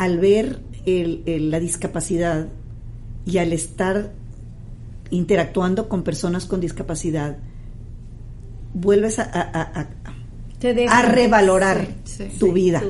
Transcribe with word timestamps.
Al 0.00 0.18
ver 0.18 0.60
el, 0.86 1.22
el, 1.26 1.50
la 1.50 1.60
discapacidad 1.60 2.48
y 3.26 3.36
al 3.36 3.52
estar 3.52 4.12
interactuando 5.10 5.88
con 5.90 6.02
personas 6.04 6.46
con 6.46 6.60
discapacidad, 6.60 7.36
vuelves 8.72 9.18
a, 9.18 9.24
a, 9.24 9.60
a, 9.60 9.88
a 10.88 11.02
revalorar 11.02 11.86
Sí, 12.04 12.24
sí, 12.30 12.38
tu 12.38 12.46
sí, 12.46 12.52
vida, 12.52 12.82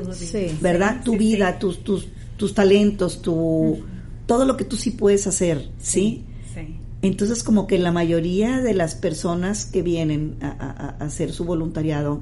¿verdad? 0.61 1.01
tu 1.03 1.17
vida. 1.17 1.59
Tus, 1.59 1.83
tus, 1.83 2.07
tus 2.37 2.53
talentos, 2.53 3.21
tu, 3.21 3.83
todo 4.25 4.45
lo 4.45 4.55
que 4.55 4.63
tú 4.63 4.77
sí 4.77 4.91
puedes 4.91 5.27
hacer, 5.27 5.69
¿sí? 5.79 6.23
Sí. 6.53 6.77
Entonces, 7.01 7.43
como 7.43 7.67
que 7.67 7.77
la 7.77 7.91
mayoría 7.91 8.61
de 8.61 8.73
las 8.73 8.95
personas 8.95 9.65
que 9.65 9.81
vienen 9.81 10.37
a 10.41 10.95
hacer 10.99 11.33
su 11.33 11.43
voluntariado, 11.43 12.21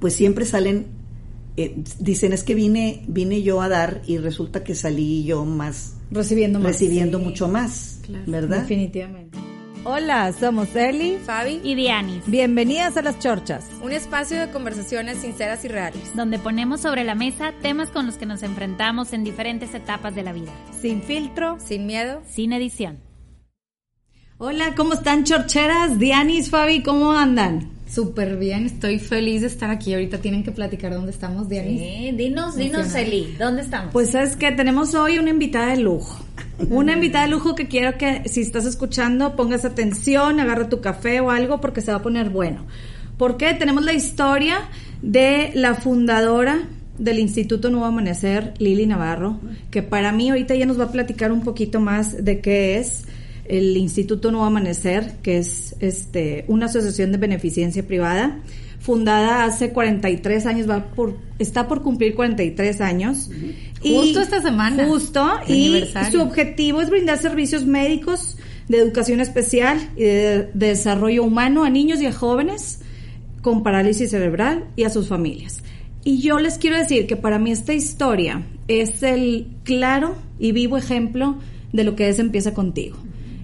pues 0.00 0.14
siempre 0.14 0.44
salen, 0.44 0.86
eh, 1.56 1.74
dicen, 1.98 2.32
es 2.32 2.42
que 2.44 2.54
vine, 2.54 3.02
vine 3.08 3.42
yo 3.42 3.60
a 3.62 3.68
dar 3.68 4.02
y 4.06 4.18
resulta 4.18 4.62
que 4.64 4.74
salí 4.74 5.24
yo 5.24 5.44
más, 5.44 5.94
Recibiendo 6.10 6.58
más. 6.58 6.72
recibiendo 6.72 7.18
sí. 7.18 7.24
mucho 7.24 7.48
más, 7.48 8.00
Claro. 8.04 8.24
¿verdad? 8.26 8.60
Definitivamente. 8.62 9.38
Hola, 9.88 10.32
somos 10.32 10.74
Eli. 10.74 11.16
Fabi, 11.24 11.60
y 11.62 11.76
Dianis, 11.76 12.24
Bienvenidas 12.26 12.96
a 12.96 13.02
las 13.02 13.20
Chorchas. 13.20 13.66
un 13.82 13.92
espacio 13.92 14.36
de 14.40 14.50
conversaciones 14.50 15.18
sinceras 15.18 15.64
y 15.64 15.68
reales. 15.68 16.02
donde 16.16 16.40
ponemos 16.40 16.80
sobre 16.80 17.04
la 17.04 17.14
mesa 17.14 17.52
temas 17.62 17.90
con 17.90 18.04
los 18.06 18.16
que 18.16 18.26
nos 18.26 18.42
enfrentamos 18.42 19.12
en 19.12 19.22
diferentes 19.22 19.72
etapas 19.74 20.14
de 20.16 20.24
la 20.24 20.32
vida, 20.32 20.50
Sin 20.80 21.02
filtro. 21.02 21.58
Sin 21.64 21.86
miedo, 21.86 22.20
sin 22.28 22.52
edición. 22.52 22.98
Hola, 24.38 24.74
¿cómo 24.76 24.92
están, 24.94 25.22
chorcheras? 25.24 25.98
Dianis, 25.98 26.50
Fabi, 26.50 26.82
¿cómo 26.82 27.12
andan? 27.12 27.70
Súper 27.88 28.36
bien, 28.36 28.66
estoy 28.66 28.98
feliz 28.98 29.42
de 29.42 29.46
estar 29.46 29.70
aquí. 29.70 29.94
Ahorita 29.94 30.18
tienen 30.18 30.42
que 30.42 30.50
platicar 30.50 30.92
dónde 30.92 31.12
estamos, 31.12 31.48
Dianis. 31.48 32.16
dinos, 32.16 32.56
dinos, 32.56 32.94
Eli, 32.94 33.36
¿dónde 33.38 33.62
estamos? 33.62 33.92
Pues 33.92 34.10
sabes 34.10 34.36
que 34.36 34.50
tenemos 34.52 34.94
hoy 34.94 35.18
una 35.18 35.30
invitada 35.30 35.68
de 35.68 35.78
lujo. 35.78 36.24
Una 36.70 36.94
invitada 36.94 37.26
de 37.26 37.30
lujo 37.30 37.54
que 37.54 37.68
quiero 37.68 37.96
que 37.96 38.22
si 38.28 38.40
estás 38.40 38.64
escuchando 38.64 39.36
pongas 39.36 39.64
atención, 39.64 40.40
agarra 40.40 40.68
tu 40.68 40.80
café 40.80 41.20
o 41.20 41.30
algo 41.30 41.60
porque 41.60 41.80
se 41.80 41.92
va 41.92 41.98
a 41.98 42.02
poner 42.02 42.30
bueno. 42.30 42.66
Porque 43.18 43.54
tenemos 43.54 43.84
la 43.84 43.92
historia 43.92 44.68
de 45.00 45.52
la 45.54 45.74
fundadora 45.74 46.68
del 46.98 47.18
Instituto 47.18 47.70
Nuevo 47.70 47.86
Amanecer, 47.86 48.54
Lili 48.58 48.86
Navarro, 48.86 49.38
que 49.70 49.82
para 49.82 50.12
mí 50.12 50.30
ahorita 50.30 50.54
ya 50.54 50.66
nos 50.66 50.80
va 50.80 50.84
a 50.84 50.92
platicar 50.92 51.30
un 51.30 51.42
poquito 51.42 51.80
más 51.80 52.24
de 52.24 52.40
qué 52.40 52.78
es 52.78 53.04
el 53.48 53.76
Instituto 53.76 54.30
Nuevo 54.30 54.46
Amanecer, 54.46 55.16
que 55.22 55.38
es 55.38 55.76
este 55.80 56.44
una 56.48 56.66
asociación 56.66 57.12
de 57.12 57.18
beneficencia 57.18 57.86
privada 57.86 58.40
fundada 58.80 59.44
hace 59.44 59.70
43 59.70 60.46
años, 60.46 60.70
va 60.70 60.84
por, 60.84 61.16
está 61.40 61.66
por 61.66 61.82
cumplir 61.82 62.14
43 62.14 62.80
años. 62.80 63.30
Justo 63.82 64.20
esta 64.20 64.40
semana. 64.40 64.86
Justo. 64.86 65.28
Y 65.48 65.84
su 66.12 66.20
objetivo 66.20 66.80
es 66.80 66.88
brindar 66.88 67.18
servicios 67.18 67.66
médicos 67.66 68.36
de 68.68 68.78
educación 68.78 69.20
especial 69.20 69.90
y 69.96 70.04
de, 70.04 70.50
de 70.54 70.68
desarrollo 70.68 71.24
humano 71.24 71.64
a 71.64 71.70
niños 71.70 72.00
y 72.00 72.06
a 72.06 72.12
jóvenes 72.12 72.80
con 73.42 73.62
parálisis 73.62 74.10
cerebral 74.10 74.64
y 74.76 74.84
a 74.84 74.90
sus 74.90 75.08
familias. 75.08 75.62
Y 76.04 76.20
yo 76.20 76.38
les 76.38 76.58
quiero 76.58 76.76
decir 76.76 77.08
que 77.08 77.16
para 77.16 77.40
mí 77.40 77.50
esta 77.50 77.74
historia 77.74 78.46
es 78.68 79.02
el 79.02 79.48
claro 79.64 80.16
y 80.38 80.52
vivo 80.52 80.76
ejemplo 80.76 81.38
de 81.72 81.82
lo 81.82 81.96
que 81.96 82.08
es 82.08 82.20
Empieza 82.20 82.54
contigo. 82.54 82.96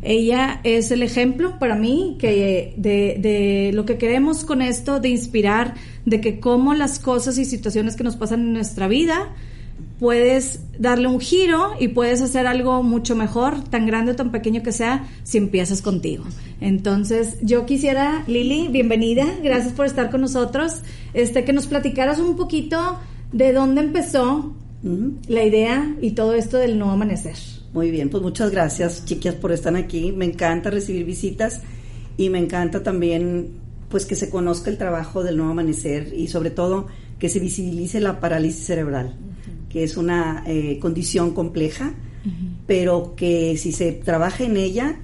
Ella 0.03 0.61
es 0.65 0.91
el 0.91 1.03
ejemplo 1.03 1.59
para 1.59 1.77
mí 1.77 2.17
que 2.19 2.75
de, 2.77 3.17
de 3.19 3.71
lo 3.73 3.85
que 3.85 3.99
queremos 3.99 4.45
con 4.45 4.61
esto, 4.61 4.99
de 4.99 5.09
inspirar, 5.09 5.75
de 6.05 6.21
que 6.21 6.41
cómo 6.41 6.75
las 6.75 6.99
cosas 6.99 7.39
y 7.39 7.45
situaciones 7.45 7.95
que 7.95 8.05
nos 8.05 8.17
pasan 8.17 8.41
en 8.41 8.53
nuestra 8.53 8.89
vida 8.89 9.33
puedes 10.03 10.59
darle 10.81 11.07
un 11.07 11.21
giro 11.21 11.75
y 11.79 11.87
puedes 11.87 12.21
hacer 12.23 12.49
algo 12.49 12.83
mucho 12.83 13.15
mejor, 13.15 13.63
tan 13.63 13.87
grande 13.87 14.11
o 14.11 14.17
tan 14.17 14.33
pequeño 14.33 14.61
que 14.65 14.73
sea, 14.73 15.09
si 15.23 15.39
empiezas 15.39 15.81
contigo. 15.81 16.25
Entonces, 16.61 17.37
yo 17.41 17.67
quisiera, 17.67 18.25
Lili, 18.27 18.67
bienvenida, 18.67 19.25
gracias 19.45 19.73
por 19.73 19.87
estar 19.87 20.11
con 20.11 20.21
nosotros, 20.21 20.81
este, 21.15 21.45
que 21.45 21.53
nos 21.53 21.67
platicaras 21.67 22.19
un 22.19 22.37
poquito 22.37 22.99
de 23.31 23.53
dónde 23.53 23.83
empezó 23.83 24.53
la 25.29 25.45
idea 25.45 25.95
y 26.01 26.11
todo 26.11 26.35
esto 26.35 26.59
del 26.59 26.79
nuevo 26.79 26.95
amanecer. 26.95 27.37
Muy 27.73 27.91
bien, 27.91 28.11
pues 28.11 28.23
muchas 28.23 28.51
gracias, 28.51 29.05
chiquias, 29.07 29.35
por 29.35 29.51
estar 29.51 29.75
aquí. 29.77 30.13
Me 30.13 30.27
encanta 30.27 30.71
recibir 30.71 31.07
visitas 31.07 31.63
y 32.17 32.29
me 32.29 32.39
encanta 32.39 32.83
también 32.83 33.51
pues 33.89 34.05
que 34.05 34.15
se 34.15 34.31
conozca 34.31 34.71
el 34.71 34.79
trabajo 34.79 35.23
del 35.23 35.37
nuevo 35.37 35.53
amanecer 35.53 36.13
y 36.15 36.29
sobre 36.29 36.51
todo 36.51 36.87
que 37.19 37.29
se 37.29 37.41
visibilice 37.41 38.01
la 38.01 38.21
parálisis 38.21 38.65
cerebral, 38.65 39.15
que 39.71 39.85
es 39.85 39.97
una 39.97 40.45
eh, 40.47 40.79
condición 40.81 41.35
compleja, 41.35 41.95
pero 42.67 43.15
que 43.17 43.57
si 43.57 43.73
se 43.73 43.93
trabaja 43.93 44.45
en 44.45 44.57
ella, 44.57 44.97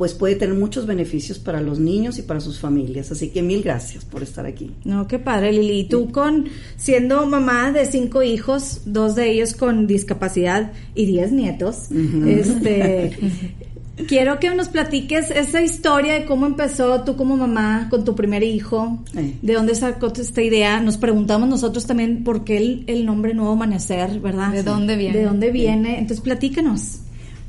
pues 0.00 0.14
puede 0.14 0.34
tener 0.34 0.56
muchos 0.56 0.86
beneficios 0.86 1.38
para 1.38 1.60
los 1.60 1.78
niños 1.78 2.18
y 2.18 2.22
para 2.22 2.40
sus 2.40 2.58
familias. 2.58 3.12
Así 3.12 3.28
que 3.28 3.42
mil 3.42 3.62
gracias 3.62 4.06
por 4.06 4.22
estar 4.22 4.46
aquí. 4.46 4.70
No, 4.82 5.06
qué 5.06 5.18
padre, 5.18 5.52
Lili. 5.52 5.80
Y 5.80 5.84
tú 5.84 6.10
con, 6.10 6.46
siendo 6.78 7.26
mamá 7.26 7.70
de 7.70 7.84
cinco 7.84 8.22
hijos, 8.22 8.80
dos 8.86 9.14
de 9.14 9.30
ellos 9.30 9.52
con 9.52 9.86
discapacidad 9.86 10.72
y 10.94 11.04
diez 11.04 11.32
nietos, 11.32 11.88
este, 12.26 13.10
quiero 14.08 14.38
que 14.40 14.48
nos 14.54 14.68
platiques 14.68 15.30
esa 15.30 15.60
historia 15.60 16.14
de 16.14 16.24
cómo 16.24 16.46
empezó 16.46 17.02
tú 17.04 17.14
como 17.14 17.36
mamá 17.36 17.88
con 17.90 18.02
tu 18.02 18.14
primer 18.14 18.42
hijo, 18.42 19.04
Eh. 19.14 19.34
de 19.42 19.52
dónde 19.52 19.74
sacó 19.74 20.06
esta 20.18 20.42
idea. 20.42 20.80
Nos 20.80 20.96
preguntamos 20.96 21.46
nosotros 21.46 21.84
también 21.86 22.24
por 22.24 22.42
qué 22.44 22.56
el, 22.56 22.84
el 22.86 23.04
nombre 23.04 23.34
Nuevo 23.34 23.52
Amanecer, 23.52 24.18
¿verdad? 24.18 24.50
¿De 24.52 24.62
dónde 24.62 24.96
viene? 24.96 25.18
¿De 25.18 25.24
dónde 25.24 25.50
viene? 25.50 25.98
Entonces, 25.98 26.22
platícanos. 26.22 27.00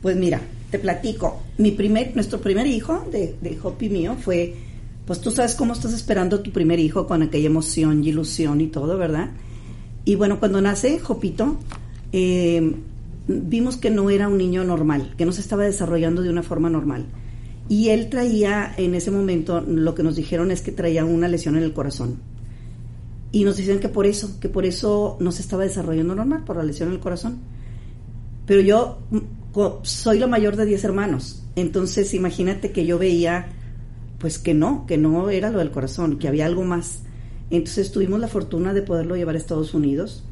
Pues 0.01 0.17
mira, 0.17 0.41
te 0.71 0.79
platico. 0.79 1.41
Mi 1.57 1.71
primer, 1.71 2.15
nuestro 2.15 2.39
primer 2.39 2.65
hijo 2.65 3.05
de, 3.11 3.35
de 3.41 3.59
Hopi 3.61 3.89
mío 3.89 4.15
fue, 4.19 4.55
pues 5.05 5.19
tú 5.19 5.29
sabes 5.29 5.55
cómo 5.55 5.73
estás 5.73 5.93
esperando 5.93 6.39
tu 6.39 6.51
primer 6.51 6.79
hijo 6.79 7.05
con 7.05 7.21
aquella 7.21 7.47
emoción 7.47 8.03
y 8.03 8.09
ilusión 8.09 8.61
y 8.61 8.67
todo, 8.67 8.97
¿verdad? 8.97 9.31
Y 10.05 10.15
bueno, 10.15 10.39
cuando 10.39 10.61
nace 10.61 10.99
Jopito, 10.99 11.57
eh, 12.11 12.75
vimos 13.27 13.77
que 13.77 13.89
no 13.89 14.09
era 14.09 14.27
un 14.27 14.37
niño 14.37 14.63
normal, 14.63 15.13
que 15.17 15.25
no 15.25 15.31
se 15.31 15.41
estaba 15.41 15.63
desarrollando 15.63 16.21
de 16.21 16.29
una 16.29 16.41
forma 16.41 16.69
normal. 16.69 17.05
Y 17.69 17.89
él 17.89 18.09
traía, 18.09 18.73
en 18.77 18.95
ese 18.95 19.11
momento, 19.11 19.61
lo 19.61 19.93
que 19.93 20.03
nos 20.03 20.15
dijeron 20.15 20.51
es 20.51 20.61
que 20.61 20.71
traía 20.71 21.05
una 21.05 21.27
lesión 21.27 21.55
en 21.55 21.63
el 21.63 21.73
corazón. 21.73 22.17
Y 23.31 23.43
nos 23.43 23.57
decían 23.57 23.79
que 23.79 23.87
por 23.87 24.05
eso, 24.05 24.39
que 24.39 24.49
por 24.49 24.65
eso 24.65 25.17
no 25.19 25.31
se 25.31 25.41
estaba 25.41 25.63
desarrollando 25.63 26.15
normal, 26.15 26.43
por 26.43 26.57
la 26.57 26.63
lesión 26.63 26.89
en 26.89 26.95
el 26.95 26.99
corazón. 26.99 27.39
Pero 28.45 28.61
yo 28.61 28.99
soy 29.83 30.19
la 30.19 30.27
mayor 30.27 30.55
de 30.55 30.65
10 30.65 30.83
hermanos. 30.83 31.43
Entonces, 31.55 32.13
imagínate 32.13 32.71
que 32.71 32.85
yo 32.85 32.97
veía, 32.97 33.47
pues 34.19 34.39
que 34.39 34.53
no, 34.53 34.85
que 34.85 34.97
no 34.97 35.29
era 35.29 35.49
lo 35.49 35.59
del 35.59 35.71
corazón, 35.71 36.17
que 36.17 36.27
había 36.27 36.45
algo 36.45 36.63
más. 36.63 37.03
Entonces, 37.49 37.91
tuvimos 37.91 38.19
la 38.19 38.27
fortuna 38.27 38.73
de 38.73 38.81
poderlo 38.81 39.15
llevar 39.15 39.35
a 39.35 39.37
Estados 39.37 39.73
Unidos 39.73 40.23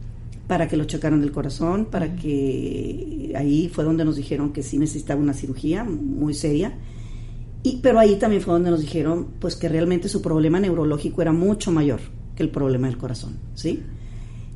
para 0.48 0.68
que 0.68 0.78
lo 0.78 0.86
checaran 0.86 1.22
del 1.22 1.32
corazón, 1.32 1.86
para 1.86 2.16
que 2.16 3.34
ahí 3.36 3.70
fue 3.70 3.84
donde 3.84 4.04
nos 4.04 4.16
dijeron 4.16 4.52
que 4.52 4.64
sí 4.64 4.80
necesitaba 4.80 5.22
una 5.22 5.34
cirugía 5.34 5.84
muy 5.84 6.34
seria. 6.34 6.74
Y, 7.62 7.78
pero 7.84 8.00
ahí 8.00 8.16
también 8.16 8.42
fue 8.42 8.54
donde 8.54 8.72
nos 8.72 8.80
dijeron 8.80 9.28
pues 9.40 9.56
que 9.56 9.70
realmente 9.70 10.10
su 10.10 10.22
problema 10.22 10.60
neurológico 10.60 11.22
era 11.22 11.34
mucho 11.34 11.72
mayor 11.72 12.00
que 12.36 12.42
el 12.42 12.50
problema 12.50 12.88
del 12.88 12.98
corazón, 12.98 13.38
¿sí? 13.54 13.84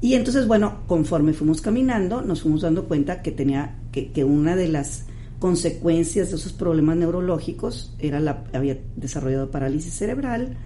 Y 0.04 0.16
entonces, 0.16 0.48
bueno, 0.48 0.80
conforme 0.86 1.32
fuimos 1.32 1.62
caminando, 1.62 2.22
nos 2.22 2.42
fuimos 2.42 2.60
dando 2.60 2.90
cuenta 2.90 3.22
que 3.22 3.32
tenía 3.32 3.80
que, 3.94 4.12
que 4.12 4.26
una 4.26 4.58
de 4.58 4.68
las 4.68 5.06
consecuencias 5.40 6.30
de 6.30 6.36
esos 6.36 6.52
problemas 6.52 6.98
neurológicos 6.98 7.96
era 8.00 8.20
la 8.20 8.44
había 8.52 8.78
desarrollado 8.98 9.50
parálisis 9.50 9.94
cerebral 9.94 10.58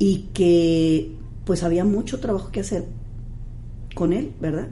y 0.00 0.30
que 0.34 1.12
pues 1.44 1.62
había 1.62 1.84
mucho 1.84 2.18
trabajo 2.18 2.50
que 2.50 2.58
hacer 2.58 2.86
con 3.94 4.12
él, 4.12 4.32
¿verdad? 4.40 4.66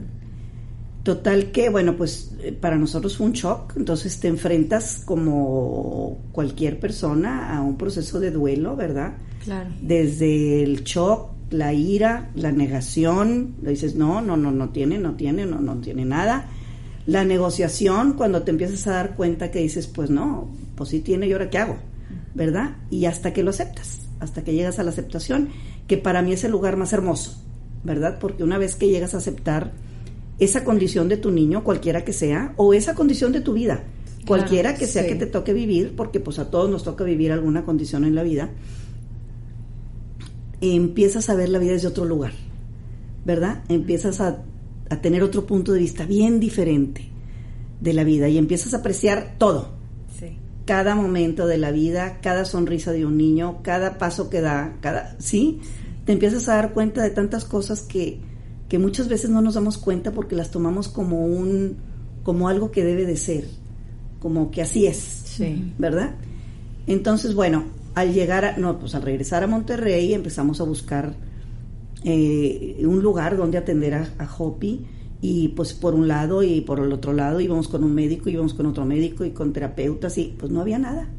Total 1.03 1.53
que, 1.53 1.69
bueno, 1.69 1.95
pues 1.95 2.35
eh, 2.43 2.51
para 2.51 2.75
nosotros 2.75 3.15
fue 3.15 3.27
un 3.27 3.31
shock, 3.31 3.77
entonces 3.77 4.19
te 4.19 4.27
enfrentas 4.27 5.03
como 5.05 6.19
cualquier 6.33 6.81
persona 6.81 7.55
a 7.55 7.61
un 7.61 7.77
proceso 7.77 8.19
de 8.19 8.31
duelo, 8.31 8.75
¿verdad? 8.75 9.13
Claro. 9.45 9.69
Desde 9.81 10.63
el 10.63 10.83
shock, 10.83 11.38
la 11.51 11.73
ira, 11.73 12.29
la 12.35 12.51
negación, 12.51 13.55
le 13.61 13.71
dices, 13.71 13.95
no, 13.95 14.21
no, 14.21 14.37
no, 14.37 14.51
no 14.51 14.69
tiene, 14.69 14.97
no 14.97 15.15
tiene, 15.15 15.45
no, 15.45 15.59
no 15.59 15.77
tiene 15.77 16.05
nada. 16.05 16.47
La 17.05 17.25
negociación, 17.25 18.13
cuando 18.13 18.43
te 18.43 18.51
empiezas 18.51 18.85
a 18.87 18.91
dar 18.91 19.15
cuenta 19.15 19.51
que 19.51 19.59
dices, 19.59 19.87
pues 19.87 20.09
no, 20.09 20.49
pues 20.75 20.89
sí 20.89 20.99
tiene, 20.99 21.27
¿y 21.27 21.33
ahora 21.33 21.49
qué 21.49 21.57
hago? 21.57 21.77
¿Verdad? 22.35 22.77
Y 22.89 23.05
hasta 23.05 23.33
que 23.33 23.43
lo 23.43 23.49
aceptas, 23.49 24.01
hasta 24.19 24.43
que 24.43 24.53
llegas 24.53 24.79
a 24.79 24.83
la 24.83 24.91
aceptación, 24.91 25.49
que 25.87 25.97
para 25.97 26.21
mí 26.21 26.33
es 26.33 26.43
el 26.43 26.51
lugar 26.51 26.77
más 26.77 26.93
hermoso, 26.93 27.41
¿verdad? 27.83 28.19
Porque 28.19 28.43
una 28.43 28.57
vez 28.57 28.75
que 28.75 28.87
llegas 28.87 29.15
a 29.15 29.17
aceptar 29.17 29.73
esa 30.37 30.63
condición 30.63 31.09
de 31.09 31.17
tu 31.17 31.31
niño, 31.31 31.63
cualquiera 31.63 32.05
que 32.05 32.13
sea, 32.13 32.53
o 32.57 32.73
esa 32.73 32.93
condición 32.93 33.31
de 33.31 33.41
tu 33.41 33.53
vida, 33.53 33.83
cualquiera 34.27 34.75
que 34.75 34.85
sea 34.85 35.03
sí. 35.03 35.09
que 35.09 35.15
te 35.15 35.25
toque 35.25 35.53
vivir, 35.53 35.95
porque 35.95 36.19
pues 36.19 36.37
a 36.37 36.51
todos 36.51 36.69
nos 36.69 36.83
toca 36.83 37.03
vivir 37.03 37.31
alguna 37.31 37.65
condición 37.65 38.05
en 38.05 38.13
la 38.15 38.23
vida, 38.23 38.51
empiezas 40.61 41.29
a 41.29 41.35
ver 41.35 41.49
la 41.49 41.59
vida 41.59 41.73
desde 41.73 41.87
otro 41.87 42.05
lugar, 42.05 42.33
¿verdad? 43.25 43.63
Empiezas 43.69 44.19
a, 44.21 44.43
a 44.89 45.01
tener 45.01 45.23
otro 45.23 45.45
punto 45.45 45.71
de 45.73 45.79
vista 45.79 46.05
bien 46.05 46.39
diferente 46.39 47.07
de 47.81 47.93
la 47.93 48.03
vida 48.03 48.27
y 48.27 48.37
empiezas 48.37 48.73
a 48.73 48.77
apreciar 48.77 49.35
todo, 49.37 49.69
Sí. 50.19 50.37
cada 50.65 50.95
momento 50.95 51.47
de 51.47 51.57
la 51.57 51.71
vida, 51.71 52.19
cada 52.21 52.43
sonrisa 52.45 52.91
de 52.91 53.05
un 53.05 53.17
niño, 53.17 53.59
cada 53.63 53.97
paso 53.97 54.29
que 54.29 54.41
da, 54.41 54.75
cada, 54.81 55.15
¿sí? 55.19 55.59
Te 56.05 56.11
empiezas 56.13 56.49
a 56.49 56.55
dar 56.55 56.73
cuenta 56.73 57.01
de 57.03 57.11
tantas 57.11 57.45
cosas 57.45 57.81
que, 57.81 58.19
que 58.67 58.79
muchas 58.79 59.07
veces 59.07 59.29
no 59.29 59.41
nos 59.41 59.53
damos 59.53 59.77
cuenta 59.77 60.11
porque 60.11 60.35
las 60.35 60.51
tomamos 60.51 60.87
como 60.89 61.25
un, 61.25 61.77
como 62.23 62.49
algo 62.49 62.71
que 62.71 62.83
debe 62.83 63.05
de 63.05 63.15
ser, 63.15 63.45
como 64.19 64.51
que 64.51 64.61
así 64.61 64.85
es, 64.87 64.97
Sí. 64.97 65.71
¿verdad? 65.77 66.15
Entonces, 66.87 67.33
bueno, 67.35 67.63
al 67.99 68.13
llegar 68.13 68.45
a, 68.45 68.57
no, 68.57 68.79
pues 68.79 68.95
al 68.95 69.01
regresar 69.01 69.43
a 69.43 69.47
Monterrey 69.47 70.13
empezamos 70.13 70.61
a 70.61 70.63
buscar 70.63 71.15
eh, 72.03 72.81
un 72.85 73.01
lugar 73.01 73.35
donde 73.35 73.57
atender 73.57 73.93
a, 73.93 74.09
a 74.17 74.29
Hopi 74.37 74.85
y 75.21 75.49
pues 75.49 75.73
por 75.73 75.93
un 75.93 76.07
lado 76.07 76.41
y 76.41 76.61
por 76.61 76.79
el 76.79 76.93
otro 76.93 77.11
lado 77.11 77.41
íbamos 77.41 77.67
con 77.67 77.83
un 77.83 77.93
médico, 77.93 78.29
íbamos 78.29 78.53
con 78.53 78.67
otro 78.67 78.85
médico 78.85 79.25
y 79.25 79.31
con 79.31 79.51
terapeutas 79.51 80.17
y 80.17 80.33
pues 80.37 80.49
no 80.49 80.61
había 80.61 80.79
nada. 80.79 81.09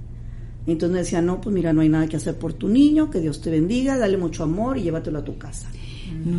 Entonces 0.67 0.93
me 0.93 0.99
decían, 1.01 1.27
no, 1.27 1.41
pues 1.41 1.55
mira, 1.55 1.73
no 1.73 1.83
hay 1.83 1.91
nada 1.91 2.07
que 2.07 2.17
hacer 2.17 2.39
por 2.39 2.55
tu 2.55 2.69
niño, 2.69 3.11
que 3.11 3.21
Dios 3.21 3.41
te 3.41 3.51
bendiga, 3.51 3.99
dale 3.99 4.17
mucho 4.17 4.45
amor 4.45 4.79
y 4.79 4.83
llévatelo 4.83 5.19
a 5.19 5.25
tu 5.25 5.37
casa. 5.37 5.69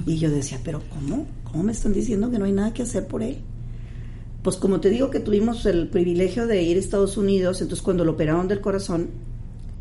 Y 0.05 0.17
yo 0.17 0.29
decía, 0.29 0.59
pero 0.63 0.81
¿cómo? 0.89 1.27
¿Cómo 1.43 1.63
me 1.63 1.71
están 1.71 1.93
diciendo 1.93 2.29
que 2.29 2.37
no 2.37 2.45
hay 2.45 2.51
nada 2.51 2.73
que 2.73 2.83
hacer 2.83 3.07
por 3.07 3.23
él? 3.23 3.37
Pues 4.43 4.57
como 4.57 4.79
te 4.79 4.89
digo 4.89 5.11
que 5.11 5.19
tuvimos 5.19 5.65
el 5.65 5.87
privilegio 5.87 6.47
de 6.47 6.63
ir 6.63 6.77
a 6.77 6.79
Estados 6.79 7.15
Unidos, 7.17 7.61
entonces 7.61 7.83
cuando 7.83 8.03
lo 8.03 8.13
operaron 8.13 8.47
del 8.47 8.59
corazón, 8.59 9.09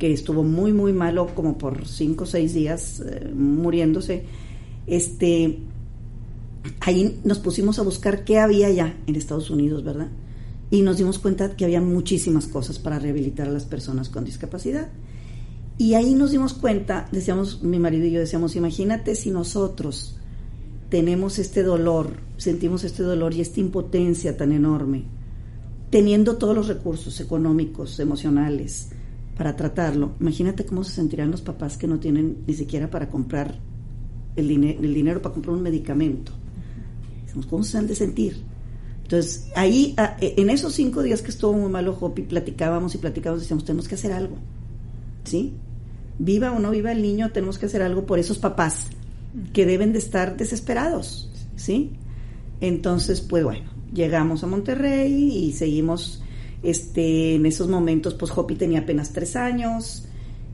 que 0.01 0.13
estuvo 0.15 0.43
muy, 0.43 0.73
muy 0.73 0.95
malo, 0.95 1.29
como 1.35 1.59
por 1.59 1.87
cinco 1.87 2.25
o 2.25 2.27
seis 2.27 2.55
días 2.55 3.01
eh, 3.01 3.31
muriéndose, 3.35 4.25
este, 4.87 5.59
ahí 6.81 7.21
nos 7.23 7.39
pusimos 7.39 7.79
a 7.79 7.83
buscar 7.83 8.25
qué 8.25 8.39
había 8.39 8.71
ya 8.71 8.99
en 9.07 9.15
Estados 9.15 9.51
Unidos, 9.51 9.85
¿verdad? 9.85 10.09
Y 10.71 10.81
nos 10.81 10.97
dimos 10.97 11.19
cuenta 11.19 11.55
que 11.55 11.67
había 11.67 11.83
muchísimas 11.83 12.47
cosas 12.47 12.79
para 12.79 12.99
rehabilitar 12.99 13.47
a 13.47 13.51
las 13.51 13.67
personas 13.67 14.09
con 14.09 14.25
discapacidad. 14.25 14.89
Y 15.77 15.93
ahí 15.95 16.15
nos 16.15 16.31
dimos 16.31 16.55
cuenta, 16.55 17.07
decíamos, 17.13 17.63
mi 17.63 17.79
marido 17.79 18.07
y 18.07 18.13
yo 18.13 18.21
decíamos, 18.21 18.57
imagínate 18.57 19.15
si 19.15 19.31
nosotros 19.31 20.17
tenemos 20.89 21.39
este 21.39 21.63
dolor, 21.63 22.15
sentimos 22.39 22.85
este 22.85 23.03
dolor 23.03 23.35
y 23.35 23.43
esta 23.43 23.61
impotencia 23.61 24.35
tan 24.39 24.53
enorme, 24.53 25.05
teniendo 25.91 26.37
todos 26.37 26.57
los 26.57 26.69
recursos 26.69 27.21
económicos, 27.21 28.01
emocionales 28.01 28.93
para 29.41 29.57
tratarlo, 29.57 30.17
imagínate 30.21 30.67
cómo 30.67 30.85
se 30.85 30.93
sentirían 30.93 31.31
los 31.31 31.41
papás 31.41 31.79
que 31.79 31.87
no 31.87 31.99
tienen 31.99 32.43
ni 32.47 32.53
siquiera 32.53 32.91
para 32.91 33.09
comprar 33.09 33.59
el, 34.37 34.51
el 34.51 34.93
dinero 34.93 35.23
para 35.23 35.33
comprar 35.33 35.57
un 35.57 35.63
medicamento. 35.63 36.31
¿Cómo 37.49 37.65
se 37.65 37.79
han 37.79 37.87
de 37.87 37.95
sentir? 37.95 38.37
Entonces, 39.03 39.49
ahí, 39.57 39.95
a- 39.97 40.19
en 40.21 40.51
esos 40.51 40.75
cinco 40.75 41.03
días 41.03 41.23
que 41.23 41.31
estuvo 41.31 41.55
muy 41.55 41.71
malo 41.73 41.97
Hopi, 41.99 42.21
platicábamos 42.21 42.95
y 42.95 42.99
platicábamos, 42.99 43.41
decíamos, 43.45 43.65
tenemos 43.65 43.89
que 43.89 43.95
hacer 43.95 44.13
algo. 44.13 44.37
¿Sí? 45.25 45.55
Viva 46.19 46.53
o 46.53 46.59
no 46.59 46.71
viva 46.71 46.93
el 46.93 47.01
niño, 47.01 47.31
tenemos 47.33 47.57
que 47.57 47.65
hacer 47.65 47.81
algo 47.81 48.05
por 48.05 48.19
esos 48.19 48.37
papás 48.39 48.89
que 49.55 49.65
deben 49.65 49.95
de 49.95 50.01
estar 50.01 50.37
desesperados. 50.37 51.31
¿Sí? 51.57 51.93
Entonces, 52.61 53.23
pues 53.23 53.43
bueno, 53.43 53.71
llegamos 53.95 54.45
a 54.45 54.49
Monterrey 54.49 55.15
y 55.35 55.53
seguimos 55.53 56.23
este, 56.63 57.35
en 57.37 57.47
esos 57.47 57.69
momentos, 57.69 58.15
pues 58.15 58.31
Hopi 58.37 58.55
tenía 58.55 58.81
apenas 58.81 59.13
tres 59.13 59.37
años 59.37 60.05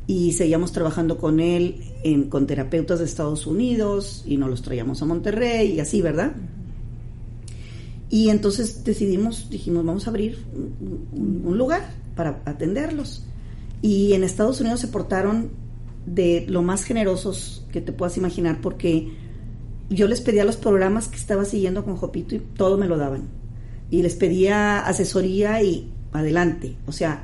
y 0.06 0.32
seguíamos 0.32 0.70
trabajando 0.72 1.18
con 1.18 1.40
él 1.40 1.80
con 2.28 2.46
terapeutas 2.46 3.00
de 3.00 3.06
Estados 3.06 3.46
Unidos 3.46 4.22
y 4.26 4.36
nos 4.36 4.48
los 4.48 4.62
traíamos 4.62 5.02
a 5.02 5.04
Monterrey 5.04 5.72
y 5.72 5.80
así, 5.80 6.00
¿verdad? 6.00 6.36
Y 8.08 8.28
entonces 8.28 8.84
decidimos, 8.84 9.50
dijimos, 9.50 9.84
vamos 9.84 10.06
a 10.06 10.10
abrir 10.10 10.38
un- 10.54 11.42
un 11.44 11.58
lugar 11.58 11.90
para 12.14 12.40
atenderlos. 12.44 13.24
Y 13.82 14.12
en 14.12 14.22
Estados 14.22 14.60
Unidos 14.60 14.80
se 14.80 14.88
portaron 14.88 15.50
de 16.06 16.46
lo 16.48 16.62
más 16.62 16.84
generosos 16.84 17.66
que 17.72 17.80
te 17.80 17.92
puedas 17.92 18.16
imaginar 18.16 18.60
porque 18.60 19.08
yo 19.90 20.06
les 20.06 20.20
pedía 20.20 20.44
los 20.44 20.56
programas 20.56 21.08
que 21.08 21.16
estaba 21.16 21.44
siguiendo 21.44 21.84
con 21.84 21.96
Jopito 21.96 22.36
y 22.36 22.38
todo 22.38 22.78
me 22.78 22.86
lo 22.86 22.96
daban. 22.96 23.28
Y 23.90 24.02
les 24.02 24.14
pedía 24.14 24.78
asesoría 24.86 25.62
y 25.62 25.92
adelante. 26.16 26.76
O 26.86 26.92
sea, 26.92 27.22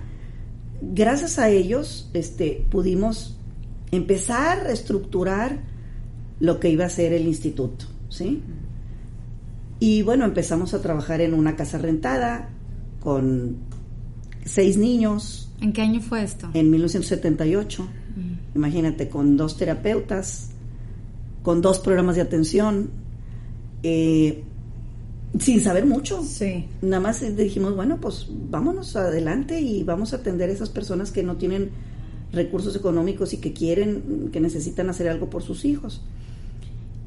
gracias 0.81 1.39
a 1.39 1.49
ellos 1.49 2.11
este, 2.15 2.65
pudimos 2.71 3.37
empezar 3.91 4.67
a 4.67 4.73
estructurar 4.73 5.61
lo 6.41 6.59
que 6.59 6.71
iba 6.71 6.85
a 6.85 6.89
ser 6.89 7.13
el 7.13 7.27
instituto, 7.27 7.87
¿sí? 8.09 8.43
Y 9.79 10.03
bueno, 10.03 10.25
empezamos 10.25 10.75
a 10.75 10.83
trabajar 10.83 11.21
en 11.21 11.35
una 11.35 11.57
casa 11.57 11.79
rentada 11.79 12.51
con 13.01 13.57
seis 14.45 14.77
niños 14.77 15.51
¿En 15.61 15.73
qué 15.73 15.83
año 15.83 16.01
fue 16.01 16.23
esto? 16.23 16.51
en 16.55 16.71
1978. 16.71 17.87
Imagínate, 18.55 19.09
con 19.09 19.37
dos 19.37 19.57
terapeutas, 19.57 20.51
con 21.43 21.63
dos 21.63 21.79
programas 21.79 22.17
de 22.17 22.23
atención, 22.23 22.91
eh, 23.83 24.45
sin 25.39 25.61
saber 25.61 25.87
mucho. 25.87 26.23
Sí. 26.23 26.67
Nada 26.83 27.01
más 27.01 27.37
dijimos, 27.37 27.75
bueno, 27.75 27.99
pues 28.01 28.27
vámonos 28.29 28.97
adelante 28.97 29.61
y 29.61 29.83
vamos 29.83 30.13
a 30.13 30.17
atender 30.17 30.51
a 30.51 30.53
esas 30.53 30.69
personas 30.69 31.11
que 31.11 31.23
no 31.23 31.37
tienen 31.37 31.71
recursos 32.33 32.75
económicos 32.77 33.33
y 33.33 33.39
que 33.39 33.53
quieren, 33.53 34.31
que 34.33 34.41
necesitan 34.41 34.89
hacer 34.91 35.09
algo 35.09 35.31
por 35.31 35.43
sus 35.43 35.65
hijos. 35.65 36.03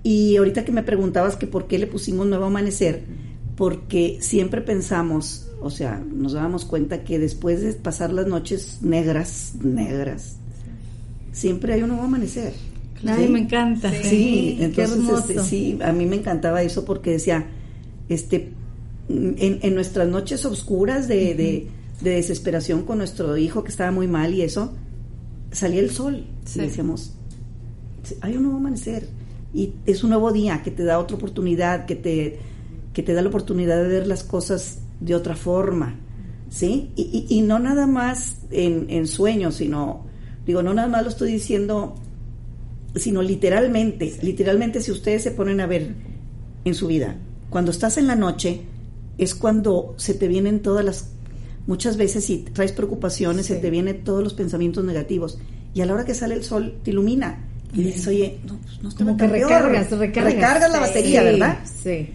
Y 0.03 0.37
ahorita 0.37 0.65
que 0.65 0.71
me 0.71 0.83
preguntabas 0.83 1.35
que 1.35 1.47
por 1.47 1.67
qué 1.67 1.79
le 1.79 1.87
pusimos 1.87 2.27
Nuevo 2.27 2.45
Amanecer, 2.45 3.03
porque 3.55 4.17
siempre 4.21 4.61
pensamos, 4.61 5.47
o 5.61 5.69
sea, 5.71 5.99
nos 5.99 6.33
dábamos 6.33 6.65
cuenta 6.65 7.03
que 7.03 7.17
después 7.17 7.61
de 7.61 7.73
pasar 7.73 8.13
las 8.13 8.27
noches 8.27 8.79
negras, 8.81 9.53
negras, 9.61 10.37
siempre 11.31 11.73
hay 11.73 11.81
un 11.81 11.89
nuevo 11.89 12.03
amanecer. 12.03 12.53
Ay, 13.05 13.25
¿sí? 13.25 13.31
me 13.31 13.39
encanta. 13.39 13.91
Sí, 14.03 14.57
entonces 14.59 14.99
este, 15.19 15.43
sí, 15.43 15.79
a 15.83 15.91
mí 15.91 16.05
me 16.05 16.17
encantaba 16.17 16.61
eso 16.61 16.85
porque 16.85 17.11
decía, 17.11 17.47
este, 18.09 18.51
en, 19.09 19.59
en 19.61 19.75
nuestras 19.75 20.07
noches 20.07 20.45
oscuras 20.45 21.07
de, 21.07 21.35
de- 21.35 21.67
de 22.01 22.09
desesperación 22.11 22.83
con 22.83 22.97
nuestro 22.97 23.37
hijo 23.37 23.63
que 23.63 23.69
estaba 23.71 23.89
muy 23.91 24.07
mal 24.07 24.33
y 24.33 24.41
eso, 24.41 24.73
salía 25.51 25.79
el 25.79 25.89
sol 25.91 26.25
Sí. 26.43 26.59
y 26.59 26.63
decíamos, 26.63 27.13
"Sí, 28.03 28.15
hay 28.21 28.35
un 28.35 28.43
nuevo 28.43 28.57
amanecer 28.57 29.07
y 29.53 29.73
es 29.85 30.03
un 30.03 30.09
nuevo 30.09 30.31
día 30.33 30.61
que 30.63 30.71
te 30.71 30.83
da 30.83 30.99
otra 30.99 31.15
oportunidad, 31.15 31.85
que 31.85 31.95
te, 31.95 32.37
que 32.93 33.01
te 33.03 33.13
da 33.13 33.21
la 33.21 33.29
oportunidad 33.29 33.81
de 33.81 33.87
ver 33.87 34.07
las 34.07 34.23
cosas 34.23 34.79
de 34.99 35.15
otra 35.15 35.35
forma, 35.37 35.95
¿sí? 36.49 36.91
Y, 36.97 37.25
y- 37.29 37.37
y 37.37 37.41
no 37.41 37.59
nada 37.59 37.87
más 37.87 38.37
en, 38.51 38.87
en 38.89 39.07
sueños, 39.07 39.55
sino, 39.55 40.05
digo, 40.45 40.61
no 40.63 40.73
nada 40.73 40.87
más 40.89 41.03
lo 41.03 41.09
estoy 41.09 41.31
diciendo 41.31 41.95
sino 42.95 43.21
literalmente, 43.21 44.13
literalmente 44.21 44.81
si 44.81 44.89
ustedes 44.91 45.21
se 45.23 45.31
ponen 45.31 45.59
a 45.59 45.65
ver 45.67 45.93
en 46.63 46.73
su 46.73 46.87
vida, 46.87 47.17
cuando 47.55 47.71
estás 47.71 47.97
en 47.97 48.05
la 48.07 48.17
noche 48.17 48.63
es 49.17 49.33
cuando 49.33 49.93
se 49.95 50.13
te 50.13 50.27
vienen 50.27 50.59
todas 50.61 50.83
las, 50.83 51.07
muchas 51.67 51.95
veces 51.95 52.25
si 52.25 52.39
traes 52.39 52.73
preocupaciones, 52.73 53.45
se 53.45 53.55
Sí. 53.55 53.61
te 53.61 53.69
vienen 53.69 54.03
todos 54.03 54.21
los 54.21 54.33
pensamientos 54.33 54.83
negativos 54.83 55.37
y 55.73 55.79
a 55.79 55.85
la 55.85 55.93
hora 55.93 56.03
que 56.03 56.13
sale 56.13 56.35
el 56.35 56.43
sol 56.43 56.75
te 56.83 56.91
ilumina 56.91 57.45
y 57.73 57.81
dices, 57.83 58.07
oye, 58.07 58.39
no, 58.45 58.57
pues 58.57 58.83
no 58.83 58.89
Como 58.93 59.15
que 59.15 59.23
tan 59.23 59.31
peor". 59.31 59.49
recargas, 59.49 59.89
recargas. 59.91 60.33
Recargas 60.33 60.69
la 60.69 60.77
Sí, 60.79 60.83
batería, 60.83 61.23
¿verdad? 61.23 61.59
Sí. 61.81 62.09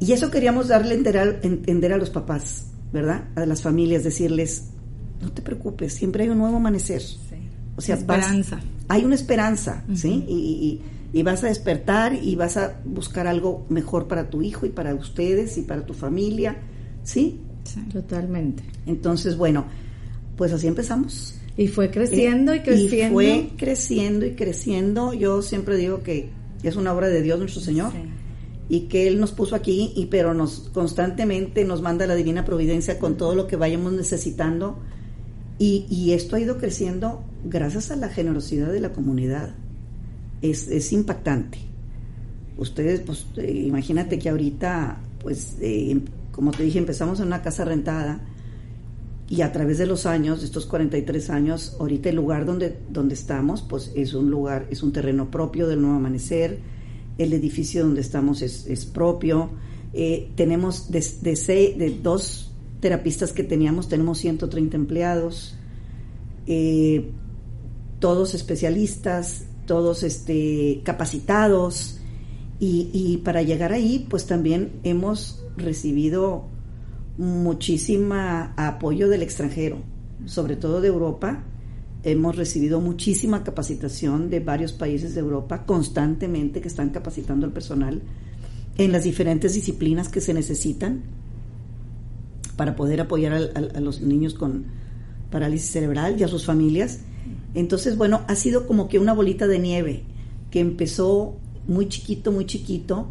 Y 0.00 0.12
eso 0.12 0.32
queríamos 0.32 0.66
darle 0.66 0.94
a 0.94 0.98
entender, 0.98 1.38
entender 1.44 1.92
a 1.92 1.96
los 1.96 2.10
papás, 2.10 2.64
¿verdad? 2.92 3.28
A 3.36 3.46
las 3.46 3.62
familias, 3.62 4.02
decirles, 4.02 4.64
no 5.22 5.30
te 5.30 5.42
preocupes, 5.42 5.92
siempre 5.94 6.24
hay 6.24 6.30
un 6.30 6.38
nuevo 6.38 6.56
amanecer. 6.56 7.02
O 7.76 7.80
sea, 7.80 7.94
vas- 8.04 8.18
Esperanza. 8.26 8.60
hay 8.88 9.04
una 9.04 9.14
esperanza, 9.14 9.84
¿sí? 9.94 10.24
Y, 10.26 10.34
y- 10.34 10.82
y 11.12 11.22
vas 11.22 11.42
a 11.44 11.48
despertar 11.48 12.14
y 12.14 12.36
vas 12.36 12.56
a 12.56 12.80
buscar 12.84 13.26
algo 13.26 13.66
mejor 13.68 14.06
para 14.08 14.30
tu 14.30 14.42
hijo 14.42 14.66
y 14.66 14.70
para 14.70 14.94
ustedes 14.94 15.58
y 15.58 15.62
para 15.62 15.84
tu 15.84 15.94
familia, 15.94 16.56
¿sí? 17.02 17.40
Sí. 17.64 17.80
Totalmente. 17.92 18.62
Entonces, 18.86 19.36
bueno, 19.36 19.64
pues 20.36 20.52
así 20.52 20.66
empezamos. 20.66 21.34
Y 21.56 21.68
fue 21.68 21.90
creciendo 21.90 22.54
y 22.54 22.58
Eh, 22.58 22.62
creciendo. 22.62 23.14
fue 23.14 23.50
creciendo 23.56 24.24
y 24.26 24.34
creciendo. 24.34 25.12
Yo 25.12 25.42
siempre 25.42 25.76
digo 25.76 26.02
que 26.02 26.30
es 26.62 26.76
una 26.76 26.92
obra 26.94 27.08
de 27.08 27.22
Dios 27.22 27.38
nuestro 27.38 27.60
Señor. 27.60 27.92
Y 28.68 28.82
que 28.82 29.08
Él 29.08 29.18
nos 29.18 29.32
puso 29.32 29.56
aquí, 29.56 29.92
y 29.96 30.06
pero 30.06 30.32
nos 30.32 30.70
constantemente 30.72 31.64
nos 31.64 31.82
manda 31.82 32.06
la 32.06 32.14
divina 32.14 32.44
providencia 32.44 33.00
con 33.00 33.16
todo 33.16 33.34
lo 33.34 33.48
que 33.48 33.56
vayamos 33.56 33.92
necesitando. 33.92 34.78
Y, 35.58 35.86
y 35.90 36.12
esto 36.12 36.36
ha 36.36 36.40
ido 36.40 36.56
creciendo 36.56 37.22
gracias 37.44 37.90
a 37.90 37.96
la 37.96 38.08
generosidad 38.08 38.70
de 38.72 38.78
la 38.80 38.92
comunidad. 38.92 39.54
Es, 40.42 40.68
es 40.68 40.92
impactante. 40.92 41.58
Ustedes, 42.56 43.00
pues, 43.00 43.26
eh, 43.36 43.64
imagínate 43.66 44.18
que 44.18 44.28
ahorita, 44.28 45.00
pues, 45.22 45.56
eh, 45.60 45.90
em- 45.90 46.04
como 46.32 46.50
te 46.52 46.62
dije, 46.62 46.78
empezamos 46.78 47.20
en 47.20 47.26
una 47.26 47.42
casa 47.42 47.64
rentada 47.64 48.20
y 49.28 49.42
a 49.42 49.52
través 49.52 49.78
de 49.78 49.86
los 49.86 50.06
años, 50.06 50.40
de 50.40 50.46
estos 50.46 50.66
43 50.66 51.30
años, 51.30 51.76
ahorita 51.78 52.08
el 52.08 52.16
lugar 52.16 52.44
donde, 52.46 52.76
donde 52.90 53.14
estamos, 53.14 53.62
pues 53.62 53.92
es 53.94 54.14
un 54.14 54.30
lugar, 54.30 54.66
es 54.70 54.82
un 54.82 54.92
terreno 54.92 55.30
propio 55.30 55.68
del 55.68 55.80
Nuevo 55.80 55.96
Amanecer, 55.96 56.58
el 57.18 57.32
edificio 57.32 57.84
donde 57.84 58.00
estamos 58.00 58.42
es, 58.42 58.66
es 58.66 58.86
propio, 58.86 59.50
eh, 59.92 60.30
tenemos 60.36 60.90
de, 60.90 61.04
de, 61.22 61.36
seis- 61.36 61.78
de 61.78 61.90
dos 62.02 62.52
terapistas 62.80 63.32
que 63.32 63.44
teníamos, 63.44 63.88
tenemos 63.88 64.18
130 64.18 64.76
empleados, 64.76 65.54
eh, 66.46 67.10
todos 68.00 68.34
especialistas, 68.34 69.44
todos 69.70 70.02
este, 70.02 70.80
capacitados, 70.82 72.00
y, 72.58 72.90
y 72.92 73.18
para 73.18 73.42
llegar 73.42 73.72
ahí, 73.72 74.04
pues 74.10 74.26
también 74.26 74.72
hemos 74.82 75.44
recibido 75.56 76.48
muchísima 77.18 78.52
apoyo 78.56 79.08
del 79.08 79.22
extranjero, 79.22 79.76
sobre 80.26 80.56
todo 80.56 80.80
de 80.80 80.88
Europa. 80.88 81.44
Hemos 82.02 82.34
recibido 82.34 82.80
muchísima 82.80 83.44
capacitación 83.44 84.28
de 84.28 84.40
varios 84.40 84.72
países 84.72 85.14
de 85.14 85.20
Europa 85.20 85.64
constantemente 85.66 86.60
que 86.60 86.66
están 86.66 86.90
capacitando 86.90 87.46
al 87.46 87.52
personal 87.52 88.02
en 88.76 88.90
las 88.90 89.04
diferentes 89.04 89.54
disciplinas 89.54 90.08
que 90.08 90.20
se 90.20 90.34
necesitan 90.34 91.02
para 92.56 92.74
poder 92.74 93.02
apoyar 93.02 93.34
a, 93.54 93.80
los 93.80 94.00
niños 94.00 94.34
con 94.34 94.64
parálisis 95.30 95.70
cerebral 95.70 96.18
y 96.18 96.24
a 96.24 96.28
sus 96.28 96.44
familias. 96.44 97.02
Entonces, 97.54 97.96
bueno, 97.96 98.22
ha 98.28 98.34
sido 98.34 98.66
como 98.66 98.88
que 98.88 98.98
una 98.98 99.12
bolita 99.12 99.46
de 99.46 99.58
nieve 99.58 100.04
que 100.50 100.60
empezó 100.60 101.36
muy 101.66 101.88
chiquito, 101.88 102.32
muy 102.32 102.46
chiquito, 102.46 103.08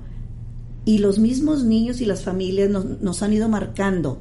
y 0.85 0.99
los 0.99 1.19
mismos 1.19 1.63
niños 1.63 2.01
y 2.01 2.05
las 2.05 2.23
familias 2.23 2.69
nos, 2.69 2.85
nos 3.01 3.21
han 3.21 3.33
ido 3.33 3.49
marcando 3.49 4.19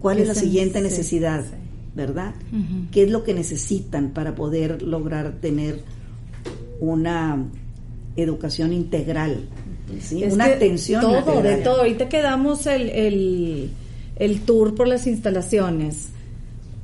cuál 0.00 0.18
es 0.18 0.28
la 0.28 0.34
siguiente 0.34 0.80
necesidad, 0.80 1.44
sí. 1.44 1.50
¿verdad? 1.94 2.34
¿Qué 2.92 3.04
es 3.04 3.10
lo 3.10 3.24
que 3.24 3.34
necesitan 3.34 4.10
para 4.10 4.34
poder 4.34 4.82
lograr 4.82 5.38
tener 5.40 5.80
una 6.80 7.44
educación 8.16 8.72
integral? 8.72 9.48
Una 10.30 10.44
atención 10.44 11.00
Todo, 11.00 11.18
integral. 11.18 11.42
de 11.42 11.56
todo. 11.62 11.78
Ahorita 11.78 12.08
que 12.08 12.20
damos 12.20 12.66
el, 12.66 12.90
el, 12.90 13.70
el 14.16 14.40
tour 14.42 14.74
por 14.74 14.88
las 14.88 15.06
instalaciones, 15.06 16.10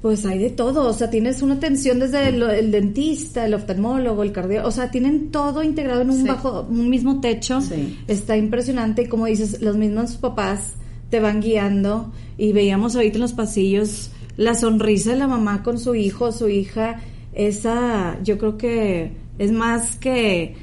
pues 0.02 0.26
hay 0.26 0.38
de 0.38 0.50
todo. 0.50 0.88
O 0.88 0.92
sea, 0.92 1.08
tienes 1.08 1.40
una 1.42 1.54
atención 1.54 2.00
desde 2.00 2.28
el, 2.28 2.42
el 2.42 2.70
dentista, 2.72 3.46
el 3.46 3.54
oftalmólogo, 3.54 4.22
el 4.24 4.32
cardiólogo. 4.32 4.68
O 4.68 4.72
sea, 4.72 4.90
tienen 4.90 5.30
todo 5.30 5.62
integrado 5.62 6.02
en 6.02 6.10
un 6.10 6.22
Sí. 6.22 6.28
bajo, 6.28 6.66
un 6.68 6.90
mismo 6.90 7.20
techo. 7.20 7.60
Sí. 7.60 7.98
Está 8.08 8.36
impresionante. 8.36 9.02
Y 9.02 9.06
como 9.06 9.26
dices, 9.26 9.62
los 9.62 9.76
mismos 9.76 10.16
papás 10.16 10.74
te 11.08 11.20
van 11.20 11.40
guiando. 11.40 12.12
Y 12.36 12.52
veíamos 12.52 12.96
ahorita 12.96 13.14
en 13.16 13.22
los 13.22 13.32
pasillos 13.32 14.10
la 14.36 14.54
sonrisa 14.54 15.10
de 15.12 15.16
la 15.18 15.28
mamá 15.28 15.62
con 15.62 15.78
su 15.78 15.94
hijo, 15.94 16.32
su 16.32 16.48
hija. 16.48 17.00
Esa, 17.32 18.18
yo 18.24 18.38
creo 18.38 18.58
que 18.58 19.12
es 19.38 19.52
más 19.52 19.96
que 19.96 20.54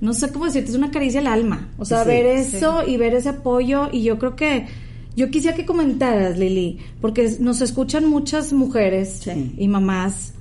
no 0.00 0.14
sé 0.14 0.32
cómo 0.32 0.46
decirte, 0.46 0.70
es 0.70 0.76
una 0.76 0.90
caricia 0.90 1.20
al 1.20 1.26
alma. 1.26 1.68
O 1.78 1.84
sea, 1.84 2.02
Sí, 2.04 2.08
ver 2.08 2.26
eso 2.26 2.82
y 2.86 2.96
ver 2.96 3.14
ese 3.14 3.28
apoyo. 3.28 3.88
Y 3.92 4.02
yo 4.02 4.18
creo 4.18 4.34
que 4.34 4.66
yo 5.16 5.30
quisiera 5.30 5.56
que 5.56 5.66
comentaras, 5.66 6.38
Lili, 6.38 6.78
porque 7.00 7.36
nos 7.40 7.60
escuchan 7.60 8.08
muchas 8.08 8.52
mujeres 8.52 9.20
Sí. 9.24 9.52
y 9.58 9.68
mamás, 9.68 10.34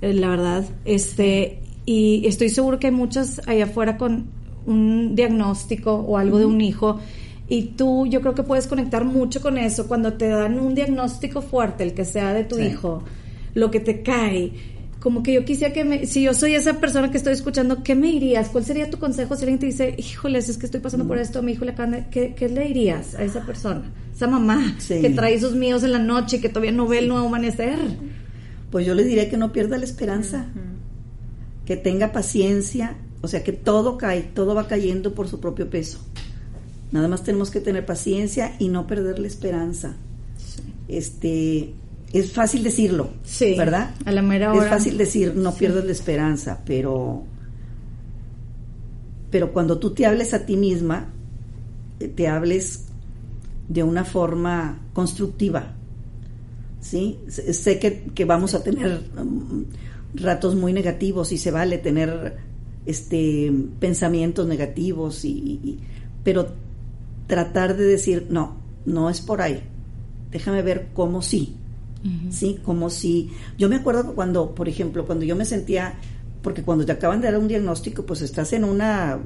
eh, 0.00 0.12
la 0.14 0.28
verdad, 0.28 0.64
este, 0.84 1.60
y 1.86 2.26
estoy 2.26 2.48
seguro 2.48 2.78
que 2.78 2.88
hay 2.88 2.92
muchas 2.92 3.40
allá 3.46 3.64
afuera 3.64 3.96
con 3.98 4.26
un 4.66 5.14
diagnóstico 5.14 5.92
o 5.94 6.16
algo 6.16 6.38
de 6.38 6.46
un 6.46 6.60
hijo. 6.60 6.98
Y 7.48 7.62
tú, 7.76 8.06
yo 8.06 8.22
creo 8.22 8.34
que 8.34 8.42
puedes 8.42 8.66
conectar 8.66 9.04
mucho 9.04 9.42
con 9.42 9.58
eso 9.58 9.86
cuando 9.86 10.14
te 10.14 10.28
dan 10.28 10.58
un 10.58 10.74
diagnóstico 10.74 11.42
fuerte, 11.42 11.84
el 11.84 11.92
que 11.92 12.06
sea 12.06 12.32
de 12.32 12.44
tu 12.44 12.56
Sí. 12.56 12.62
hijo, 12.64 13.02
lo 13.52 13.70
que 13.70 13.80
te 13.80 14.00
cae. 14.02 14.52
Como 15.04 15.22
que 15.22 15.34
yo 15.34 15.44
quisiera 15.44 15.74
que 15.74 15.84
me, 15.84 16.06
si 16.06 16.22
yo 16.22 16.32
soy 16.32 16.54
esa 16.54 16.80
persona 16.80 17.10
que 17.10 17.18
estoy 17.18 17.34
escuchando, 17.34 17.82
¿qué 17.82 17.94
me 17.94 18.06
dirías? 18.10 18.48
¿Cuál 18.48 18.64
sería 18.64 18.88
tu 18.88 18.98
consejo 18.98 19.36
si 19.36 19.42
alguien 19.42 19.58
te 19.58 19.66
dice, 19.66 19.94
híjoles, 19.98 20.48
es 20.48 20.56
que 20.56 20.64
estoy 20.64 20.80
pasando 20.80 21.06
por 21.06 21.18
esto, 21.18 21.42
mi 21.42 21.52
hijo 21.52 21.66
le 21.66 21.72
acaban 21.72 21.90
de-", 21.90 22.06
¿qué, 22.10 22.34
¿qué 22.34 22.48
le 22.48 22.64
dirías 22.68 23.14
a 23.14 23.22
esa 23.22 23.44
persona? 23.44 23.82
Esa 24.14 24.28
mamá 24.28 24.76
Sí. 24.78 25.02
que 25.02 25.10
trae 25.10 25.38
sus 25.38 25.54
míos 25.54 25.82
en 25.82 25.92
la 25.92 25.98
noche 25.98 26.40
que 26.40 26.48
todavía 26.48 26.72
no 26.72 26.86
ve 26.88 27.00
el 27.00 27.08
nuevo 27.08 27.26
amanecer. 27.26 27.78
Pues 28.70 28.86
yo 28.86 28.94
le 28.94 29.04
diría 29.04 29.28
que 29.28 29.36
no 29.36 29.52
pierda 29.52 29.76
la 29.76 29.84
esperanza, 29.84 30.46
que 31.66 31.76
tenga 31.76 32.10
paciencia, 32.10 32.96
o 33.20 33.28
sea 33.28 33.44
que 33.44 33.52
todo 33.52 33.98
cae, 33.98 34.22
todo 34.22 34.54
va 34.54 34.66
cayendo 34.68 35.14
por 35.14 35.28
su 35.28 35.38
propio 35.38 35.68
peso. 35.68 35.98
Nada 36.92 37.08
más 37.08 37.24
tenemos 37.24 37.50
que 37.50 37.60
tener 37.60 37.84
paciencia 37.84 38.56
y 38.58 38.68
no 38.68 38.86
perder 38.86 39.18
la 39.18 39.26
esperanza. 39.26 39.96
Este 40.88 41.74
es 42.12 42.32
fácil 42.32 42.62
decirlo, 42.62 43.10
Sí, 43.24 43.54
¿verdad? 43.56 43.94
a 44.04 44.12
la 44.12 44.22
mera 44.22 44.52
Es 44.52 44.58
hora. 44.60 44.70
fácil 44.70 44.96
decir 44.98 45.34
no 45.34 45.52
pierdas 45.54 45.84
la 45.84 45.92
esperanza, 45.92 46.60
pero 46.64 47.24
pero 49.30 49.52
cuando 49.52 49.78
tú 49.78 49.90
te 49.94 50.06
hables 50.06 50.32
a 50.32 50.46
ti 50.46 50.56
misma, 50.56 51.08
eh, 52.00 52.08
te 52.08 52.28
hables 52.28 52.84
de 53.68 53.82
una 53.82 54.04
forma 54.04 54.78
constructiva. 54.92 55.72
¿sí? 56.80 57.18
Sé 57.28 57.52
sé 57.54 57.78
que, 57.78 58.04
que 58.14 58.24
vamos 58.24 58.54
a 58.54 58.62
tener 58.62 59.02
um, 59.18 59.64
ratos 60.14 60.54
muy 60.54 60.72
negativos 60.72 61.32
y 61.32 61.38
se 61.38 61.50
vale 61.50 61.78
tener 61.78 62.36
este 62.86 63.50
pensamientos 63.80 64.46
negativos 64.46 65.24
y, 65.24 65.30
y- 65.64 65.80
pero 66.22 66.48
tratar 67.26 67.76
de 67.76 67.84
decir 67.84 68.26
no 68.28 68.56
no 68.84 69.08
es 69.08 69.22
por 69.22 69.40
ahí 69.40 69.62
déjame 70.30 70.60
ver 70.60 70.88
cómo 70.92 71.22
sí 71.22 71.56
sí 72.30 72.58
como 72.62 72.90
si 72.90 73.30
yo 73.58 73.68
me 73.68 73.76
acuerdo 73.76 74.08
que 74.08 74.14
cuando 74.14 74.54
por 74.54 74.68
ejemplo 74.68 75.06
cuando 75.06 75.24
yo 75.24 75.36
me 75.36 75.44
sentía 75.44 75.94
porque 76.42 76.62
cuando 76.62 76.84
te 76.84 76.92
acaban 76.92 77.20
de 77.22 77.30
dar 77.30 77.38
un 77.40 77.48
diagnóstico 77.48 78.04
pues 78.04 78.20
estás 78.20 78.52
en 78.52 78.64
una 78.64 79.18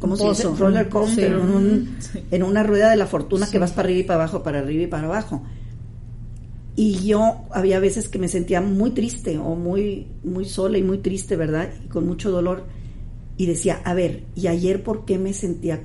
¿cómo 0.00 0.16
se 0.16 0.24
dice? 0.30 0.48
Roller 0.58 0.88
coaster 0.88 1.28
Sí. 1.28 1.40
en, 1.40 1.50
un- 1.50 1.96
en 2.32 2.42
una 2.42 2.62
rueda 2.64 2.90
de 2.90 2.96
la 2.96 3.06
fortuna 3.06 3.48
que 3.50 3.58
vas 3.60 3.70
para 3.72 3.86
arriba 3.86 4.00
y 4.00 4.02
para 4.04 4.22
abajo 4.24 4.42
para 4.42 4.58
arriba 4.58 4.82
y 4.82 4.86
para 4.88 5.06
abajo 5.06 5.42
y 6.76 7.06
yo 7.06 7.44
había 7.52 7.78
veces 7.78 8.08
que 8.08 8.18
me 8.18 8.28
sentía 8.28 8.60
muy 8.60 8.90
triste 8.90 9.38
o 9.38 9.54
muy 9.54 10.06
muy 10.24 10.44
sola 10.46 10.78
y 10.78 10.82
muy 10.82 10.98
triste, 10.98 11.36
¿verdad? 11.36 11.68
Y 11.84 11.88
con 11.88 12.06
mucho 12.06 12.30
dolor 12.30 12.64
y 13.36 13.46
decía, 13.46 13.80
a 13.84 13.94
ver, 13.94 14.24
¿y 14.34 14.46
ayer 14.48 14.82
por 14.82 15.04
qué 15.04 15.18
me 15.18 15.32
sentía 15.32 15.80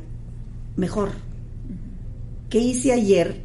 mejor? 0.77 1.09
¿Qué 2.49 2.59
hice 2.59 2.91
ayer 2.93 3.41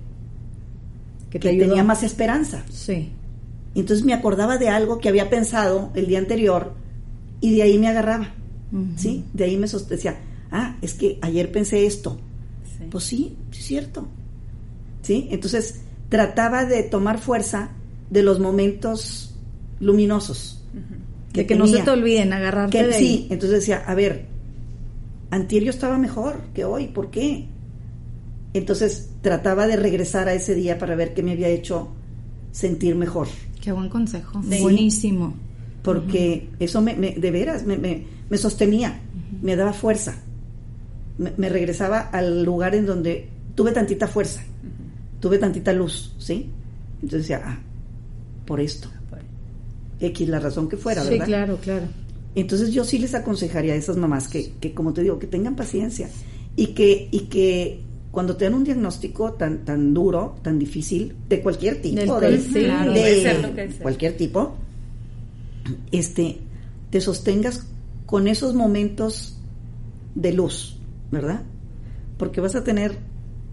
Que 1.30 1.38
que 1.38 1.48
ayudó. 1.50 1.68
tenía 1.68 1.84
más 1.84 2.02
esperanza? 2.02 2.64
Sí. 2.70 3.10
Entonces 3.74 4.04
me 4.04 4.12
acordaba 4.14 4.58
de 4.58 4.68
algo 4.68 4.98
que 4.98 5.08
había 5.08 5.30
pensado 5.30 5.90
el 5.94 6.06
día 6.06 6.18
anterior 6.18 6.74
y 7.40 7.54
de 7.54 7.62
ahí 7.62 7.78
me 7.78 7.88
agarraba. 7.88 8.34
¿sí? 8.96 9.24
De 9.32 9.44
ahí 9.44 9.56
me 9.56 9.66
sostenía, 9.66 10.18
ah, 10.50 10.76
es 10.82 10.94
que 10.94 11.18
ayer 11.22 11.50
pensé 11.50 11.86
esto. 11.86 12.18
Sí. 12.78 12.84
Pues 12.90 13.04
sí, 13.04 13.36
sí 13.50 13.60
es 13.60 13.66
cierto. 13.66 14.08
¿Sí? 15.02 15.28
Entonces 15.30 15.80
trataba 16.08 16.64
de 16.66 16.82
tomar 16.82 17.18
fuerza 17.18 17.70
de 18.10 18.22
los 18.22 18.38
momentos 18.40 19.34
luminosos. 19.78 20.62
De 21.32 21.46
que 21.46 21.54
no 21.54 21.66
se 21.68 21.80
te 21.82 21.90
olviden 21.90 22.32
agarrarte 22.32 22.76
Que 22.76 22.86
de 22.88 22.94
ahí. 22.94 23.00
sí, 23.06 23.26
entonces 23.30 23.60
decía, 23.60 23.84
a 23.86 23.94
ver, 23.94 24.26
antier 25.30 25.62
yo 25.62 25.70
estaba 25.70 25.96
mejor 25.96 26.40
que 26.54 26.64
hoy, 26.64 26.88
¿por 26.88 27.10
qué? 27.10 27.46
Entonces 28.52 29.10
trataba 29.22 29.66
de 29.66 29.76
regresar 29.76 30.28
a 30.28 30.34
ese 30.34 30.54
día 30.54 30.78
para 30.78 30.96
ver 30.96 31.14
qué 31.14 31.22
me 31.22 31.32
había 31.32 31.48
hecho 31.48 31.88
sentir 32.52 32.96
mejor, 32.96 33.28
Qué 33.60 33.72
buen 33.72 33.88
consejo. 33.88 34.42
Sí. 34.42 34.60
Buenísimo. 34.62 35.34
porque 35.82 36.48
eso 36.58 36.80
me, 36.80 36.94
me- 36.96 37.12
de 37.14 37.30
veras 37.30 37.64
me, 37.64 37.76
me- 37.76 38.04
me 38.28 38.38
sostenía, 38.38 39.00
me 39.42 39.54
daba 39.56 39.72
fuerza, 39.72 40.14
me, 41.18 41.48
regresaba 41.48 42.00
al 42.00 42.42
lugar 42.44 42.74
en 42.74 42.86
donde 42.86 43.28
tuve 43.54 43.72
tantita 43.72 44.06
fuerza, 44.08 44.42
tuve 45.20 45.38
tantita 45.38 45.72
luz, 45.72 46.14
¿sí? 46.18 46.48
Entonces 47.02 47.22
decía, 47.28 47.42
ah, 47.44 47.58
por 48.46 48.60
esto, 48.60 48.88
X 50.00 50.28
la 50.28 50.40
razón 50.40 50.68
que 50.68 50.76
fuera, 50.76 51.02
sí, 51.02 51.10
¿verdad? 51.10 51.26
claro, 51.26 51.56
claro. 51.62 51.86
Entonces 52.34 52.72
yo 52.72 52.84
sí 52.84 52.98
les 52.98 53.14
aconsejaría 53.14 53.74
a 53.74 53.76
esas 53.76 53.96
mamás 53.96 54.28
que, 54.28 54.52
que, 54.60 54.72
como 54.72 54.92
te 54.94 55.02
digo, 55.02 55.18
que 55.18 55.26
tengan 55.26 55.56
paciencia 55.56 56.08
y 56.56 56.68
que, 56.68 57.08
y 57.10 57.20
que 57.26 57.82
cuando 58.10 58.36
te 58.36 58.44
dan 58.44 58.54
un 58.54 58.64
diagnóstico 58.64 59.32
tan, 59.34 59.64
tan 59.64 59.94
duro, 59.94 60.34
tan 60.42 60.58
difícil, 60.58 61.14
de 61.28 61.40
cualquier 61.42 61.80
tipo, 61.80 62.20
Del- 62.20 62.32
de, 62.38 62.40
sí, 62.42 62.64
claro, 62.64 62.92
de 62.92 63.00
puede 63.00 63.22
ser 63.22 63.42
lo 63.42 63.54
que 63.54 63.68
sea. 63.70 63.82
cualquier 63.82 64.16
tipo, 64.16 64.54
este, 65.92 66.40
te 66.90 67.00
sostengas 67.00 67.66
con 68.06 68.26
esos 68.28 68.54
momentos 68.54 69.36
de 70.14 70.32
luz, 70.32 70.76
¿verdad? 71.10 71.42
Porque 72.18 72.40
vas 72.40 72.54
a 72.56 72.64
tener, 72.64 72.98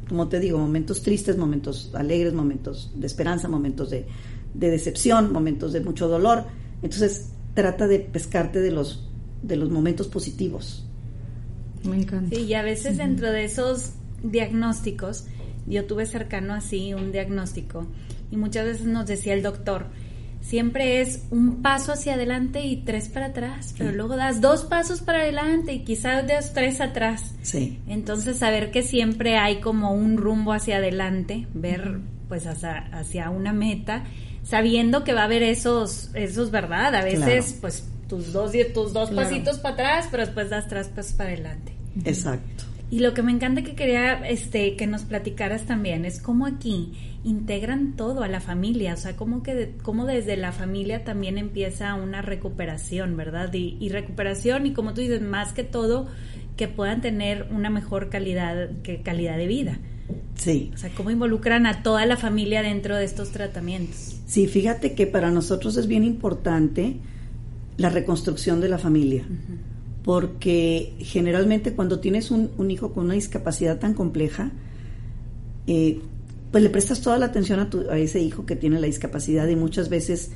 como 0.10 0.28
te 0.28 0.40
digo, 0.40 0.58
momentos 0.58 1.02
tristes, 1.04 1.38
momentos 1.38 1.92
alegres, 1.94 2.34
momentos 2.34 2.92
de 2.96 3.06
esperanza, 3.08 3.48
momentos 3.48 3.90
de, 3.92 4.08
de 4.54 4.70
decepción, 4.72 5.32
momentos 5.32 5.74
de 5.74 5.82
mucho 5.82 6.08
dolor. 6.08 6.46
Entonces, 6.82 7.30
trata 7.54 7.88
de 7.88 8.00
pescarte 8.00 8.60
de 8.60 8.72
los, 8.72 9.08
de 9.44 9.56
los 9.56 9.70
momentos 9.70 10.08
positivos. 10.08 10.84
Me 11.84 11.98
encanta. 12.02 12.36
Sí, 12.36 12.44
y 12.44 12.54
a 12.56 12.64
veces 12.64 12.98
dentro 12.98 13.32
de 13.32 13.46
esos 13.46 13.92
diagnósticos, 14.24 15.26
yo 15.66 15.86
tuve 15.86 16.06
cercano 16.06 16.54
así 16.54 16.94
un 16.94 17.12
diagnóstico 17.12 17.88
y 18.32 18.38
muchas 18.38 18.66
veces 18.66 18.86
nos 18.88 19.06
decía 19.08 19.34
el 19.34 19.44
doctor, 19.44 19.88
siempre 20.42 21.02
es 21.02 21.24
un 21.30 21.62
paso 21.62 21.92
hacia 21.92 22.14
adelante 22.14 22.62
y 22.66 22.78
tres 22.78 23.10
para 23.10 23.28
atrás, 23.28 23.74
pero 23.78 23.92
luego 23.92 24.16
das 24.16 24.40
dos 24.40 24.64
pasos 24.64 25.02
para 25.02 25.20
adelante 25.20 25.74
y 25.74 25.84
quizás 25.84 26.26
das 26.28 26.54
tres 26.54 26.80
atrás. 26.80 27.36
Sí. 27.42 27.80
Entonces 27.88 28.38
saber 28.38 28.72
que 28.72 28.82
siempre 28.84 29.38
hay 29.38 29.60
como 29.60 29.92
un 29.94 30.18
rumbo 30.18 30.54
hacia 30.54 30.78
adelante, 30.78 31.48
ver 31.54 32.00
pues 32.30 32.46
hacia, 32.48 32.78
hacia 32.92 33.30
una 33.30 33.52
meta, 33.54 34.04
sabiendo 34.44 35.04
que 35.04 35.14
va 35.14 35.22
a 35.22 35.26
haber 35.26 35.44
esos, 35.44 36.12
esos 36.14 36.52
verdad, 36.52 36.94
a 36.96 37.04
veces 37.04 37.20
Claro. 37.46 37.58
pues 37.62 37.88
tus 38.08 38.32
dos, 38.32 38.52
tus 38.74 38.94
dos 38.94 39.10
Claro. 39.10 39.28
pasitos 39.28 39.60
para 39.60 39.74
atrás, 39.74 40.08
pero 40.12 40.26
después 40.26 40.50
das 40.50 40.68
tres 40.68 40.88
pasos 40.88 41.12
para 41.14 41.32
adelante. 41.32 41.74
Exacto. 42.06 42.64
Y 42.90 43.00
lo 43.00 43.14
que 43.14 43.22
me 43.22 43.32
encanta 43.34 43.64
que 43.64 43.76
quería 43.76 44.26
este, 44.30 44.76
que 44.78 44.88
nos 44.88 45.04
platicaras 45.04 45.64
también 45.66 46.06
es 46.06 46.22
cómo 46.22 46.46
aquí 46.46 46.94
integran 47.26 47.98
todo 47.98 48.24
a 48.24 48.30
la 48.30 48.40
familia, 48.40 48.94
o 48.94 48.98
sea, 48.98 49.16
cómo, 49.18 49.44
que 49.44 49.54
de- 49.56 49.74
cómo 49.84 50.06
desde 50.06 50.38
la 50.38 50.54
familia 50.54 51.04
también 51.04 51.38
empieza 51.38 51.94
una 51.96 52.22
recuperación, 52.22 53.18
¿verdad? 53.18 53.54
Y, 53.54 53.76
y 53.82 53.90
recuperación 53.90 54.66
y 54.66 54.72
como 54.72 54.94
tú 54.94 55.02
dices, 55.02 55.22
más 55.22 55.52
que 55.52 55.64
todo, 55.64 56.08
que 56.56 56.70
puedan 56.70 57.02
tener 57.02 57.48
una 57.52 57.70
mejor 57.70 58.10
calidad, 58.10 58.70
que 58.84 59.02
calidad 59.02 59.36
de 59.38 59.48
vida. 59.48 59.80
Sí. 60.36 60.72
O 60.74 60.78
sea, 60.78 60.90
cómo 60.96 61.12
involucran 61.12 61.66
a 61.66 61.84
toda 61.84 62.06
la 62.06 62.16
familia 62.16 62.62
dentro 62.62 62.96
de 62.96 63.04
estos 63.04 63.32
tratamientos. 63.32 64.22
Sí, 64.28 64.48
fíjate 64.48 64.94
que 64.96 65.08
para 65.08 65.30
nosotros 65.30 65.76
es 65.76 65.88
bien 65.88 66.06
importante 66.06 66.98
la 67.76 67.90
reconstrucción 67.90 68.62
de 68.62 68.70
la 68.70 68.78
familia, 68.78 69.26
porque 70.08 70.94
generalmente 71.00 71.74
cuando 71.74 72.00
tienes 72.00 72.32
un, 72.32 72.50
un 72.58 72.72
hijo 72.72 72.94
con 72.94 73.04
una 73.04 73.16
discapacidad 73.16 73.78
tan 73.78 73.94
compleja, 73.94 74.54
eh, 75.68 76.00
pues 76.50 76.64
le 76.64 76.70
prestas 76.70 77.02
toda 77.02 77.18
la 77.18 77.26
atención 77.26 77.60
a, 77.60 77.70
tu- 77.70 77.90
a 77.90 77.98
ese 77.98 78.22
hijo 78.22 78.46
que 78.46 78.56
tiene 78.56 78.80
la 78.80 78.88
discapacidad 78.88 79.46
y 79.50 79.58
muchas 79.58 79.90
veces 79.90 80.32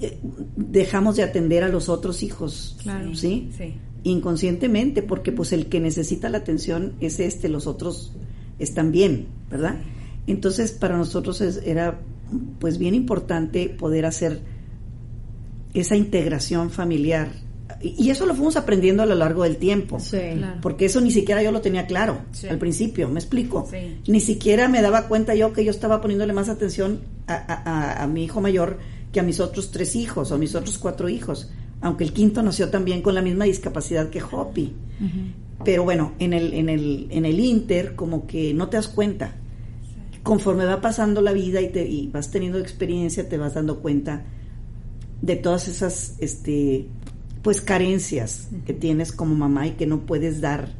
eh, 0.00 0.16
dejamos 0.56 1.16
de 1.16 1.24
atender 1.24 1.62
a 1.62 1.68
los 1.68 1.90
otros 1.90 2.22
hijos, 2.22 2.78
Claro. 2.82 3.14
¿sí? 3.14 3.50
Sí. 3.54 3.74
Inconscientemente, 4.04 5.02
porque 5.02 5.30
pues 5.30 5.52
el 5.52 5.66
que 5.66 5.78
necesita 5.78 6.30
la 6.30 6.38
atención 6.38 6.94
es 7.02 7.20
este, 7.20 7.50
los 7.50 7.66
otros 7.66 8.12
están 8.58 8.92
bien, 8.92 9.26
¿verdad? 9.50 9.76
Entonces 10.26 10.72
para 10.72 10.96
nosotros 10.96 11.42
es- 11.42 11.60
era 11.66 12.00
pues 12.60 12.78
bien 12.78 12.94
importante 12.94 13.68
poder 13.68 14.06
hacer 14.06 14.40
esa 15.74 15.96
integración 15.96 16.70
familiar. 16.70 17.44
Y 17.82 18.10
eso 18.10 18.26
lo 18.26 18.34
fuimos 18.34 18.56
aprendiendo 18.56 19.02
a 19.02 19.06
lo 19.06 19.14
largo 19.14 19.42
del 19.44 19.56
tiempo. 19.58 20.00
Sí. 20.00 20.18
Claro. 20.36 20.60
Porque 20.62 20.86
eso 20.86 21.00
ni 21.00 21.10
siquiera 21.10 21.42
yo 21.42 21.52
lo 21.52 21.60
tenía 21.60 21.86
claro 21.86 22.18
Sí. 22.32 22.48
al 22.48 22.58
principio, 22.58 23.08
¿me 23.08 23.20
explico? 23.20 23.68
Sí. 23.70 24.00
Ni 24.10 24.20
siquiera 24.20 24.68
me 24.68 24.80
daba 24.82 25.08
cuenta 25.08 25.34
yo 25.34 25.52
que 25.52 25.64
yo 25.64 25.70
estaba 25.70 26.00
poniéndole 26.00 26.32
más 26.32 26.48
atención 26.48 27.00
a, 27.26 27.34
a- 27.34 27.62
a- 27.98 28.02
a 28.02 28.06
mi 28.06 28.24
hijo 28.24 28.40
mayor 28.40 28.78
que 29.12 29.20
a 29.20 29.22
mis 29.22 29.40
otros 29.40 29.70
tres 29.70 29.94
hijos 29.96 30.30
o 30.30 30.34
a 30.34 30.38
mis 30.38 30.54
otros 30.54 30.78
cuatro 30.78 31.08
hijos, 31.08 31.50
aunque 31.80 32.04
el 32.04 32.12
quinto 32.12 32.42
nació 32.42 32.68
también 32.70 33.02
con 33.02 33.14
la 33.14 33.22
misma 33.22 33.44
discapacidad 33.44 34.08
que 34.10 34.22
Hopi. 34.22 34.72
Pero 35.64 35.84
bueno, 35.84 36.12
en 36.18 36.32
el, 36.32 36.52
en, 36.54 36.68
el, 36.68 37.06
en 37.10 37.24
el 37.24 37.40
Inter 37.40 37.94
como 37.94 38.26
que 38.26 38.52
no 38.54 38.68
te 38.68 38.76
das 38.76 38.88
cuenta. 38.88 39.32
Conforme 40.22 40.64
va 40.64 40.80
pasando 40.80 41.20
la 41.22 41.32
vida 41.32 41.60
y, 41.60 41.68
te, 41.68 41.86
y 41.88 42.08
vas 42.08 42.30
teniendo 42.30 42.58
experiencia, 42.58 43.28
te 43.28 43.38
vas 43.38 43.54
dando 43.54 43.80
cuenta 43.80 44.24
de 45.22 45.36
todas 45.36 45.68
esas 45.68 46.16
este 46.18 46.86
pues 47.46 47.60
carencias 47.60 48.48
que 48.66 48.72
tienes 48.72 49.12
como 49.12 49.36
mamá 49.36 49.68
y 49.68 49.70
que 49.76 49.86
no 49.86 50.00
puedes 50.04 50.40
dar 50.40 50.72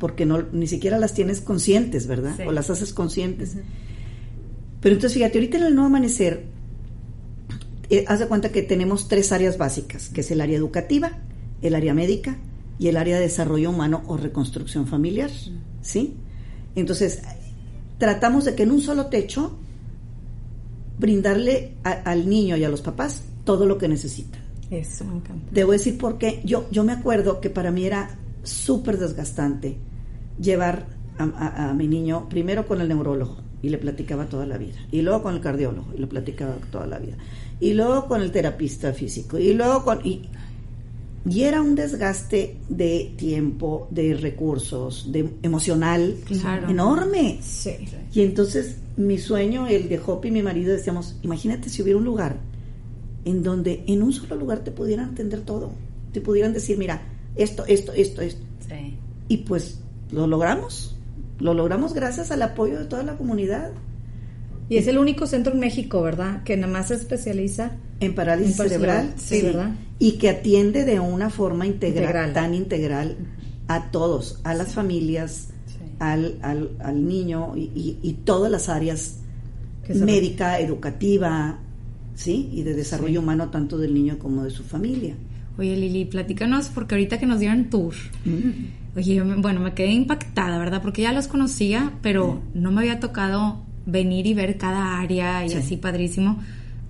porque 0.00 0.26
no 0.26 0.42
ni 0.52 0.66
siquiera 0.66 0.98
las 0.98 1.14
tienes 1.14 1.40
conscientes, 1.40 2.08
¿verdad? 2.08 2.34
Sí. 2.36 2.42
O 2.48 2.50
las 2.52 2.68
haces 2.68 2.92
conscientes. 2.92 3.54
Pero 4.80 4.96
entonces 4.96 5.14
fíjate, 5.16 5.38
ahorita 5.38 5.56
en 5.58 5.62
el 5.62 5.74
nuevo 5.76 5.86
amanecer 5.86 6.46
eh, 7.90 8.04
haz 8.08 8.18
de 8.18 8.26
cuenta 8.26 8.50
que 8.50 8.62
tenemos 8.62 9.06
tres 9.06 9.30
áreas 9.30 9.56
básicas, 9.56 10.08
que 10.08 10.22
es 10.22 10.30
el 10.32 10.40
área 10.40 10.56
educativa, 10.58 11.12
el 11.62 11.76
área 11.76 11.94
médica 11.94 12.38
y 12.76 12.88
el 12.88 12.96
área 12.96 13.14
de 13.16 13.22
desarrollo 13.22 13.70
humano 13.70 14.02
o 14.08 14.16
reconstrucción 14.16 14.88
familiar, 14.88 15.30
¿sí? 15.80 16.14
Entonces, 16.74 17.20
tratamos 17.98 18.44
de 18.46 18.56
que 18.56 18.64
en 18.64 18.72
un 18.72 18.80
solo 18.82 19.06
techo 19.06 19.56
brindarle 20.98 21.74
a- 21.84 21.90
al 22.10 22.28
niño 22.28 22.56
y 22.56 22.64
a 22.64 22.68
los 22.68 22.82
papás 22.82 23.22
todo 23.44 23.64
lo 23.66 23.78
que 23.78 23.86
necesitan. 23.86 24.42
Eso 24.70 25.04
me 25.04 25.16
encanta. 25.16 25.60
A 25.60 25.64
decir 25.66 25.98
por 25.98 26.18
qué. 26.18 26.40
Yo, 26.44 26.66
yo 26.70 26.84
me 26.84 26.92
acuerdo 26.92 27.40
que 27.40 27.50
para 27.50 27.70
mí 27.70 27.84
era 27.84 28.16
súper 28.42 28.98
desgastante 28.98 29.76
llevar 30.40 30.86
a, 31.18 31.24
a- 31.24 31.70
a 31.70 31.74
mi 31.74 31.86
niño 31.88 32.28
primero 32.28 32.66
con 32.66 32.80
el 32.80 32.88
neurólogo 32.88 33.36
y 33.62 33.68
le 33.68 33.78
platicaba 33.78 34.26
toda 34.26 34.44
la 34.46 34.58
vida, 34.58 34.74
y 34.92 35.00
luego 35.00 35.22
con 35.22 35.34
el 35.34 35.40
cardiólogo 35.40 35.86
y 35.96 35.98
le 35.98 36.06
platicaba 36.06 36.54
toda 36.70 36.86
la 36.86 36.98
vida, 36.98 37.16
y 37.60 37.72
luego 37.72 38.06
con 38.08 38.20
el 38.20 38.30
terapista 38.30 38.92
físico, 38.92 39.38
y 39.38 39.54
luego 39.54 39.84
con... 39.84 40.04
Y, 40.06 40.28
y 41.26 41.42
era 41.44 41.62
un 41.62 41.74
desgaste 41.74 42.58
de 42.68 43.14
tiempo, 43.16 43.88
de 43.90 44.12
recursos, 44.14 45.10
de 45.10 45.30
emocional 45.42 46.16
Claro. 46.26 46.68
enorme. 46.68 47.38
Sí. 47.40 47.70
Y 48.12 48.20
entonces 48.20 48.76
mi 48.98 49.16
sueño, 49.16 49.66
el 49.66 49.88
de 49.88 49.98
Hopi 50.04 50.28
y 50.28 50.32
mi 50.32 50.42
marido, 50.42 50.72
decíamos, 50.74 51.16
imagínate 51.22 51.70
si 51.70 51.80
hubiera 51.80 51.98
un 51.98 52.04
lugar 52.04 52.36
en 53.24 53.42
donde 53.42 53.84
en 53.86 54.02
un 54.02 54.12
solo 54.12 54.36
lugar 54.36 54.60
te 54.60 54.70
pudieran 54.70 55.10
atender 55.10 55.40
todo, 55.42 55.72
te 56.12 56.20
pudieran 56.20 56.52
decir, 56.52 56.76
mira, 56.78 57.02
esto, 57.36 57.64
esto, 57.66 57.92
esto, 57.92 58.20
esto. 58.22 58.42
Sí. 58.68 58.96
Y 59.28 59.38
pues 59.38 59.80
lo 60.12 60.26
logramos, 60.26 60.96
lo 61.40 61.54
logramos 61.54 61.94
gracias 61.94 62.30
al 62.30 62.42
apoyo 62.42 62.78
de 62.78 62.84
toda 62.86 63.02
la 63.02 63.16
comunidad 63.16 63.70
Y 64.68 64.76
es 64.78 64.86
el 64.86 64.96
único 64.98 65.26
centro 65.26 65.52
en 65.52 65.60
México, 65.60 66.00
¿verdad? 66.02 66.42
Que 66.44 66.56
nada 66.56 66.72
más 66.72 66.88
se 66.88 66.94
especializa. 66.94 67.72
en 68.00 68.14
parálisis 68.14 68.52
En 68.52 68.56
parálisis 68.56 68.56
cerebral, 68.56 69.12
cerebral, 69.16 69.18
sí, 69.18 69.42
¿verdad? 69.42 69.74
y 69.98 70.12
que 70.18 70.28
atiende 70.30 70.84
de 70.84 71.00
una 71.00 71.28
forma 71.30 71.66
integral, 71.66 72.04
Integral. 72.04 72.32
tan 72.32 72.54
integral 72.54 73.16
a 73.68 73.90
todos, 73.90 74.40
a 74.44 74.54
las 74.54 74.72
familias, 74.72 75.48
al, 75.98 76.38
al, 76.42 76.70
al 76.80 77.06
niño 77.06 77.56
y, 77.56 77.70
y- 77.74 77.98
y 78.02 78.12
todas 78.24 78.50
las 78.50 78.68
áreas 78.68 79.18
médica, 79.88 80.58
educativa, 80.60 81.58
¿sí? 82.14 82.48
Y 82.52 82.62
de 82.62 82.74
desarrollo 82.74 83.20
humano 83.20 83.50
tanto 83.50 83.78
del 83.78 83.94
niño 83.94 84.18
como 84.18 84.44
de 84.44 84.50
su 84.50 84.62
familia. 84.64 85.14
Oye, 85.58 85.76
Lili, 85.76 86.04
platícanos, 86.04 86.68
porque 86.68 86.94
ahorita 86.96 87.18
que 87.18 87.26
nos 87.26 87.38
dieron 87.40 87.70
tour, 87.70 87.94
oye, 88.96 89.14
yo 89.14 89.24
me- 89.24 89.36
bueno, 89.36 89.60
me 89.60 89.72
quedé 89.74 89.92
impactada, 89.92 90.58
¿verdad? 90.58 90.82
Porque 90.82 91.02
ya 91.02 91.12
los 91.12 91.28
conocía, 91.28 91.92
pero 92.02 92.42
no 92.54 92.72
me 92.72 92.80
había 92.80 92.98
tocado 93.00 93.62
venir 93.86 94.26
y 94.26 94.34
ver 94.34 94.56
cada 94.58 94.98
área 94.98 95.44
y 95.44 95.50
Sí. 95.50 95.56
así 95.56 95.76
padrísimo. 95.76 96.40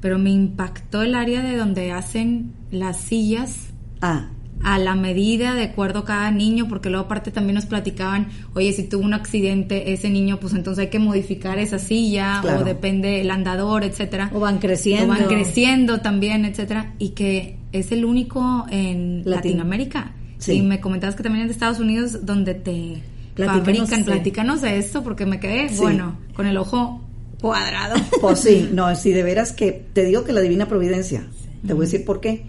Pero 0.00 0.18
me 0.18 0.30
impactó 0.30 1.02
el 1.02 1.14
área 1.14 1.42
de 1.42 1.56
donde 1.56 1.90
hacen 1.92 2.52
las 2.70 2.98
sillas 3.00 3.56
Ah, 4.00 4.28
a 4.62 4.78
la 4.78 4.94
medida 4.94 5.54
de 5.54 5.64
acuerdo 5.64 6.00
a 6.00 6.04
cada 6.04 6.30
niño, 6.30 6.68
porque 6.68 6.88
luego 6.88 7.04
aparte 7.06 7.30
también 7.30 7.54
nos 7.56 7.66
platicaban, 7.66 8.28
oye, 8.54 8.72
si 8.72 8.84
tuvo 8.84 9.04
un 9.04 9.12
accidente 9.14 9.92
ese 9.92 10.08
niño, 10.08 10.40
pues 10.40 10.54
entonces 10.54 10.84
hay 10.84 10.90
que 10.90 10.98
modificar 10.98 11.58
esa 11.58 11.78
silla, 11.78 12.38
Claro. 12.40 12.60
o 12.60 12.64
depende 12.64 13.20
el 13.20 13.30
andador, 13.30 13.84
etcétera. 13.84 14.30
O 14.32 14.40
van 14.40 14.58
creciendo. 14.58 15.04
O 15.06 15.08
van 15.08 15.26
creciendo 15.26 16.00
también, 16.00 16.44
etcétera, 16.46 16.94
y 16.98 17.10
que 17.10 17.56
es 17.72 17.92
el 17.92 18.04
único 18.04 18.64
en 18.70 19.18
Latin- 19.24 19.30
Latinoamérica. 19.30 20.12
Sí. 20.38 20.52
Y 20.54 20.62
me 20.62 20.80
comentabas 20.80 21.14
que 21.14 21.22
también 21.22 21.42
es 21.44 21.48
de 21.48 21.52
Estados 21.54 21.78
Unidos 21.80 22.24
donde 22.24 22.54
te 22.54 23.02
fabrican, 23.36 23.86
sí. 23.86 24.02
platícanos 24.04 24.60
de 24.62 24.78
esto, 24.78 25.02
porque 25.02 25.26
me 25.26 25.40
quedé, 25.40 25.68
Sí. 25.68 25.76
bueno, 25.78 26.16
con 26.34 26.46
el 26.46 26.56
ojo 26.56 27.02
cuadrado. 27.40 27.96
pues 28.20 28.40
sí, 28.40 28.70
no, 28.72 28.94
sí, 28.96 29.10
de 29.12 29.22
veras 29.22 29.52
que 29.52 29.72
te 29.92 30.04
digo 30.04 30.24
que 30.24 30.32
la 30.32 30.40
divina 30.40 30.66
providencia. 30.66 31.26
Te 31.66 31.72
voy 31.74 31.84
a 31.84 31.86
decir 31.90 32.04
por 32.04 32.20
qué. 32.20 32.44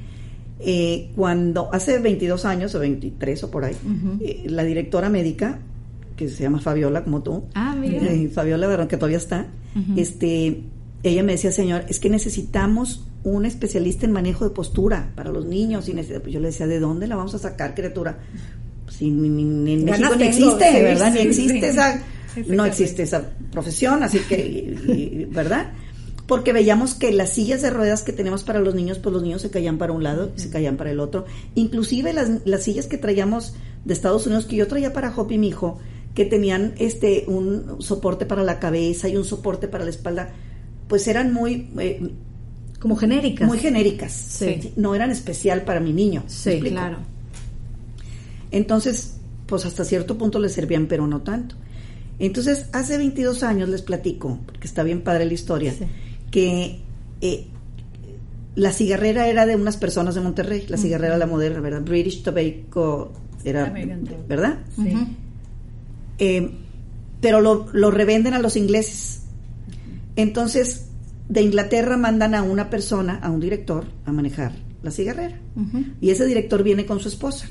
Eh, 0.60 1.12
cuando 1.16 1.70
hace 1.74 2.00
22 2.00 2.46
años 2.46 2.74
o 2.76 2.80
23 2.80 3.44
o 3.44 3.52
por 3.52 3.66
ahí, 3.66 3.76
eh, 4.22 4.44
la 4.48 4.64
directora 4.64 5.10
médica, 5.10 5.60
que 6.16 6.30
se 6.30 6.44
llama 6.44 6.60
Fabiola, 6.62 7.04
como 7.04 7.22
tú, 7.24 7.44
Ah, 7.54 7.76
mira. 7.78 7.98
eh, 8.12 8.30
Fabiola 8.34 8.68
Barrón, 8.68 8.88
que 8.88 8.96
todavía 8.98 9.18
está, 9.18 9.48
este, 9.98 10.62
ella 11.04 11.24
me 11.24 11.34
decía, 11.34 11.52
señor, 11.52 11.84
es 11.90 12.00
que 12.00 12.10
necesitamos 12.10 13.06
un 13.24 13.46
especialista 13.46 14.06
en 14.06 14.14
manejo 14.14 14.46
de 14.48 14.52
postura 14.56 15.12
para 15.16 15.30
los 15.32 15.46
niños. 15.46 15.90
Y 15.90 15.92
pues 15.92 16.08
yo 16.34 16.40
le 16.40 16.48
decía, 16.48 16.68
¿de 16.68 16.80
dónde 16.80 17.08
la 17.08 17.16
vamos 17.18 17.34
a 17.36 17.40
sacar, 17.40 17.76
criatura? 17.76 18.18
Pues, 18.86 18.96
si 18.98 19.10
ni- 19.10 19.74
en 19.74 19.84
México 19.84 20.10
tengo, 20.18 20.30
existe, 20.30 20.84
¿verdad? 20.84 21.14
Ni 21.14 21.20
existe 21.20 21.68
esa, 21.68 22.02
no 22.48 22.66
existe 22.66 23.04
esa 23.04 23.30
profesión, 23.52 24.04
así 24.04 24.20
que, 24.20 24.38
y- 24.88 24.92
y- 24.92 25.26
¿verdad? 25.26 25.72
Porque 26.28 26.54
veíamos 26.54 26.96
que 26.96 27.12
las 27.14 27.30
sillas 27.32 27.62
de 27.62 27.70
ruedas 27.70 28.02
que 28.02 28.12
tenemos 28.14 28.44
para 28.44 28.60
los 28.60 28.74
niños, 28.76 28.98
pues 29.00 29.14
los 29.14 29.22
niños 29.22 29.42
se 29.42 29.50
caían 29.52 29.78
para 29.78 29.94
un 29.94 30.04
lado 30.04 30.32
y 30.36 30.40
se 30.40 30.50
caían 30.50 30.76
para 30.78 30.92
el 30.92 31.00
otro. 31.00 31.26
Inclusive 31.54 32.14
las, 32.14 32.30
las 32.46 32.64
sillas 32.64 32.88
que 32.88 32.98
traíamos 32.98 33.54
de 33.86 33.94
Estados 33.94 34.26
Unidos, 34.26 34.46
que 34.46 34.56
yo 34.56 34.68
traía 34.68 34.92
para 34.94 35.14
Hopi, 35.16 35.38
mi 35.38 35.50
hijo, 35.50 35.78
que 36.16 36.26
tenían 36.26 36.74
este 36.78 37.26
un 37.28 37.76
soporte 37.80 38.26
para 38.26 38.44
la 38.44 38.60
cabeza 38.60 39.08
y 39.08 39.18
un 39.18 39.26
soporte 39.26 39.68
para 39.68 39.84
la 39.84 39.90
espalda, 39.92 40.30
pues 40.88 41.08
eran 41.08 41.32
muy... 41.34 41.70
eh, 41.78 42.12
Como 42.80 42.96
genéricas. 42.96 43.48
muy 43.48 43.60
genéricas. 43.60 44.12
Sí. 44.14 44.74
No 44.78 44.96
eran 44.96 45.12
especial 45.12 45.64
para 45.64 45.80
mi 45.80 45.94
niño. 45.94 46.24
¿me 46.26 46.30
Sí? 46.32 46.60
Claro. 46.62 46.98
Entonces, 48.52 49.18
pues 49.46 49.66
hasta 49.66 49.84
cierto 49.84 50.18
punto 50.18 50.40
les 50.40 50.54
servían, 50.54 50.88
pero 50.88 51.06
no 51.08 51.22
tanto. 51.22 51.56
Entonces, 52.18 52.68
hace 52.72 52.98
22 52.98 53.44
años 53.44 53.70
les 53.70 53.82
platico, 53.82 54.40
porque 54.46 54.68
está 54.68 54.84
bien 54.84 55.02
padre 55.02 55.26
la 55.26 55.34
historia, 55.34 55.74
Sí. 55.74 55.86
Que 56.36 56.82
eh, 57.22 57.48
la 58.56 58.74
cigarrera 58.74 59.30
era 59.30 59.46
de 59.46 59.56
unas 59.56 59.78
personas 59.78 60.16
de 60.16 60.22
Monterrey, 60.22 60.66
la 60.68 60.76
cigarrera 60.76 61.18
la 61.18 61.28
moderna, 61.28 61.62
¿verdad? 61.62 61.82
British 61.82 62.24
Tobacco 62.24 63.14
era. 63.46 63.74
¿verdad? 64.28 64.60
Sí. 64.76 65.16
Eh, 66.20 66.52
pero 67.22 67.40
lo, 67.40 67.68
lo 67.72 67.90
revenden 67.90 68.34
a 68.34 68.40
los 68.40 68.58
ingleses. 68.58 69.22
Entonces, 70.18 70.90
de 71.30 71.42
Inglaterra 71.42 71.96
mandan 71.96 72.36
a 72.36 72.44
una 72.44 72.70
persona, 72.70 73.18
a 73.24 73.32
un 73.32 73.40
director, 73.40 73.86
a 74.04 74.12
manejar 74.12 74.52
la 74.84 74.92
cigarrera. 74.92 75.40
Y 76.02 76.10
ese 76.10 76.26
director 76.26 76.64
viene 76.64 76.86
con 76.86 77.00
su 77.00 77.08
esposa. 77.08 77.48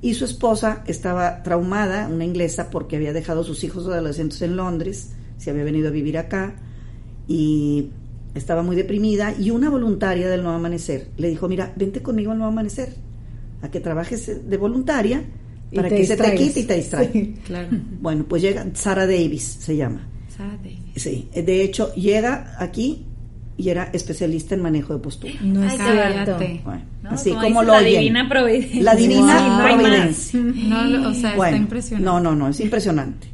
Y 0.00 0.14
su 0.14 0.24
esposa 0.24 0.82
estaba 0.86 1.42
traumada, 1.42 2.08
una 2.08 2.24
inglesa, 2.24 2.70
porque 2.70 2.96
había 2.96 3.12
dejado 3.12 3.44
sus 3.44 3.62
hijos 3.64 3.86
adolescentes 3.86 4.40
en 4.40 4.56
Londres, 4.56 5.10
se 5.36 5.50
había 5.50 5.64
venido 5.64 5.88
a 5.88 5.90
vivir 5.90 6.16
acá 6.16 6.54
y 7.28 7.88
estaba 8.34 8.62
muy 8.62 8.76
deprimida. 8.76 9.34
Y 9.38 9.50
una 9.50 9.70
voluntaria 9.70 10.28
del 10.28 10.42
Nuevo 10.42 10.56
Amanecer 10.56 11.08
le 11.16 11.28
dijo: 11.28 11.48
Mira, 11.48 11.72
vente 11.76 12.02
conmigo 12.02 12.32
al 12.32 12.38
Nuevo 12.38 12.52
Amanecer, 12.52 12.94
a 13.62 13.70
que 13.70 13.80
trabajes 13.80 14.48
de 14.48 14.56
voluntaria 14.56 15.22
para 15.74 15.88
que 15.88 16.04
se 16.06 16.16
te 16.16 16.34
quite 16.34 16.60
y 16.60 16.64
te 16.64 16.74
distraiga. 16.76 17.12
Sí. 17.12 17.34
Claro. 17.44 17.68
Bueno, 18.00 18.24
pues 18.28 18.42
llega, 18.42 18.66
Sara 18.74 19.06
Davis 19.06 19.42
se 19.60 19.76
llama. 19.76 20.06
Sarah 20.36 20.56
Davis. 20.56 20.78
Sí, 20.96 21.28
de 21.34 21.62
hecho, 21.62 21.94
llega 21.94 22.56
aquí 22.58 23.06
y 23.56 23.68
era 23.68 23.90
especialista 23.92 24.54
en 24.54 24.62
manejo 24.62 24.92
de 24.94 24.98
postura. 25.00 25.34
No 25.42 25.62
es 25.64 25.72
Ay, 25.78 25.78
cierto. 25.78 26.38
Bueno, 26.64 26.82
¿no? 27.02 27.10
así 27.10 27.30
Como 27.32 27.62
lo 27.62 27.72
la 27.72 27.78
oyen. 27.78 28.00
divina 28.00 28.28
providencia. 28.28 28.82
La 28.82 28.94
divina 28.96 29.48
Wow. 29.68 29.78
Providencia. 29.78 30.40
No, 30.40 30.84
lo- 30.84 31.08
o 31.10 31.14
sea, 31.14 31.36
Bueno, 31.36 31.56
está 31.56 31.62
impresionante. 31.62 32.04
No, 32.04 32.20
no, 32.20 32.34
no, 32.34 32.48
es 32.48 32.60
impresionante. 32.60 33.28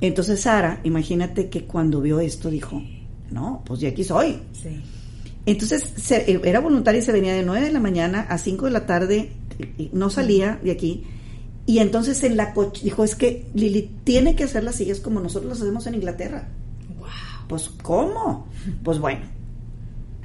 Entonces 0.00 0.40
Sara, 0.40 0.80
imagínate 0.84 1.48
que 1.48 1.64
cuando 1.64 2.00
vio 2.00 2.20
esto 2.20 2.50
dijo, 2.50 2.82
no, 3.30 3.62
pues 3.66 3.80
de 3.80 3.88
aquí 3.88 4.04
soy. 4.04 4.40
Sí. 4.52 4.82
Entonces 5.46 5.92
se- 5.96 6.30
eh, 6.30 6.40
era 6.44 6.60
voluntaria 6.60 7.00
y 7.00 7.04
se 7.04 7.12
venía 7.12 7.32
de 7.34 7.42
9 7.42 7.66
de 7.66 7.72
la 7.72 7.80
mañana 7.80 8.20
a 8.28 8.38
5 8.38 8.66
de 8.66 8.70
la 8.72 8.86
tarde, 8.86 9.32
no 9.92 10.10
salía 10.10 10.58
de 10.62 10.70
aquí. 10.70 11.04
Y 11.66 11.78
entonces 11.80 12.22
en 12.24 12.36
la 12.36 12.54
coche 12.54 12.82
dijo, 12.84 13.04
es 13.04 13.14
que 13.14 13.46
Lili 13.54 13.90
tiene 14.04 14.34
que 14.36 14.44
hacer 14.44 14.64
las 14.64 14.76
sillas 14.76 15.00
como 15.00 15.20
nosotros 15.20 15.50
las 15.50 15.60
hacemos 15.62 15.86
en 15.86 15.94
Inglaterra. 15.94 16.48
Pues 17.48 17.70
¿cómo? 17.82 18.46
Pues 18.82 18.98
bueno, 18.98 19.20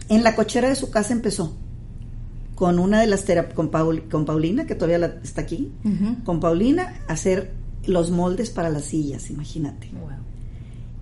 en 0.10 0.24
la 0.24 0.36
cochera 0.36 0.70
de 0.70 0.76
su 0.76 0.89
casa 0.92 1.13
empezó 1.13 1.56
con 2.56 2.80
una 2.80 3.00
de 3.02 3.08
las 3.08 3.24
terap 3.26 3.54
con, 3.54 3.70
Paul- 3.72 4.10
con 4.10 4.26
Paulina, 4.26 4.66
que 4.66 4.76
todavía 4.76 5.00
la- 5.00 5.16
está 5.24 5.42
aquí, 5.42 5.72
con 6.26 6.39
Paulina 6.39 7.02
hacer 7.08 7.52
los 7.86 8.12
moldes 8.12 8.50
para 8.50 8.70
las 8.70 8.86
sillas, 8.86 9.30
imagínate. 9.30 9.89
Wow. 9.94 10.10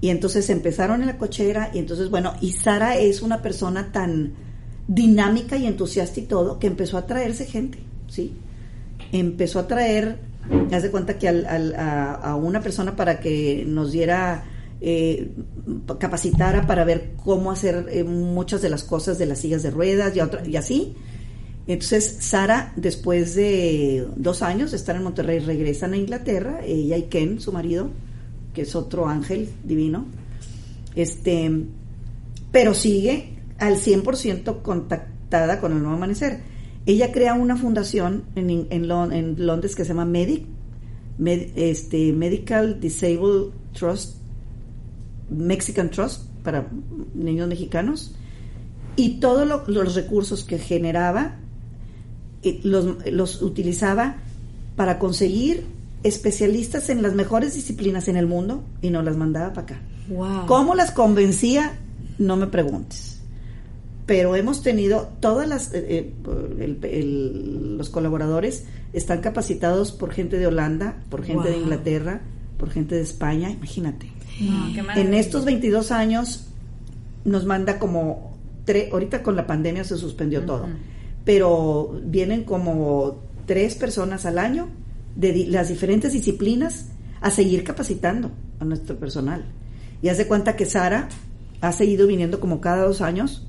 Y 0.02 0.10
entonces 0.10 0.50
empezaron 0.50 1.02
en 1.02 1.08
la 1.08 1.18
cochera 1.20 1.70
y 1.74 1.78
entonces, 1.80 2.10
bueno, 2.10 2.34
y 2.42 2.54
Sara 2.54 2.98
es 2.98 3.22
una 3.22 3.42
persona 3.42 3.92
tan 3.92 4.34
dinámica 4.88 5.58
y 5.58 5.68
entusiasta 5.68 6.20
y 6.20 6.24
todo 6.24 6.58
que 6.60 6.68
empezó 6.68 6.98
a 6.98 7.06
traerse 7.06 7.46
gente, 7.46 7.78
¿sí? 8.08 8.34
Empezó 9.12 9.60
a 9.60 9.68
traer, 9.68 10.18
haz 10.74 10.82
de 10.84 10.90
cuenta 10.90 11.20
que 11.20 11.28
al- 11.28 11.46
al- 11.46 11.76
a, 11.76 12.14
a 12.16 12.36
una 12.36 12.62
persona 12.62 12.96
para 12.96 13.20
que 13.20 13.64
nos 13.68 13.92
diera, 13.92 14.44
eh, 14.82 15.32
capacitara 16.00 16.66
para 16.66 16.84
ver 16.84 17.12
cómo 17.24 17.52
hacer 17.52 17.86
eh, 17.92 18.04
muchas 18.04 18.64
de 18.64 18.70
las 18.70 18.84
cosas 18.84 19.20
de 19.20 19.28
las 19.28 19.38
sillas 19.40 19.62
de 19.62 19.70
ruedas 19.70 20.14
y, 20.16 20.50
y 20.50 20.56
así. 20.56 20.96
Entonces, 21.68 22.18
Sara, 22.22 22.74
después 22.76 23.36
de 23.36 24.08
dos 24.16 24.42
años 24.42 24.72
de 24.72 24.78
estar 24.78 24.96
en 24.96 25.04
Monterrey, 25.04 25.38
regresan 25.40 25.94
a 25.94 25.98
Inglaterra, 25.98 26.62
ella 26.66 26.98
y 26.98 27.04
Ken, 27.04 27.40
su 27.40 27.52
marido, 27.52 27.92
que 28.54 28.64
es 28.64 28.76
otro 28.76 29.08
ángel 29.08 29.50
divino, 29.64 30.06
este, 30.96 31.50
pero 32.52 32.74
sigue 32.74 33.38
al 33.60 33.76
100% 33.78 34.62
contactada 34.62 35.60
con 35.60 35.72
el 35.74 35.80
nuevo 35.80 35.96
amanecer. 35.96 36.40
Ella 36.86 37.12
crea 37.12 37.34
una 37.36 37.56
fundación 37.58 38.24
en, 38.36 38.68
en, 38.70 38.88
Lon- 38.88 39.14
en 39.14 39.46
Londres 39.46 39.76
que 39.76 39.84
se 39.84 39.90
llama 39.90 40.06
Medic, 40.06 40.46
Med- 41.20 41.52
este, 41.56 42.12
Medical 42.12 42.80
Disabled 42.80 43.52
Trust, 43.74 44.18
Mexican 45.30 45.90
Trust, 45.92 46.26
para 46.44 46.68
niños 47.14 47.48
mexicanos, 47.48 48.16
y 48.96 49.20
todos 49.20 49.48
lo- 49.48 49.64
los 49.68 49.96
recursos 49.96 50.44
que 50.44 50.58
generaba 50.58 51.38
eh, 52.44 52.60
los, 52.64 53.06
los 53.12 53.42
utilizaba 53.44 54.18
para 54.76 54.98
conseguir 55.00 55.64
especialistas 56.04 56.90
en 56.90 57.02
las 57.02 57.14
mejores 57.14 57.54
disciplinas 57.54 58.08
en 58.08 58.18
el 58.18 58.28
mundo 58.28 58.64
y 58.82 58.90
nos 58.90 59.04
las 59.04 59.18
mandaba 59.18 59.54
para 59.54 59.62
acá. 59.64 59.82
Wow. 60.10 60.46
¿Cómo 60.48 60.76
las 60.76 60.92
convencía? 60.92 61.74
No 62.18 62.36
me 62.38 62.48
preguntes. 62.48 63.20
Pero 64.06 64.36
hemos 64.36 64.64
tenido 64.64 65.10
todas 65.20 65.48
las, 65.48 65.74
eh, 65.74 65.86
eh, 65.90 66.14
el- 66.60 66.80
el- 66.86 67.78
los 67.78 67.90
colaboradores 67.90 68.66
están 68.94 69.22
capacitados 69.22 69.92
por 69.92 70.12
gente 70.12 70.38
de 70.38 70.48
Holanda, 70.48 70.98
por 71.10 71.24
gente 71.24 71.50
de. 71.50 71.58
Inglaterra, 71.58 72.22
por 72.58 72.70
gente 72.72 72.96
de 72.96 73.02
España, 73.02 73.50
imagínate. 73.52 74.12
No, 74.42 74.74
qué 74.74 75.00
En 75.02 75.14
estos 75.14 75.46
22 75.46 75.92
años 75.92 76.48
nos 77.26 77.46
manda 77.46 77.78
como 77.80 78.36
tres, 78.66 78.92
ahorita 78.92 79.22
con 79.24 79.36
la 79.36 79.46
pandemia 79.48 79.84
se 79.84 79.98
suspendió 79.98 80.42
todo, 80.46 80.68
pero 81.24 82.00
vienen 82.04 82.44
como 82.44 83.20
tres 83.46 83.76
personas 83.76 84.26
al 84.26 84.40
año 84.40 84.68
de 85.16 85.48
las 85.48 85.70
diferentes 85.70 86.14
disciplinas 86.14 86.86
a 87.22 87.30
seguir 87.30 87.64
capacitando 87.64 88.32
a 88.60 88.66
nuestro 88.66 88.98
personal. 88.98 89.46
Y 90.02 90.10
hace 90.10 90.28
cuenta 90.28 90.56
que 90.56 90.66
Sara 90.66 91.10
ha 91.62 91.72
seguido 91.72 92.08
viniendo 92.08 92.40
como 92.40 92.60
cada 92.62 92.86
dos 92.86 93.02
años 93.02 93.48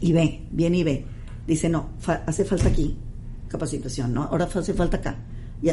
y 0.00 0.12
ve, 0.12 0.42
viene 0.50 0.78
y 0.78 0.84
ve. 0.84 1.04
Dice, 1.46 1.68
no, 1.68 1.90
hace 2.26 2.44
falta 2.44 2.68
aquí 2.68 2.96
capacitación, 3.48 4.14
¿no? 4.14 4.24
Ahora 4.24 4.48
hace 4.52 4.74
falta 4.74 4.98
acá. 4.98 5.16
Y, 5.62 5.70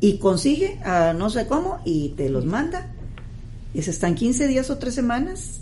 y 0.00 0.18
consigue, 0.18 0.80
no 1.16 1.30
sé 1.30 1.46
cómo, 1.46 1.80
y 1.84 2.10
te 2.10 2.28
los 2.28 2.44
manda. 2.44 2.90
Y 3.74 3.82
se 3.82 3.90
están 3.90 4.14
15 4.14 4.48
días 4.48 4.68
o 4.70 4.78
3 4.78 4.94
semanas 4.94 5.60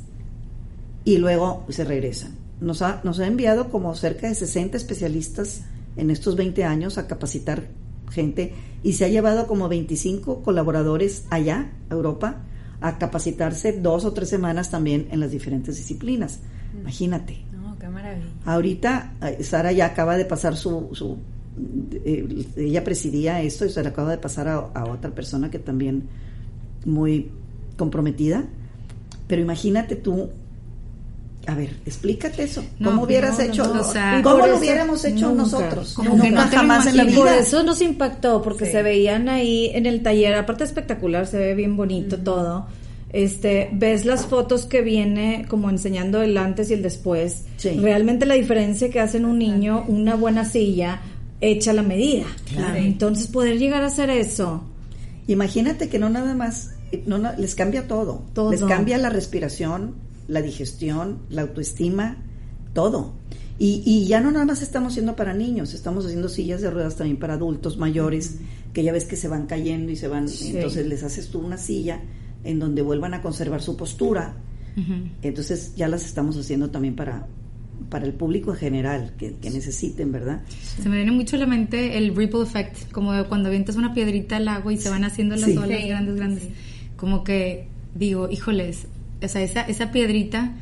y 1.04 1.18
luego 1.18 1.66
se 1.68 1.84
regresan. 1.84 2.32
Nos 2.60 2.82
ha, 2.82 3.00
nos 3.04 3.20
ha 3.20 3.26
enviado 3.26 3.70
como 3.70 3.94
cerca 3.94 4.28
de 4.28 4.34
60 4.34 4.76
especialistas 4.76 5.62
en 5.96 6.10
estos 6.10 6.36
20 6.36 6.64
años 6.64 6.98
a 6.98 7.06
capacitar 7.06 7.68
gente 8.10 8.52
y 8.82 8.94
se 8.94 9.04
ha 9.04 9.08
llevado 9.08 9.46
como 9.46 9.68
25 9.68 10.42
colaboradores 10.42 11.24
allá, 11.30 11.72
a 11.88 11.94
Europa, 11.94 12.42
a 12.80 12.98
capacitarse 12.98 13.72
dos 13.72 14.04
o 14.04 14.12
tres 14.12 14.28
semanas 14.28 14.70
también 14.70 15.08
en 15.10 15.20
las 15.20 15.30
diferentes 15.30 15.76
disciplinas. 15.76 16.40
Imagínate. 16.78 17.44
No, 17.52 17.78
qué 17.78 17.88
maravilla. 17.88 18.26
Ahorita 18.44 19.14
eh, 19.22 19.42
Sara 19.42 19.72
ya 19.72 19.86
acaba 19.86 20.16
de 20.16 20.24
pasar 20.24 20.56
su, 20.56 20.88
su 20.92 21.18
eh, 22.04 22.46
ella 22.56 22.84
presidía 22.84 23.42
esto 23.42 23.66
y 23.66 23.70
se 23.70 23.82
le 23.82 23.88
acaba 23.88 24.10
de 24.10 24.18
pasar 24.18 24.48
a, 24.48 24.56
a 24.56 24.84
otra 24.86 25.10
persona 25.10 25.50
que 25.50 25.58
también 25.58 26.08
muy 26.84 27.30
comprometida. 27.76 28.44
Pero 29.26 29.42
imagínate 29.42 29.96
tú, 29.96 30.30
a 31.46 31.54
ver, 31.54 31.76
explícate 31.86 32.42
eso. 32.44 32.62
No, 32.78 32.90
¿Cómo 32.90 33.02
hubieras 33.04 33.38
no, 33.38 33.44
hecho? 33.44 33.74
no, 33.74 33.80
o 33.80 33.84
sea, 33.84 34.20
¿Cómo 34.22 34.38
lo 34.38 34.46
eso- 34.46 34.56
hubiéramos 34.58 35.04
hecho 35.04 35.28
nunca, 35.28 35.42
nosotros? 35.42 35.94
como 35.94 36.10
Nunca 36.10 36.22
que 36.24 36.30
no 36.30 36.40
jamás 36.42 36.86
en 36.86 36.96
la 36.98 37.04
vida. 37.04 37.16
por 37.16 37.28
eso 37.28 37.62
nos 37.62 37.80
impactó, 37.80 38.42
porque 38.42 38.66
Sí. 38.66 38.72
se 38.72 38.82
veían 38.82 39.28
ahí 39.28 39.70
en 39.74 39.86
el 39.86 40.02
taller, 40.02 40.34
aparte 40.34 40.64
espectacular, 40.64 41.26
se 41.26 41.38
ve 41.38 41.54
bien 41.54 41.76
bonito 41.76 42.18
todo. 42.18 42.66
Este, 43.12 43.70
ves 43.72 44.04
las 44.04 44.26
fotos 44.26 44.66
que 44.66 44.82
viene 44.82 45.44
como 45.48 45.68
enseñando 45.70 46.22
el 46.22 46.36
antes 46.38 46.70
y 46.70 46.74
el 46.74 46.82
después. 46.82 47.42
Sí. 47.56 47.70
Realmente 47.70 48.24
la 48.26 48.34
diferencia 48.34 48.88
que 48.90 49.00
hace 49.00 49.16
en 49.16 49.24
un 49.24 49.38
niño, 49.38 49.84
una 49.88 50.14
buena 50.14 50.44
silla 50.44 51.00
hecha 51.40 51.72
a 51.72 51.74
la 51.74 51.82
medida. 51.82 52.26
Claro. 52.54 52.76
Entonces 52.76 53.26
poder 53.26 53.58
llegar 53.58 53.82
a 53.82 53.86
hacer 53.86 54.10
eso. 54.10 54.62
Imagínate 55.26 55.88
que 55.88 55.98
no 55.98 56.08
nada 56.10 56.34
más, 56.34 56.70
no, 57.06 57.18
no, 57.18 57.32
les 57.36 57.54
cambia 57.56 57.88
todo. 57.88 58.22
Todo. 58.32 58.52
Les 58.52 58.62
cambia 58.62 58.96
la 58.98 59.10
respiración, 59.10 59.94
la 60.30 60.40
digestión, 60.42 61.18
la 61.28 61.42
autoestima, 61.42 62.16
todo. 62.72 63.12
Y, 63.58 63.82
y 63.84 64.06
ya 64.06 64.20
no 64.20 64.30
nada 64.30 64.46
más 64.46 64.62
estamos 64.62 64.92
haciendo 64.92 65.16
para 65.16 65.34
niños, 65.34 65.74
estamos 65.74 66.06
haciendo 66.06 66.28
sillas 66.30 66.62
de 66.62 66.70
ruedas 66.70 66.96
también 66.96 67.18
para 67.18 67.34
adultos 67.34 67.76
mayores, 67.76 68.38
que 68.72 68.82
ya 68.82 68.92
ves 68.92 69.04
que 69.04 69.16
se 69.16 69.28
van 69.28 69.46
cayendo 69.46 69.92
y 69.92 69.96
se 69.96 70.08
van, 70.08 70.28
Sí. 70.28 70.52
entonces 70.56 70.86
les 70.86 71.02
haces 71.02 71.28
tú 71.28 71.40
una 71.40 71.58
silla 71.58 72.00
en 72.44 72.58
donde 72.58 72.80
vuelvan 72.80 73.12
a 73.12 73.20
conservar 73.20 73.60
su 73.60 73.76
postura 73.76 74.36
Entonces 75.22 75.74
ya 75.76 75.88
las 75.88 76.04
estamos 76.06 76.36
haciendo 76.38 76.70
también 76.70 76.94
para, 76.96 77.26
para 77.90 78.06
el 78.06 78.14
público 78.14 78.52
en 78.52 78.56
general, 78.56 79.12
que, 79.18 79.34
que 79.34 79.50
necesiten, 79.50 80.10
¿verdad? 80.12 80.42
Se 80.80 80.88
me 80.88 80.96
viene 80.96 81.12
mucho 81.12 81.36
a 81.36 81.40
la 81.40 81.46
mente 81.46 81.98
el 81.98 82.14
ripple 82.16 82.42
effect, 82.42 82.90
como 82.92 83.12
cuando 83.28 83.48
avientas 83.48 83.76
una 83.76 83.92
piedrita 83.92 84.36
al 84.36 84.48
agua 84.48 84.72
y 84.72 84.78
se 84.78 84.88
van 84.88 85.04
haciendo 85.04 85.34
las 85.36 85.50
Sí. 85.50 85.56
olas 85.56 85.80
Sí, 85.82 85.88
grandes, 85.88 86.14
grandes. 86.16 86.42
Como 86.96 87.24
que 87.24 87.66
digo, 87.94 88.30
híjoles, 88.30 88.86
o 89.22 89.28
sea, 89.28 89.42
esa, 89.42 89.62
esa 89.62 89.90
piedrita 89.92 90.52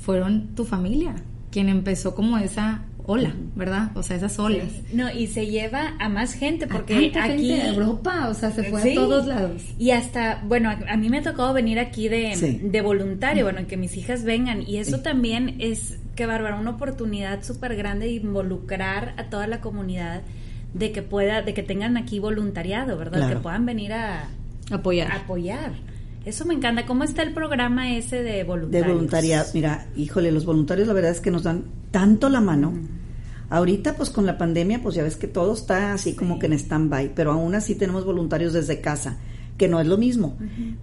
fueron 0.00 0.54
tu 0.54 0.64
familia, 0.64 1.14
quien 1.50 1.68
empezó 1.68 2.14
como 2.14 2.38
esa 2.38 2.82
ola, 3.04 3.34
¿verdad? 3.56 3.90
O 3.96 4.02
sea, 4.04 4.16
esas 4.16 4.38
olas. 4.38 4.68
No, 4.92 5.10
y 5.10 5.26
se 5.26 5.46
lleva 5.48 5.94
a 5.98 6.08
más 6.08 6.34
gente 6.34 6.66
porque 6.68 6.94
A 6.94 7.24
aquí 7.24 7.48
gente 7.48 7.62
de 7.64 7.68
Europa, 7.68 8.28
o 8.28 8.34
sea, 8.34 8.52
se 8.52 8.62
fue 8.64 8.80
Sí. 8.80 8.92
a 8.92 8.94
todos 8.94 9.26
lados. 9.26 9.62
Y 9.78 9.90
hasta, 9.90 10.40
bueno, 10.46 10.70
a, 10.70 10.78
a 10.92 10.96
mí 10.96 11.08
me 11.10 11.18
ha 11.18 11.22
tocado 11.22 11.52
venir 11.52 11.80
aquí 11.80 12.08
de, 12.08 12.36
Sí. 12.36 12.60
de 12.62 12.80
voluntario, 12.80 13.44
bueno, 13.44 13.66
que 13.66 13.76
mis 13.76 13.96
hijas 13.96 14.22
vengan. 14.22 14.62
Y 14.62 14.76
eso 14.76 15.00
también 15.00 15.56
es, 15.58 15.98
qué 16.14 16.26
bárbaro, 16.26 16.60
una 16.60 16.70
oportunidad 16.70 17.42
súper 17.42 17.74
grande 17.76 18.06
de 18.06 18.12
involucrar 18.12 19.14
a 19.16 19.24
toda 19.24 19.48
la 19.48 19.60
comunidad 19.60 20.22
de 20.74 20.92
que 20.92 21.02
pueda, 21.02 21.42
de 21.42 21.54
que 21.54 21.62
tengan 21.64 21.96
aquí 21.96 22.20
voluntariado, 22.20 22.96
¿verdad? 22.96 23.18
Claro. 23.18 23.36
Que 23.36 23.42
puedan 23.42 23.66
venir 23.66 23.92
a, 23.94 24.28
Apoyar. 24.70 25.10
a 25.10 25.16
apoyar. 25.16 25.72
Eso 26.24 26.44
me 26.44 26.54
encanta. 26.54 26.86
¿Cómo 26.86 27.04
está 27.04 27.22
el 27.22 27.32
programa 27.34 27.96
ese 27.96 28.22
de 28.22 28.32
De 28.32 28.44
voluntarios? 28.44 28.88
voluntariado. 28.94 29.46
Mira, 29.54 29.86
híjole, 29.96 30.30
los 30.32 30.44
voluntarios 30.44 30.86
la 30.88 30.94
verdad 30.94 31.10
es 31.10 31.20
que 31.20 31.30
nos 31.30 31.42
dan 31.42 31.64
tanto 31.90 32.28
la 32.28 32.40
mano. 32.40 32.72
Ahorita, 33.50 33.96
pues 33.96 34.08
con 34.10 34.24
la 34.24 34.38
pandemia, 34.38 34.82
pues 34.82 34.94
ya 34.94 35.02
ves 35.02 35.16
que 35.16 35.26
todo 35.28 35.52
está 35.52 35.92
así 35.92 36.14
como 36.14 36.38
que 36.38 36.46
en 36.46 36.54
stand-by, 36.54 37.14
pero 37.14 37.32
aún 37.32 37.54
así 37.54 37.74
tenemos 37.74 38.04
voluntarios 38.06 38.52
desde 38.54 38.80
casa, 38.80 39.18
que 39.58 39.68
no 39.68 39.78
es 39.80 39.86
lo 39.86 39.98
mismo. 39.98 40.36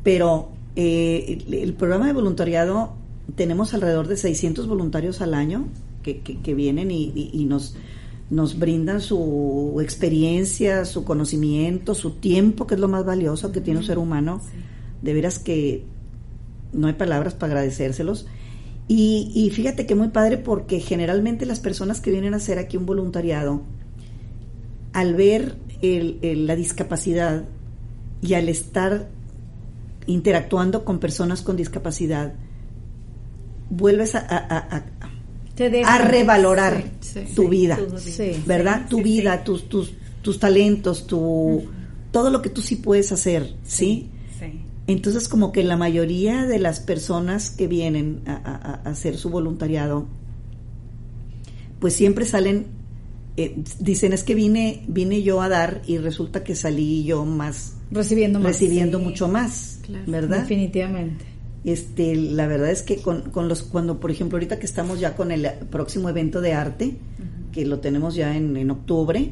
Pero 0.03 0.49
eh, 0.75 1.39
el, 1.47 1.53
el 1.55 1.73
programa 1.73 2.05
de 2.07 2.13
voluntariado, 2.13 2.93
tenemos 3.35 3.73
alrededor 3.73 4.07
de 4.07 4.17
600 4.17 4.67
voluntarios 4.67 5.21
al 5.21 5.33
año 5.33 5.67
que, 6.03 6.19
que, 6.19 6.39
que 6.41 6.53
vienen 6.53 6.91
y, 6.91 7.05
y- 7.15 7.31
y 7.33 7.45
nos, 7.45 7.75
nos 8.29 8.59
brindan 8.59 9.01
su 9.01 9.79
experiencia, 9.81 10.85
su 10.85 11.03
conocimiento, 11.05 11.95
su 11.95 12.11
tiempo, 12.11 12.67
que 12.67 12.75
es 12.75 12.81
lo 12.81 12.87
más 12.87 13.03
valioso 13.05 13.51
que 13.51 13.61
tiene 13.61 13.79
un 13.79 13.85
ser 13.85 13.97
humano. 13.97 14.41
De 15.01 15.13
veras 15.13 15.39
que 15.39 15.83
no 16.73 16.87
hay 16.87 16.93
palabras 16.93 17.33
para 17.33 17.53
agradecérselos. 17.53 18.27
Y, 18.87 19.31
y 19.35 19.49
fíjate 19.51 19.85
que 19.85 19.95
muy 19.95 20.07
padre 20.09 20.37
porque 20.37 20.79
generalmente 20.79 21.45
las 21.45 21.59
personas 21.59 22.01
que 22.01 22.11
vienen 22.11 22.33
a 22.33 22.37
hacer 22.37 22.57
aquí 22.59 22.75
un 22.77 22.85
voluntariado, 22.85 23.61
al 24.93 25.13
ver 25.15 25.55
el- 25.81 26.17
el- 26.23 26.47
la 26.47 26.55
discapacidad 26.55 27.45
y 28.21 28.33
al 28.33 28.49
estar 28.49 29.07
interactuando 30.07 30.83
con 30.85 30.99
personas 30.99 31.41
con 31.43 31.55
discapacidad, 31.55 32.33
vuelves 33.69 34.15
a, 34.15 34.19
a- 34.19 34.37
a- 34.37 34.75
a- 34.77 34.85
Te 35.55 35.69
deja- 35.69 35.93
a 35.95 35.97
revalorar 36.07 36.83
Sí, 37.01 37.21
sí, 37.27 37.35
tu 37.35 37.47
vida, 37.49 37.77
Sí. 37.97 38.41
¿verdad? 38.45 38.81
sí, 38.83 38.89
tu 38.89 38.97
sí, 38.97 39.03
vida, 39.03 39.37
sí. 39.37 39.43
tus, 39.45 39.69
tus, 39.69 39.93
tus 40.21 40.39
talentos, 40.39 41.05
tu, 41.05 41.65
todo 42.11 42.29
lo 42.31 42.41
que 42.41 42.49
tú 42.49 42.61
sí 42.61 42.75
puedes 42.77 43.11
hacer, 43.11 43.53
¿sí? 43.63 44.09
Entonces, 44.89 45.29
como 45.29 45.51
que 45.51 45.63
la 45.63 45.77
mayoría 45.77 46.45
de 46.47 46.57
las 46.57 46.79
personas 46.79 47.51
que 47.51 47.67
vienen 47.67 48.21
a, 48.25 48.33
a- 48.33 48.81
a 48.87 48.89
hacer 48.89 49.17
su 49.17 49.29
voluntariado, 49.29 50.07
pues 51.79 51.93
siempre 51.93 52.25
salen, 52.25 52.65
eh, 53.37 53.55
dicen, 53.79 54.13
es 54.13 54.23
que 54.23 54.35
vine, 54.35 54.83
vine 54.87 55.21
yo 55.21 55.41
a 55.41 55.49
dar 55.49 55.81
y 55.85 55.97
resulta 55.97 56.43
que 56.43 56.55
salí 56.55 57.03
yo 57.03 57.23
más, 57.25 57.75
Recibiendo 57.91 58.39
más. 58.39 58.47
recibiendo 58.53 58.97
sí. 58.97 59.03
mucho 59.03 59.27
más, 59.27 59.79
Claro. 59.85 60.03
¿verdad? 60.11 60.41
Definitivamente. 60.41 61.25
Este, 61.63 62.15
la 62.15 62.47
verdad 62.47 62.71
es 62.71 62.81
que 62.83 62.97
con, 62.97 63.29
con 63.31 63.47
los, 63.47 63.63
cuando, 63.63 63.99
por 63.99 64.11
ejemplo, 64.11 64.37
ahorita 64.37 64.59
que 64.59 64.65
estamos 64.65 64.99
ya 64.99 65.15
con 65.15 65.31
el 65.31 65.47
próximo 65.69 66.09
evento 66.09 66.41
de 66.41 66.53
arte, 66.53 66.95
que 67.51 67.65
lo 67.65 67.79
tenemos 67.79 68.15
ya 68.15 68.35
en, 68.35 68.55
en 68.57 68.71
octubre, 68.71 69.31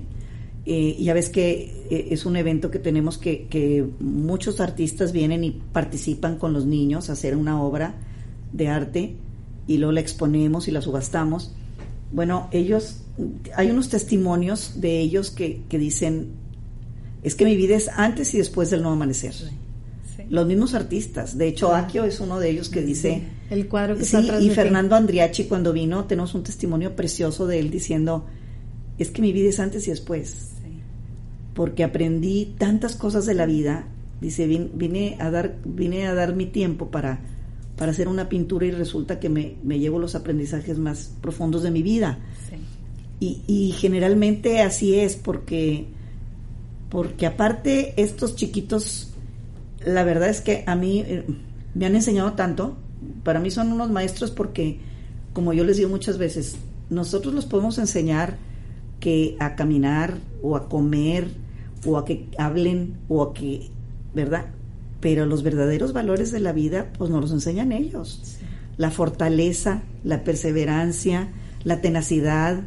eh, 0.67 1.01
ya 1.01 1.13
ves 1.13 1.29
que 1.29 1.85
eh, 1.89 2.07
es 2.11 2.25
un 2.25 2.35
evento 2.35 2.69
que 2.69 2.79
tenemos 2.79 3.17
que, 3.17 3.47
que 3.47 3.85
muchos 3.99 4.59
artistas 4.59 5.13
vienen 5.13 5.43
y 5.43 5.51
participan 5.51 6.37
con 6.37 6.51
los 6.51 6.65
niños 6.65 7.09
a 7.09 7.13
hacer 7.13 7.37
una 7.37 7.61
obra 7.61 7.95
de 8.51 8.67
arte 8.67 9.15
y 9.67 9.77
luego 9.77 9.93
la 9.93 10.01
exponemos 10.01 10.67
y 10.67 10.71
la 10.71 10.81
subastamos. 10.81 11.53
Bueno, 12.11 12.49
ellos, 12.51 13.01
hay 13.55 13.71
unos 13.71 13.89
testimonios 13.89 14.81
de 14.81 14.99
ellos 14.99 15.31
que, 15.31 15.61
que 15.69 15.77
dicen, 15.77 16.31
es 17.23 17.35
que 17.35 17.45
mi 17.45 17.55
vida 17.55 17.75
es 17.75 17.89
antes 17.89 18.33
y 18.33 18.37
después 18.37 18.69
del 18.69 18.81
nuevo 18.81 18.95
amanecer. 18.95 19.33
Sí. 19.33 19.45
Los 20.29 20.47
mismos 20.47 20.73
artistas. 20.73 21.37
De 21.37 21.47
hecho, 21.47 21.73
Akio 21.73 22.03
es 22.03 22.19
uno 22.19 22.39
de 22.39 22.49
ellos 22.49 22.69
que 22.69 22.81
dice. 22.81 23.23
El 23.49 23.67
cuadro 23.67 23.97
que 23.97 24.03
Sí, 24.03 24.17
está 24.17 24.41
y. 24.41 24.49
Fernando 24.49 24.95
Andriachi, 24.95 25.45
cuando 25.45 25.71
vino, 25.71 26.05
tenemos 26.05 26.33
un 26.35 26.43
testimonio 26.43 26.95
precioso 26.95 27.47
de 27.47 27.59
él 27.59 27.69
diciendo: 27.69 28.25
Es 28.97 29.09
que 29.09 29.21
mi 29.21 29.31
vida 29.31 29.49
es 29.49 29.59
antes 29.59 29.87
y 29.87 29.91
después. 29.91 30.56
Porque 31.57 31.83
aprendí 31.83 32.53
tantas 32.59 32.95
cosas 32.95 33.25
de 33.25 33.33
la 33.33 33.47
vida. 33.47 33.87
Dice: 34.21 34.45
"Vin- 34.47 34.69
Vine 34.75 35.17
a 35.19 35.31
dar, 35.31 35.57
vine 35.65 36.05
a 36.05 36.13
dar 36.13 36.35
mi 36.35 36.45
tiempo 36.45 36.91
para, 36.91 37.19
para 37.77 37.91
hacer 37.93 38.07
una 38.07 38.29
pintura 38.29 38.67
y 38.67 38.71
resulta 38.71 39.19
que 39.19 39.27
me, 39.29 39.55
me 39.63 39.79
llevo 39.79 39.97
los 39.97 40.13
aprendizajes 40.13 40.77
más 40.77 41.11
profundos 41.19 41.63
de 41.63 41.71
mi 41.71 41.81
vida. 41.81 42.19
Sí. 42.47 42.57
Y, 43.19 43.41
y 43.47 43.71
generalmente 43.71 44.61
así 44.61 44.93
es, 44.99 45.15
porque, 45.15 45.87
porque 46.89 47.25
aparte 47.25 47.99
estos 47.99 48.35
chiquitos, 48.35 49.13
la 49.83 50.03
verdad 50.03 50.29
es 50.29 50.41
que 50.41 50.63
a 50.67 50.75
mí 50.75 50.99
eh, 51.07 51.23
me 51.73 51.87
han 51.87 51.95
enseñado 51.95 52.33
tanto, 52.33 52.77
para 53.23 53.39
mí 53.39 53.49
son 53.49 53.71
unos 53.73 53.89
maestros 53.89 54.29
porque, 54.29 54.77
como 55.33 55.53
yo 55.53 55.63
les 55.63 55.77
digo 55.77 55.89
muchas 55.89 56.19
veces, 56.19 56.55
nosotros 56.91 57.33
los 57.33 57.47
podemos 57.47 57.79
enseñar 57.79 58.37
que 58.99 59.35
a 59.39 59.55
caminar 59.55 60.19
o 60.43 60.55
a 60.55 60.69
comer 60.69 61.46
o 61.87 61.97
a 61.97 62.05
que 62.05 62.27
hablen 62.37 62.97
o 63.07 63.23
a 63.23 63.33
que, 63.33 63.69
¿verdad? 64.13 64.45
Pero 64.99 65.25
los 65.25 65.41
verdaderos 65.41 65.93
valores 65.93 66.31
de 66.31 66.39
la 66.39 66.51
vida, 66.51 66.91
pues 66.97 67.09
nos 67.09 67.21
los 67.21 67.31
enseñan 67.31 67.71
ellos. 67.71 68.37
La 68.77 68.91
fortaleza, 68.91 69.81
la 70.03 70.23
perseverancia, 70.23 71.29
la 71.63 71.81
tenacidad, 71.81 72.61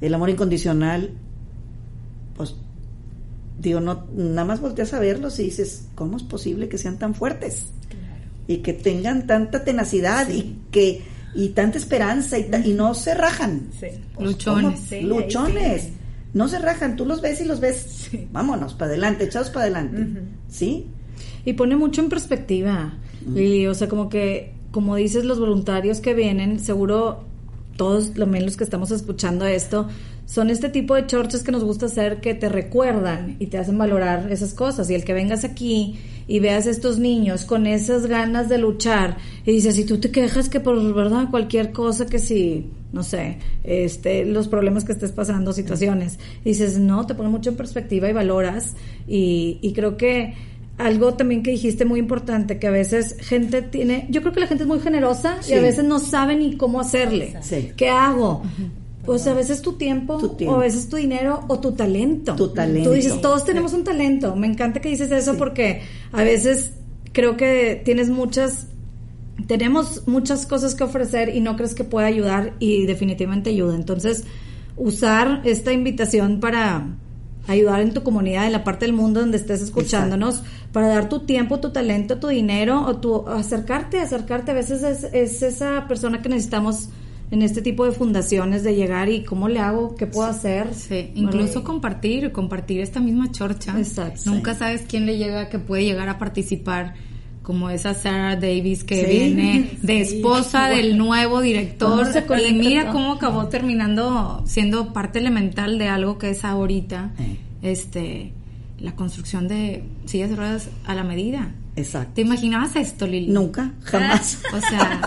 el 0.00 0.14
amor 0.14 0.30
incondicional, 0.30 1.10
pues 2.36 2.54
digo, 3.60 3.80
no, 3.80 4.06
nada 4.16 4.44
más 4.44 4.60
volteas 4.60 4.94
a 4.94 5.00
verlos 5.00 5.38
y 5.38 5.44
dices, 5.44 5.86
¿cómo 5.94 6.16
es 6.16 6.22
posible 6.22 6.68
que 6.68 6.78
sean 6.78 6.98
tan 6.98 7.14
fuertes? 7.14 7.66
Y 8.48 8.58
que 8.58 8.72
tengan 8.72 9.26
tanta 9.26 9.62
tenacidad 9.64 10.28
y 10.30 10.56
que 10.70 11.02
y 11.34 11.50
tanta 11.50 11.78
esperanza 11.78 12.38
y, 12.38 12.44
ta- 12.44 12.58
y 12.66 12.72
no 12.72 12.94
se 12.94 13.14
rajan. 13.14 13.68
Sí. 13.78 13.86
Pues, 14.14 14.26
Luchones. 14.30 15.02
Luchones. 15.04 15.88
No 16.32 16.48
se 16.48 16.58
rajan, 16.58 16.96
tú 16.96 17.06
los 17.06 17.20
ves 17.20 17.40
y 17.40 17.44
los 17.44 17.60
ves. 17.60 18.10
Vámonos, 18.32 18.74
para 18.74 18.90
adelante, 18.90 19.24
echados 19.24 19.50
para 19.50 19.62
adelante. 19.62 20.06
¿Sí? 20.48 20.86
Y 21.44 21.54
pone 21.54 21.76
mucho 21.76 22.00
en 22.00 22.08
perspectiva. 22.08 22.94
Lili, 23.26 23.66
o 23.66 23.74
sea, 23.74 23.88
como 23.88 24.08
que, 24.08 24.54
como 24.70 24.96
dices, 24.96 25.24
los 25.24 25.40
voluntarios 25.40 26.00
que 26.00 26.14
vienen, 26.14 26.60
seguro 26.60 27.24
todos 27.76 28.16
lo 28.16 28.26
menos 28.26 28.46
los 28.46 28.56
que 28.56 28.64
estamos 28.64 28.90
escuchando 28.90 29.46
esto, 29.46 29.88
son 30.26 30.50
este 30.50 30.68
tipo 30.68 30.94
de 30.94 31.06
chorches 31.06 31.42
que 31.42 31.50
nos 31.50 31.64
gusta 31.64 31.86
hacer 31.86 32.20
que 32.20 32.34
te 32.34 32.48
recuerdan 32.48 33.36
y 33.40 33.46
te 33.46 33.58
hacen 33.58 33.76
valorar 33.78 34.30
esas 34.30 34.54
cosas. 34.54 34.88
Y 34.90 34.94
el 34.94 35.04
que 35.04 35.12
vengas 35.12 35.44
aquí 35.44 35.98
y 36.28 36.38
veas 36.38 36.66
a 36.66 36.70
estos 36.70 36.98
niños 36.98 37.44
con 37.44 37.66
esas 37.66 38.06
ganas 38.06 38.48
de 38.48 38.58
luchar 38.58 39.16
y 39.44 39.52
dices, 39.52 39.74
si 39.74 39.84
tú 39.84 39.98
te 39.98 40.12
quejas 40.12 40.48
que 40.48 40.60
por 40.60 40.94
verdad 40.94 41.30
cualquier 41.30 41.72
cosa 41.72 42.06
que 42.06 42.20
si, 42.20 42.70
no 42.92 43.02
sé, 43.02 43.38
este, 43.64 44.24
los 44.24 44.48
problemas 44.48 44.84
que 44.84 44.92
estés 44.92 45.12
pasando, 45.12 45.52
situaciones, 45.52 46.18
dices, 46.44 46.78
no, 46.78 47.06
te 47.06 47.14
pone 47.14 47.28
mucho 47.28 47.50
en 47.50 47.56
perspectiva 47.56 48.08
y 48.08 48.12
valoras. 48.12 48.74
Y, 49.06 49.58
y 49.62 49.72
creo 49.72 49.96
que 49.96 50.34
algo 50.78 51.14
también 51.14 51.42
que 51.42 51.50
dijiste 51.50 51.84
muy 51.84 52.00
importante, 52.00 52.58
que 52.58 52.66
a 52.66 52.70
veces 52.70 53.16
gente 53.20 53.60
tiene, 53.62 54.06
yo 54.10 54.22
creo 54.22 54.32
que 54.32 54.40
la 54.40 54.46
gente 54.46 54.64
es 54.64 54.68
muy 54.68 54.80
generosa 54.80 55.36
y 55.48 55.52
a 55.52 55.60
veces 55.60 55.84
no 55.84 55.98
sabe 55.98 56.36
ni 56.36 56.56
cómo 56.56 56.80
hacerle. 56.80 57.36
Sí. 57.42 57.72
¿Qué 57.76 57.88
hago? 57.90 58.42
Pues 59.04 59.26
a 59.26 59.34
veces 59.34 59.62
tu 59.62 59.74
tiempo, 59.74 60.18
Tu 60.18 60.28
tiempo. 60.36 60.56
o 60.56 60.58
a 60.58 60.62
veces 60.62 60.88
tu 60.88 60.96
dinero, 60.96 61.44
o 61.48 61.58
tu 61.60 61.72
talento. 61.72 62.34
Tu 62.36 62.48
talento. 62.48 62.90
Tú 62.90 62.94
dices, 62.96 63.20
todos 63.20 63.44
tenemos 63.44 63.72
un 63.72 63.82
talento. 63.84 64.36
Me 64.36 64.46
encanta 64.46 64.80
que 64.80 64.88
dices 64.90 65.10
eso 65.10 65.32
Sí. 65.32 65.38
porque 65.38 65.82
a 66.12 66.22
veces 66.22 66.72
creo 67.12 67.36
que 67.36 67.80
tienes 67.84 68.08
muchas, 68.10 68.66
tenemos 69.46 70.06
muchas 70.06 70.46
cosas 70.46 70.74
que 70.74 70.84
ofrecer 70.84 71.34
y 71.34 71.40
no 71.40 71.56
crees 71.56 71.74
que 71.74 71.84
pueda 71.84 72.06
ayudar 72.06 72.54
y 72.58 72.86
definitivamente 72.86 73.50
ayuda. 73.50 73.74
Entonces, 73.74 74.24
usar 74.76 75.42
esta 75.44 75.72
invitación 75.72 76.40
para 76.40 76.96
ayudar 77.46 77.80
en 77.80 77.92
tu 77.92 78.02
comunidad, 78.02 78.46
en 78.46 78.52
la 78.52 78.64
parte 78.64 78.86
del 78.86 78.94
mundo 78.94 79.20
donde 79.20 79.36
estés 79.36 79.62
escuchándonos, 79.62 80.42
para 80.72 80.88
dar 80.88 81.08
tu 81.08 81.20
tiempo, 81.20 81.60
tu 81.60 81.70
talento, 81.70 82.18
tu 82.18 82.28
dinero 82.28 82.84
o 82.86 82.96
tu 82.96 83.28
acercarte, 83.28 83.98
acercarte. 83.98 84.52
A 84.52 84.54
veces 84.54 84.82
es, 84.82 85.04
es 85.12 85.42
esa 85.42 85.86
persona 85.88 86.22
que 86.22 86.28
necesitamos 86.28 86.88
en 87.30 87.42
este 87.42 87.62
tipo 87.62 87.84
de 87.84 87.92
fundaciones 87.92 88.64
de 88.64 88.74
llegar 88.74 89.08
y 89.08 89.24
cómo 89.24 89.48
le 89.48 89.60
hago, 89.60 89.94
qué 89.94 90.06
puedo 90.06 90.28
hacer. 90.28 90.74
Sí, 90.74 91.12
incluso 91.14 91.62
compartir, 91.62 92.32
compartir 92.32 92.80
esta 92.80 93.00
misma 93.00 93.30
chorcha. 93.30 93.78
Exacto. 93.78 94.22
Nunca 94.26 94.54
sabes 94.54 94.82
quién 94.88 95.06
le 95.06 95.16
llega, 95.16 95.48
que 95.48 95.58
puede 95.58 95.84
llegar 95.84 96.08
a 96.08 96.18
participar 96.18 96.94
como 97.42 97.70
esa 97.70 97.94
Sarah 97.94 98.36
Davis 98.36 98.84
que 98.84 99.04
Sí. 99.04 99.10
viene 99.10 99.70
de 99.82 100.00
esposa 100.02 100.68
del 100.68 100.96
nuevo 100.98 101.40
director 101.40 101.90
¿Cómo 101.90 102.04
se 102.12 102.48
y 102.48 102.52
mira 102.54 102.82
todo? 102.84 102.92
cómo 102.92 103.12
acabó 103.14 103.46
terminando 103.48 104.42
siendo 104.46 104.92
parte 104.92 105.18
elemental 105.18 105.78
de 105.78 105.88
algo 105.88 106.18
que 106.18 106.30
es 106.30 106.44
ahorita 106.44 107.12
este 107.62 108.32
la 108.78 108.94
construcción 108.94 109.46
de 109.48 109.82
sillas 110.06 110.30
de 110.30 110.36
ruedas 110.36 110.70
a 110.86 110.94
la 110.94 111.04
medida. 111.04 111.52
Exacto. 111.76 112.12
¿Te 112.14 112.20
imaginabas 112.22 112.76
esto, 112.76 113.06
Lili? 113.06 113.28
Nunca, 113.32 113.72
jamás. 113.84 114.38
O 114.52 114.60
sea, 114.60 115.00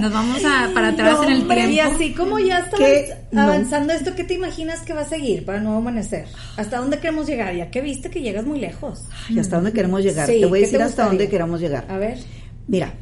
nos 0.00 0.12
vamos 0.12 0.44
a, 0.44 0.70
para 0.74 0.88
atrás 0.88 1.14
No, 1.14 1.24
en 1.24 1.30
el 1.30 1.40
hombre, 1.42 1.56
tiempo. 1.56 1.74
Y 1.74 1.80
así 1.80 2.14
como 2.14 2.38
ya 2.38 2.58
está 2.58 2.76
¿Qué? 2.76 3.14
No. 3.32 3.42
avanzando 3.42 3.92
esto, 3.92 4.14
¿qué 4.14 4.24
te 4.24 4.34
imaginas 4.34 4.80
que 4.80 4.92
va 4.92 5.00
a 5.00 5.08
seguir 5.08 5.44
para 5.44 5.60
Nuevo 5.60 5.78
Amanecer? 5.78 6.26
¿Hasta 6.56 6.78
dónde 6.78 6.98
queremos 6.98 7.26
llegar? 7.26 7.54
Ya 7.54 7.70
que 7.70 7.80
viste 7.80 8.10
que 8.10 8.20
llegas 8.20 8.44
muy 8.44 8.60
lejos. 8.60 9.04
¿Y 9.28 9.38
hasta 9.38 9.56
dónde 9.56 9.72
queremos 9.72 10.02
llegar? 10.02 10.26
Sí, 10.26 10.40
te 10.40 10.46
voy 10.46 10.58
a 10.58 10.60
¿qué 10.60 10.66
decir 10.66 10.82
hasta 10.82 11.06
dónde 11.06 11.28
queramos 11.28 11.60
llegar. 11.60 11.86
A 11.88 11.96
ver. 11.96 12.18
Mira, 12.66 12.92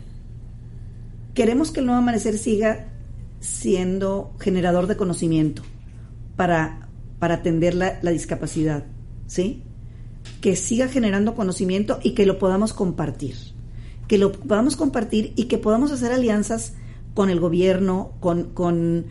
queremos 1.35 1.70
que 1.72 1.81
el 1.81 1.87
nuevo 1.87 1.99
amanecer 1.99 2.38
siga 2.38 2.87
siendo 3.40 4.35
generador 4.40 4.87
de 4.87 4.96
conocimiento 4.96 5.62
para, 6.37 6.88
para 7.18 7.35
atender 7.35 7.75
la, 7.75 7.99
la 8.03 8.11
discapacidad, 8.11 8.85
¿sí? 9.27 9.62
Que 10.41 10.57
siga 10.57 10.89
generando 10.89 11.35
conocimiento 11.35 11.99
y 12.03 12.11
que 12.12 12.27
lo 12.27 12.39
podamos 12.39 12.73
compartir. 12.73 13.35
Que 14.09 14.19
lo 14.19 14.33
podamos 14.33 14.77
compartir 14.77 15.33
y 15.37 15.45
que 15.45 15.59
podamos 15.59 15.91
hacer 15.93 16.12
alianzas 16.12 16.75
con 17.15 17.31
el 17.31 17.41
gobierno, 17.41 18.12
con, 18.21 18.45
con, 18.55 19.07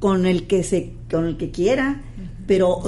con 0.00 0.26
el 0.26 0.46
que 0.46 0.62
se, 0.64 0.92
con 1.10 1.24
el 1.24 1.36
que 1.36 1.50
quiera, 1.50 2.02
pero 2.46 2.80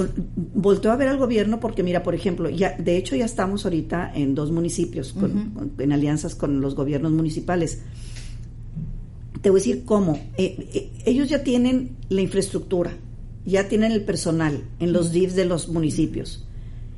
volteo 0.53 0.91
a 0.91 0.95
ver 0.97 1.07
al 1.07 1.17
gobierno 1.17 1.59
porque 1.59 1.83
mira, 1.83 2.03
por 2.03 2.15
ejemplo, 2.15 2.49
ya 2.49 2.75
de 2.77 2.97
hecho 2.97 3.15
ya 3.15 3.25
estamos 3.25 3.63
ahorita 3.65 4.11
en 4.13 4.35
dos 4.35 4.51
municipios 4.51 5.13
con- 5.13 5.71
en 5.77 5.91
alianzas 5.93 6.35
con 6.35 6.61
los 6.61 6.75
gobiernos 6.75 7.11
municipales. 7.11 7.79
Te 9.41 9.49
voy 9.49 9.59
a 9.59 9.63
decir 9.63 9.83
cómo. 9.85 10.13
Eh, 10.37 10.67
eh, 10.73 10.89
ellos 11.05 11.29
ya 11.29 11.43
tienen 11.43 11.95
la 12.09 12.21
infraestructura, 12.21 12.91
ya 13.45 13.67
tienen 13.67 13.91
el 13.91 14.03
personal 14.03 14.63
en 14.79 14.93
los 14.93 15.11
DIFs 15.11 15.35
de 15.35 15.45
los 15.45 15.67
municipios. 15.69 16.45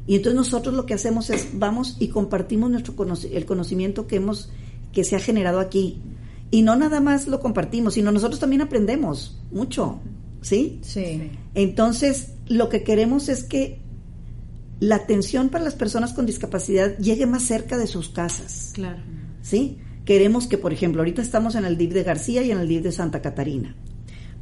Y 0.05 0.15
entonces 0.15 0.35
nosotros 0.35 0.73
lo 0.75 0.85
que 0.85 0.93
hacemos 0.93 1.29
es 1.29 1.49
vamos 1.53 1.97
y 1.99 2.09
compartimos 2.09 2.69
nuestro 2.69 2.95
el 3.31 3.45
conocimiento 3.45 4.07
que 4.07 4.17
hemos 4.17 4.49
que 4.91 5.03
se 5.03 5.15
ha 5.15 5.19
generado 5.19 5.59
aquí. 5.59 6.01
Y 6.51 6.61
no 6.61 6.75
nada 6.75 6.99
más 6.99 7.27
lo 7.27 7.39
compartimos, 7.39 7.95
sino 7.95 8.11
nosotros 8.11 8.39
también 8.39 8.61
aprendemos 8.61 9.41
mucho, 9.51 9.99
¿sí? 10.41 10.79
Sí. 10.83 11.31
Entonces, 11.55 12.33
lo 12.47 12.69
que 12.69 12.83
queremos 12.83 13.27
es 13.27 13.43
que 13.43 13.79
la 14.79 14.95
atención 14.97 15.49
para 15.49 15.63
las 15.63 15.73
personas 15.73 16.13
con 16.13 16.25
discapacidad 16.25 16.97
llegue 16.97 17.25
más 17.25 17.43
cerca 17.43 17.77
de 17.77 17.87
sus 17.87 18.09
casas. 18.09 18.71
Claro. 18.73 19.01
¿sí? 19.43 19.77
Queremos 20.05 20.47
que, 20.47 20.57
por 20.57 20.73
ejemplo, 20.73 21.01
ahorita 21.01 21.21
estamos 21.21 21.55
en 21.55 21.65
el 21.65 21.77
DIF 21.77 21.93
de 21.93 22.03
García 22.03 22.41
y 22.41 22.51
en 22.51 22.57
el 22.57 22.67
DIF 22.67 22.81
de 22.81 22.91
Santa 22.91 23.21
Catarina. 23.21 23.75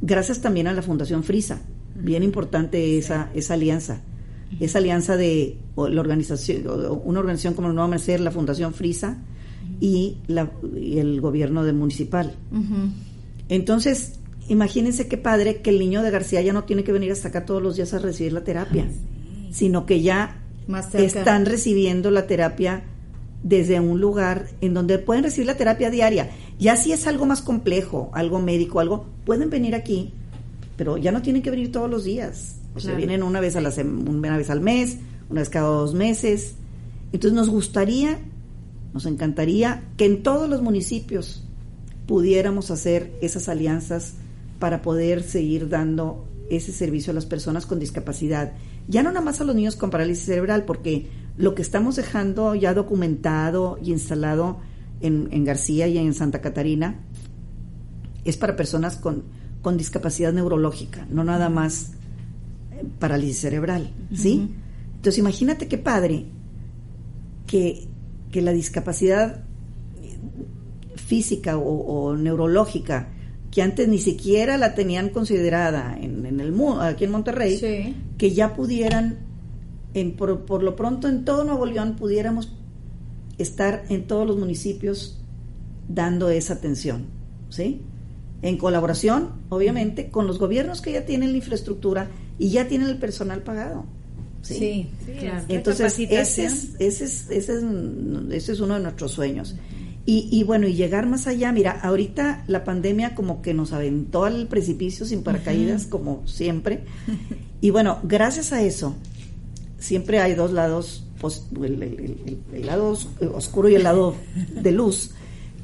Gracias 0.00 0.40
también 0.40 0.66
a 0.66 0.72
la 0.72 0.82
Fundación 0.82 1.22
Frisa. 1.22 1.60
Bien 1.94 2.22
importante 2.22 2.96
esa, 2.96 3.30
esa 3.34 3.54
alianza. 3.54 4.00
Esa 4.60 4.78
alianza 4.78 5.16
de 5.16 5.58
la 5.76 6.00
organización, 6.00 6.64
una 7.04 7.20
organización 7.20 7.54
como 7.54 7.68
el 7.68 7.74
Nuevo 7.74 7.86
Amanecer, 7.86 8.20
la 8.20 8.30
Fundación 8.30 8.74
Frisa 8.74 9.18
y, 9.80 10.18
la, 10.26 10.50
y 10.76 10.98
el 10.98 11.20
gobierno 11.20 11.64
de 11.64 11.72
municipal. 11.72 12.34
Entonces, 13.48 14.20
imagínense 14.48 15.08
qué 15.08 15.16
padre 15.16 15.62
que 15.62 15.70
el 15.70 15.78
niño 15.78 16.02
de 16.02 16.10
García 16.10 16.42
ya 16.42 16.52
no 16.52 16.64
tiene 16.64 16.84
que 16.84 16.92
venir 16.92 17.12
hasta 17.12 17.28
acá 17.28 17.44
todos 17.44 17.62
los 17.62 17.76
días 17.76 17.92
a 17.94 17.98
recibir 17.98 18.32
la 18.32 18.44
terapia, 18.44 18.86
sino 19.50 19.86
que 19.86 20.02
ya 20.02 20.42
Más 20.68 20.94
están 20.94 21.46
recibiendo 21.46 22.10
la 22.10 22.26
terapia 22.26 22.84
desde 23.42 23.80
un 23.80 24.00
lugar 24.00 24.46
en 24.60 24.74
donde 24.74 24.98
pueden 24.98 25.24
recibir 25.24 25.46
la 25.46 25.56
terapia 25.56 25.90
diaria. 25.90 26.30
Ya 26.58 26.76
si 26.76 26.92
es 26.92 27.06
algo 27.06 27.26
más 27.26 27.42
complejo, 27.42 28.10
algo 28.14 28.38
médico, 28.40 28.78
algo, 28.78 29.06
pueden 29.24 29.50
venir 29.50 29.74
aquí, 29.74 30.12
pero 30.76 30.96
ya 30.96 31.10
no 31.10 31.22
tienen 31.22 31.42
que 31.42 31.50
venir 31.50 31.72
todos 31.72 31.90
los 31.90 32.04
días. 32.04 32.61
O 32.74 32.80
sea, 32.80 32.90
Claro. 32.92 32.96
vienen 32.98 33.22
una 33.22 33.40
vez, 33.40 33.56
a 33.56 33.60
la 33.60 33.72
una 33.84 34.36
vez 34.36 34.50
al 34.50 34.60
mes, 34.60 34.98
una 35.28 35.40
vez 35.40 35.48
cada 35.48 35.66
dos 35.66 35.94
meses. 35.94 36.54
Entonces 37.12 37.34
nos 37.34 37.50
gustaría, 37.50 38.18
nos 38.94 39.06
encantaría 39.06 39.82
que 39.96 40.06
en 40.06 40.22
todos 40.22 40.48
los 40.48 40.62
municipios 40.62 41.44
pudiéramos 42.06 42.70
hacer 42.70 43.12
esas 43.20 43.48
alianzas 43.48 44.14
para 44.58 44.82
poder 44.82 45.22
seguir 45.22 45.68
dando 45.68 46.26
ese 46.50 46.72
servicio 46.72 47.10
a 47.10 47.14
las 47.14 47.26
personas 47.26 47.66
con 47.66 47.78
discapacidad. 47.78 48.52
Ya 48.88 49.02
no 49.02 49.10
nada 49.10 49.24
más 49.24 49.40
a 49.40 49.44
los 49.44 49.54
niños 49.54 49.76
con 49.76 49.90
parálisis 49.90 50.24
cerebral, 50.24 50.64
porque 50.64 51.08
lo 51.36 51.54
que 51.54 51.62
estamos 51.62 51.96
dejando 51.96 52.54
ya 52.54 52.74
documentado 52.74 53.78
y 53.82 53.92
instalado 53.92 54.58
en, 55.00 55.28
en 55.30 55.44
García 55.44 55.86
y 55.88 55.98
en 55.98 56.14
Santa 56.14 56.40
Catarina 56.40 57.00
es 58.24 58.36
para 58.36 58.56
personas 58.56 58.96
con, 58.96 59.24
con 59.62 59.76
discapacidad 59.76 60.32
neurológica, 60.32 61.06
no 61.10 61.24
nada 61.24 61.48
más 61.48 61.92
parálisis 62.98 63.38
cerebral, 63.40 63.90
¿sí? 64.14 64.50
Entonces 64.96 65.18
imagínate 65.18 65.68
qué 65.68 65.78
padre 65.78 66.26
que, 67.46 67.88
que 68.30 68.42
la 68.42 68.52
discapacidad 68.52 69.44
física 70.96 71.58
o, 71.58 71.62
o 72.08 72.16
neurológica 72.16 73.08
que 73.50 73.60
antes 73.60 73.86
ni 73.86 73.98
siquiera 73.98 74.56
la 74.56 74.74
tenían 74.74 75.10
considerada 75.10 75.96
en, 76.00 76.24
en 76.24 76.40
el 76.40 76.54
aquí 76.80 77.04
en 77.04 77.10
Monterrey, 77.10 77.58
Sí. 77.58 77.94
que 78.16 78.32
ya 78.32 78.54
pudieran, 78.54 79.18
en, 79.92 80.16
por, 80.16 80.46
por 80.46 80.62
lo 80.62 80.74
pronto 80.74 81.06
en 81.06 81.26
todo 81.26 81.44
Nuevo 81.44 81.66
León, 81.66 81.96
pudiéramos 81.96 82.56
estar 83.36 83.84
en 83.90 84.06
todos 84.06 84.26
los 84.26 84.38
municipios 84.38 85.20
dando 85.86 86.30
esa 86.30 86.54
atención, 86.54 87.04
¿sí? 87.50 87.82
En 88.40 88.56
colaboración, 88.56 89.28
obviamente, 89.50 90.08
con 90.10 90.26
los 90.26 90.38
gobiernos 90.38 90.80
que 90.80 90.92
ya 90.92 91.04
tienen 91.04 91.32
la 91.32 91.36
infraestructura 91.36 92.08
y 92.38 92.50
ya 92.50 92.68
tienen 92.68 92.88
el 92.88 92.98
personal 92.98 93.42
pagado. 93.42 93.84
Sí. 94.42 94.54
Sí. 95.06 95.12
Claro. 95.20 95.44
Entonces, 95.48 95.98
ese 96.20 96.44
es, 96.46 96.68
ese, 96.80 97.04
es, 97.04 97.26
ese, 97.30 97.54
es, 97.58 97.64
ese 98.32 98.52
es 98.52 98.60
uno 98.60 98.74
de 98.74 98.80
nuestros 98.80 99.12
sueños. 99.12 99.54
Y, 100.04 100.28
y 100.32 100.42
bueno, 100.42 100.66
y 100.66 100.74
llegar 100.74 101.06
más 101.06 101.28
allá, 101.28 101.52
mira, 101.52 101.70
ahorita 101.80 102.42
la 102.48 102.64
pandemia 102.64 103.14
como 103.14 103.40
que 103.40 103.54
nos 103.54 103.72
aventó 103.72 104.24
al 104.24 104.48
precipicio 104.48 105.06
sin 105.06 105.22
paracaídas, 105.22 105.86
como 105.86 106.26
siempre. 106.26 106.80
Y 107.60 107.70
bueno, 107.70 108.00
gracias 108.02 108.52
a 108.52 108.62
eso, 108.62 108.96
siempre 109.78 110.18
hay 110.18 110.34
dos 110.34 110.50
lados, 110.52 111.04
pues, 111.20 111.44
el, 111.56 111.64
el- 111.64 111.82
el- 111.82 112.38
el 112.52 112.66
lado 112.66 112.88
os- 112.88 113.08
oscuro 113.32 113.68
y 113.68 113.76
el 113.76 113.84
lado 113.84 114.16
de 114.60 114.72
luz, 114.72 115.12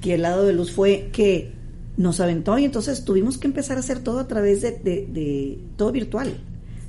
que 0.01 0.15
el 0.15 0.23
lado 0.23 0.45
de 0.45 0.53
luz 0.53 0.71
fue 0.71 1.09
que 1.13 1.51
nos 1.97 2.21
aventó 2.21 2.57
y 2.61 2.65
entonces 2.65 3.05
tuvimos 3.05 3.39
que 3.39 3.49
empezar 3.49 3.77
a 3.77 3.81
hacer 3.81 3.99
todo 3.99 4.21
a 4.21 4.29
través 4.29 4.63
de, 4.63 4.71
de- 4.71 5.09
de- 5.13 5.59
todo 5.77 5.91
virtual 5.91 6.33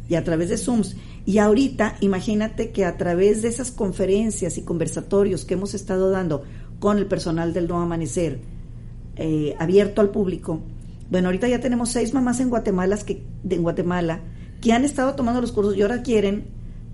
y 0.09 0.15
a 0.15 0.23
través 0.23 0.49
de 0.49 0.57
Zooms. 0.57 0.95
Y 1.25 1.37
ahorita, 1.37 1.95
imagínate 2.01 2.71
que 2.71 2.83
a 2.83 2.97
través 2.97 3.43
de 3.43 3.47
esas 3.47 3.71
conferencias 3.71 4.57
y 4.57 4.63
conversatorios 4.63 5.45
que 5.45 5.53
hemos 5.53 5.75
estado 5.75 6.09
dando 6.09 6.43
con 6.79 6.97
el 6.97 7.05
personal 7.05 7.53
del 7.53 7.67
Nuevo 7.67 7.83
Amanecer, 7.83 8.39
eh, 9.15 9.55
abierto 9.59 10.01
al 10.01 10.09
público, 10.09 10.61
bueno, 11.11 11.27
ahorita 11.27 11.47
ya 11.47 11.59
tenemos 11.59 11.89
seis 11.89 12.13
mamás 12.13 12.39
en 12.39 12.49
Guatemala 12.49 12.97
que, 12.97 13.23
de, 13.43 13.57
Guatemala 13.57 14.21
que 14.61 14.73
han 14.73 14.83
estado 14.83 15.15
tomando 15.15 15.41
los 15.41 15.51
cursos 15.51 15.75
y 15.77 15.81
ahora 15.81 16.01
quieren, 16.01 16.45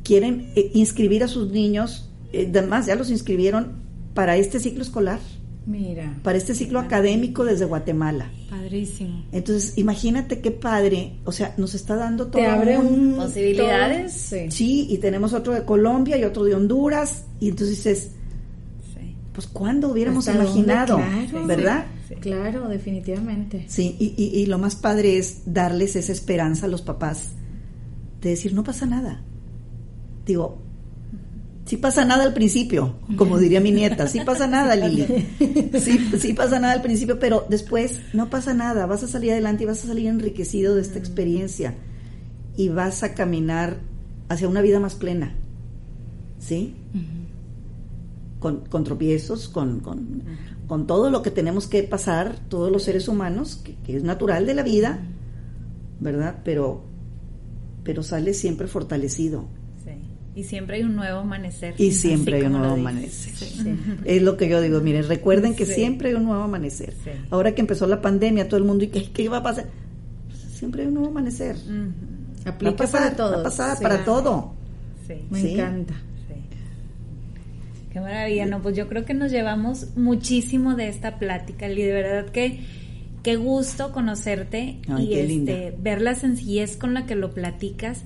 quieren 0.03 0.51
eh, 0.55 0.71
inscribir 0.73 1.23
a 1.23 1.27
sus 1.27 1.51
niños, 1.51 2.09
eh, 2.33 2.47
además 2.49 2.85
ya 2.85 2.95
los 2.95 3.09
inscribieron 3.09 3.83
para 4.13 4.37
este 4.37 4.59
ciclo 4.59 4.83
escolar, 4.83 5.19
Mira. 5.67 6.19
para 6.23 6.37
este 6.37 6.53
ciclo 6.53 6.79
académico 6.79 7.43
desde 7.43 7.65
Guatemala. 7.65 8.29
Padrísimo. 8.49 9.23
Entonces, 9.31 9.77
imagínate 9.77 10.39
qué 10.39 10.51
padre, 10.51 11.13
o 11.25 11.31
sea, 11.31 11.53
nos 11.57 11.73
está 11.73 11.95
dando 11.95 12.27
todo 12.27 12.41
Te 12.41 12.47
abre 12.47 12.77
un... 12.77 13.15
Posibilidades. 13.15 14.13
Sí. 14.13 14.51
Sí, 14.51 14.87
y 14.89 14.97
tenemos 14.99 15.33
otro 15.33 15.53
de 15.53 15.65
Colombia 15.65 16.17
y 16.17 16.23
otro 16.23 16.43
de 16.43 16.53
Honduras, 16.55 17.23
y 17.39 17.49
entonces 17.49 17.77
dices, 17.77 18.11
Sí. 18.93 19.15
pues 19.33 19.47
¿cuándo 19.47 19.89
hubiéramos 19.89 20.27
¿Hasta 20.27 20.43
dónde? 20.43 20.59
imaginado? 20.59 20.97
Claro. 20.97 21.47
¿Verdad? 21.47 21.85
Claro, 22.21 22.67
definitivamente. 22.69 23.65
Sí, 23.67 23.95
y, 23.99 24.13
y- 24.15 24.39
y 24.39 24.45
lo 24.45 24.59
más 24.59 24.75
padre 24.75 25.17
es 25.17 25.41
darles 25.51 25.95
esa 25.95 26.11
esperanza 26.11 26.67
a 26.67 26.69
los 26.69 26.83
papás 26.83 27.31
de 28.21 28.29
decir, 28.29 28.53
no 28.53 28.63
pasa 28.63 28.85
nada. 28.85 29.23
Digo, 30.27 30.59
sí 31.65 31.77
pasa 31.77 32.05
nada 32.05 32.23
al 32.23 32.33
principio, 32.33 32.95
como 33.17 33.37
diría 33.37 33.59
mi 33.59 33.71
nieta, 33.71 34.07
sí 34.07 34.21
pasa 34.21 34.47
nada, 34.47 34.75
Lili. 34.75 35.27
Sí, 35.79 35.99
sí 36.19 36.33
pasa 36.33 36.59
nada 36.59 36.73
al 36.73 36.81
principio, 36.81 37.19
pero 37.19 37.45
después 37.49 37.99
no 38.13 38.29
pasa 38.29 38.53
nada, 38.53 38.85
vas 38.85 39.03
a 39.03 39.07
salir 39.07 39.31
adelante 39.31 39.63
y 39.63 39.67
vas 39.67 39.83
a 39.83 39.87
salir 39.87 40.07
enriquecido 40.07 40.75
de 40.75 40.81
esta 40.81 40.99
experiencia 40.99 41.75
y 42.55 42.69
vas 42.69 43.03
a 43.03 43.13
caminar 43.13 43.77
hacia 44.29 44.47
una 44.47 44.61
vida 44.61 44.79
más 44.79 44.95
plena. 44.95 45.35
¿Sí? 46.39 46.75
con, 48.45 48.59
con 48.65 48.83
tropiezos, 48.83 49.49
con, 49.49 49.79
con, 49.79 50.21
con 50.67 50.85
todo 50.85 51.09
lo 51.09 51.23
que 51.23 51.31
tenemos 51.31 51.65
que 51.65 51.81
pasar, 51.81 52.37
todos 52.47 52.71
los 52.71 52.83
seres 52.83 53.07
humanos, 53.07 53.59
que, 53.63 53.73
que 53.77 53.97
es 53.97 54.03
natural 54.03 54.45
de 54.45 54.53
la 54.53 54.61
vida, 54.61 54.99
¿verdad? 55.99 56.41
Pero, 56.43 56.83
pero 57.83 58.03
sale 58.03 58.35
siempre 58.35 58.67
fortalecido. 58.67 59.45
Y 60.35 60.43
siempre 60.43 60.77
hay 60.77 60.83
un 60.83 60.95
nuevo 60.95 61.19
amanecer. 61.19 61.75
Y 61.77 61.91
siempre 61.93 62.35
hay 62.37 62.43
un 62.43 62.53
nuevo 62.53 62.73
amanecer. 62.73 63.33
Es 64.03 64.21
lo 64.21 64.35
que 64.35 64.49
yo 64.49 64.59
digo, 64.61 64.81
miren, 64.81 65.07
recuerden 65.07 65.55
que 65.55 65.65
Sí. 65.65 65.73
siempre 65.75 66.09
hay 66.09 66.15
un 66.15 66.25
nuevo 66.25 66.43
amanecer. 66.43 66.93
Sí. 67.03 67.11
Ahora 67.29 67.55
que 67.55 67.61
empezó 67.61 67.87
la 67.87 68.01
pandemia, 68.01 68.47
todo 68.49 68.57
el 68.57 68.65
mundo, 68.65 68.83
¿y 68.83 68.87
qué, 68.89 69.09
qué 69.11 69.29
va 69.29 69.37
a 69.37 69.43
pasar? 69.43 69.65
Pues 70.27 70.39
siempre 70.41 70.81
hay 70.81 70.87
un 70.89 70.95
nuevo 70.95 71.09
amanecer. 71.09 71.55
A 72.45 72.49
Aplica 72.49 72.75
pasar, 72.75 73.01
para 73.03 73.15
todo. 73.15 73.31
va 73.33 73.39
a 73.39 73.43
pasar 73.43 73.77
Sí. 73.77 73.83
para 73.83 74.03
todo. 74.05 74.53
Sí. 75.07 75.13
Me 75.29 75.53
encanta. 75.53 75.93
Sí. 76.27 76.33
Qué 77.93 77.99
maravilla, 78.01 78.45
no, 78.45 78.61
pues 78.61 78.75
yo 78.75 78.89
creo 78.89 79.05
que 79.05 79.13
nos 79.13 79.31
llevamos 79.31 79.87
muchísimo 79.95 80.75
de 80.75 80.89
esta 80.89 81.17
plática, 81.17 81.69
y 81.69 81.81
de 81.81 81.93
verdad 81.93 82.25
que 82.31 82.59
qué 83.23 83.37
gusto 83.37 83.91
conocerte 83.93 84.79
Ay, 84.89 85.05
y 85.05 85.09
qué 85.09 85.21
este 85.21 85.27
linda. 85.27 85.53
ver 85.79 86.01
la 86.01 86.13
sencillez 86.13 86.75
con 86.77 86.93
la 86.93 87.05
que 87.05 87.15
lo 87.15 87.33
platicas, 87.33 88.03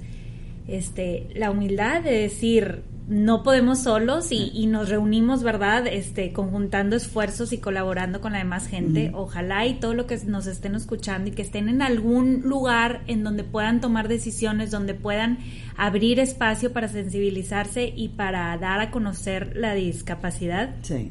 este, 0.77 1.27
la 1.35 1.51
humildad 1.51 2.01
de 2.01 2.11
decir 2.11 2.83
no 3.07 3.41
podemos 3.41 3.79
solos 3.79 4.31
y, 4.31 4.51
y 4.53 4.67
nos 4.67 4.87
reunimos, 4.89 5.41
¿verdad? 5.41 5.87
Este, 5.87 6.31
conjuntando 6.31 6.95
esfuerzos 6.95 7.51
y 7.53 7.57
colaborando 7.57 8.21
con 8.21 8.33
la 8.33 8.37
demás 8.37 8.67
gente. 8.67 9.09
Ojalá 9.15 9.65
y 9.65 9.79
todo 9.79 9.95
lo 9.95 10.05
que 10.05 10.15
nos 10.27 10.45
estén 10.45 10.75
escuchando 10.75 11.29
y 11.29 11.33
que 11.33 11.41
estén 11.41 11.69
en 11.69 11.81
algún 11.81 12.41
lugar 12.43 13.01
en 13.07 13.23
donde 13.23 13.43
puedan 13.43 13.81
tomar 13.81 14.07
decisiones, 14.09 14.69
donde 14.69 14.93
puedan 14.93 15.39
abrir 15.75 16.19
espacio 16.19 16.71
para 16.71 16.87
sensibilizarse 16.87 17.91
y 17.95 18.09
para 18.09 18.55
dar 18.59 18.79
a 18.79 18.91
conocer 18.91 19.53
la 19.55 19.73
discapacidad 19.73 20.75
Sí. 20.83 21.09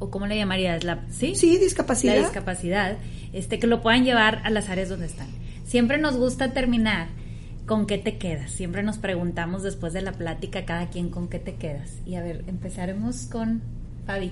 o 0.00 0.10
cómo 0.10 0.26
le 0.26 0.36
llamarías 0.36 0.84
la 0.84 1.00
sí 1.08 1.34
Sí, 1.34 1.56
discapacidad. 1.56 2.14
la 2.14 2.20
discapacidad 2.20 2.98
este 3.32 3.58
que 3.58 3.66
lo 3.66 3.80
puedan 3.80 4.04
llevar 4.04 4.42
a 4.44 4.50
las 4.50 4.68
áreas 4.68 4.90
donde 4.90 5.06
están 5.06 5.28
siempre 5.64 5.96
nos 5.96 6.16
gusta 6.18 6.52
terminar 6.52 7.08
con 7.72 7.86
qué 7.86 7.98
te 7.98 8.18
quedas 8.18 8.50
siempre 8.50 8.82
nos 8.82 8.98
preguntamos 8.98 9.62
después 9.62 9.92
de 9.92 10.02
la 10.02 10.12
plática 10.12 10.64
cada 10.64 10.90
quien 10.90 11.08
con 11.08 11.28
qué 11.28 11.38
te 11.38 11.54
quedas 11.54 11.90
y 12.06 12.14
a 12.16 12.22
ver 12.22 12.44
empezaremos 12.46 13.26
con 13.30 13.62
Fabi 14.06 14.30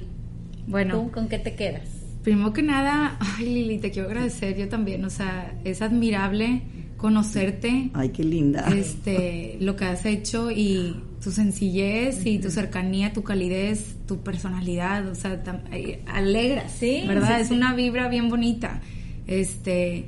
Bueno, 0.67 0.95
¿Tú 1.05 1.11
con 1.11 1.29
qué 1.29 1.39
te 1.39 1.55
quedas 1.55 1.89
Primero 2.23 2.53
que 2.53 2.63
nada, 2.63 3.17
ay 3.39 3.47
Lili, 3.47 3.79
te 3.79 3.91
quiero 3.91 4.09
agradecer 4.09 4.55
yo 4.59 4.69
también, 4.69 5.03
o 5.07 5.11
sea, 5.11 5.55
es 5.65 5.81
admirable 5.81 6.61
conocerte, 6.99 7.89
Ay, 7.95 8.11
qué 8.11 8.23
linda. 8.25 8.69
este, 8.77 9.57
lo 9.59 9.75
que 9.75 9.87
has 9.87 10.05
hecho 10.05 10.51
y 10.51 10.97
tu 11.25 11.33
sencillez 11.33 12.27
y 12.27 12.39
tu 12.39 12.51
cercanía, 12.51 13.15
tu 13.15 13.23
calidez, 13.23 13.97
tu 14.07 14.19
personalidad, 14.19 15.09
o 15.09 15.15
sea, 15.15 15.43
tam- 15.43 15.63
eh, 15.73 16.03
alegra, 16.07 16.69
Sí, 16.69 17.05
¿verdad? 17.09 17.37
sí, 17.37 17.41
es 17.43 17.49
sí. 17.49 17.55
una 17.55 17.75
vibra 17.75 18.09
bien 18.09 18.29
bonita. 18.29 18.83
Este, 19.27 20.05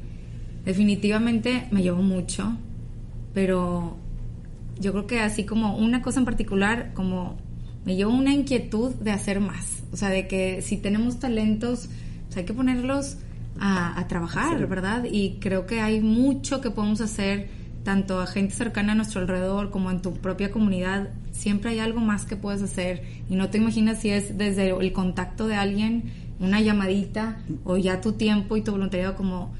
definitivamente 0.67 1.67
me 1.71 1.83
llevo 1.83 2.03
mucho, 2.03 2.57
pero 3.35 3.97
yo 4.81 4.93
creo 4.93 5.07
que 5.07 5.21
así 5.21 5.45
como 5.45 5.77
una 5.77 6.03
cosa 6.03 6.21
en 6.21 6.25
particular, 6.25 6.93
como 6.95 7.37
me 7.85 7.97
llevo 7.97 8.13
una 8.13 8.33
inquietud 8.33 8.95
de 8.95 9.11
hacer 9.11 9.41
más, 9.41 9.83
o 9.93 9.97
sea, 9.97 10.09
de 10.09 10.29
que 10.29 10.63
si 10.63 10.77
tenemos 10.77 11.19
talentos, 11.19 11.89
pues 12.27 12.37
hay 12.37 12.45
que 12.45 12.55
ponerlos 12.55 13.17
a, 13.59 13.99
a 13.99 14.09
trabajar, 14.09 14.67
¿verdad? 14.67 15.05
Y 15.11 15.39
creo 15.41 15.67
que 15.67 15.81
hay 15.81 16.01
mucho 16.01 16.61
que 16.61 16.71
podemos 16.71 17.01
hacer, 17.01 17.49
tanto 17.85 18.21
a 18.21 18.27
gente 18.27 18.55
cercana 18.55 18.93
a 18.93 18.95
nuestro 18.95 19.21
alrededor 19.21 19.71
como 19.71 19.91
en 19.91 20.01
tu 20.01 20.15
propia 20.15 20.51
comunidad. 20.51 21.11
Siempre 21.33 21.71
hay 21.71 21.79
algo 21.81 22.01
más 22.01 22.25
que 22.25 22.37
puedes 22.37 22.63
hacer 22.63 23.03
y 23.29 23.35
no 23.35 23.51
te 23.51 23.59
imaginas 23.59 24.01
si 24.01 24.11
es 24.11 24.39
desde 24.39 24.71
el 24.71 24.93
contacto 24.93 25.47
de 25.47 25.57
alguien, 25.57 26.05
una 26.39 26.61
llamadita 26.61 27.39
o 27.65 27.77
ya 27.77 28.01
tu 28.01 28.13
tiempo 28.13 28.57
y 28.57 28.63
tu 28.63 28.73
voluntariado 28.73 29.17
como, 29.17 29.53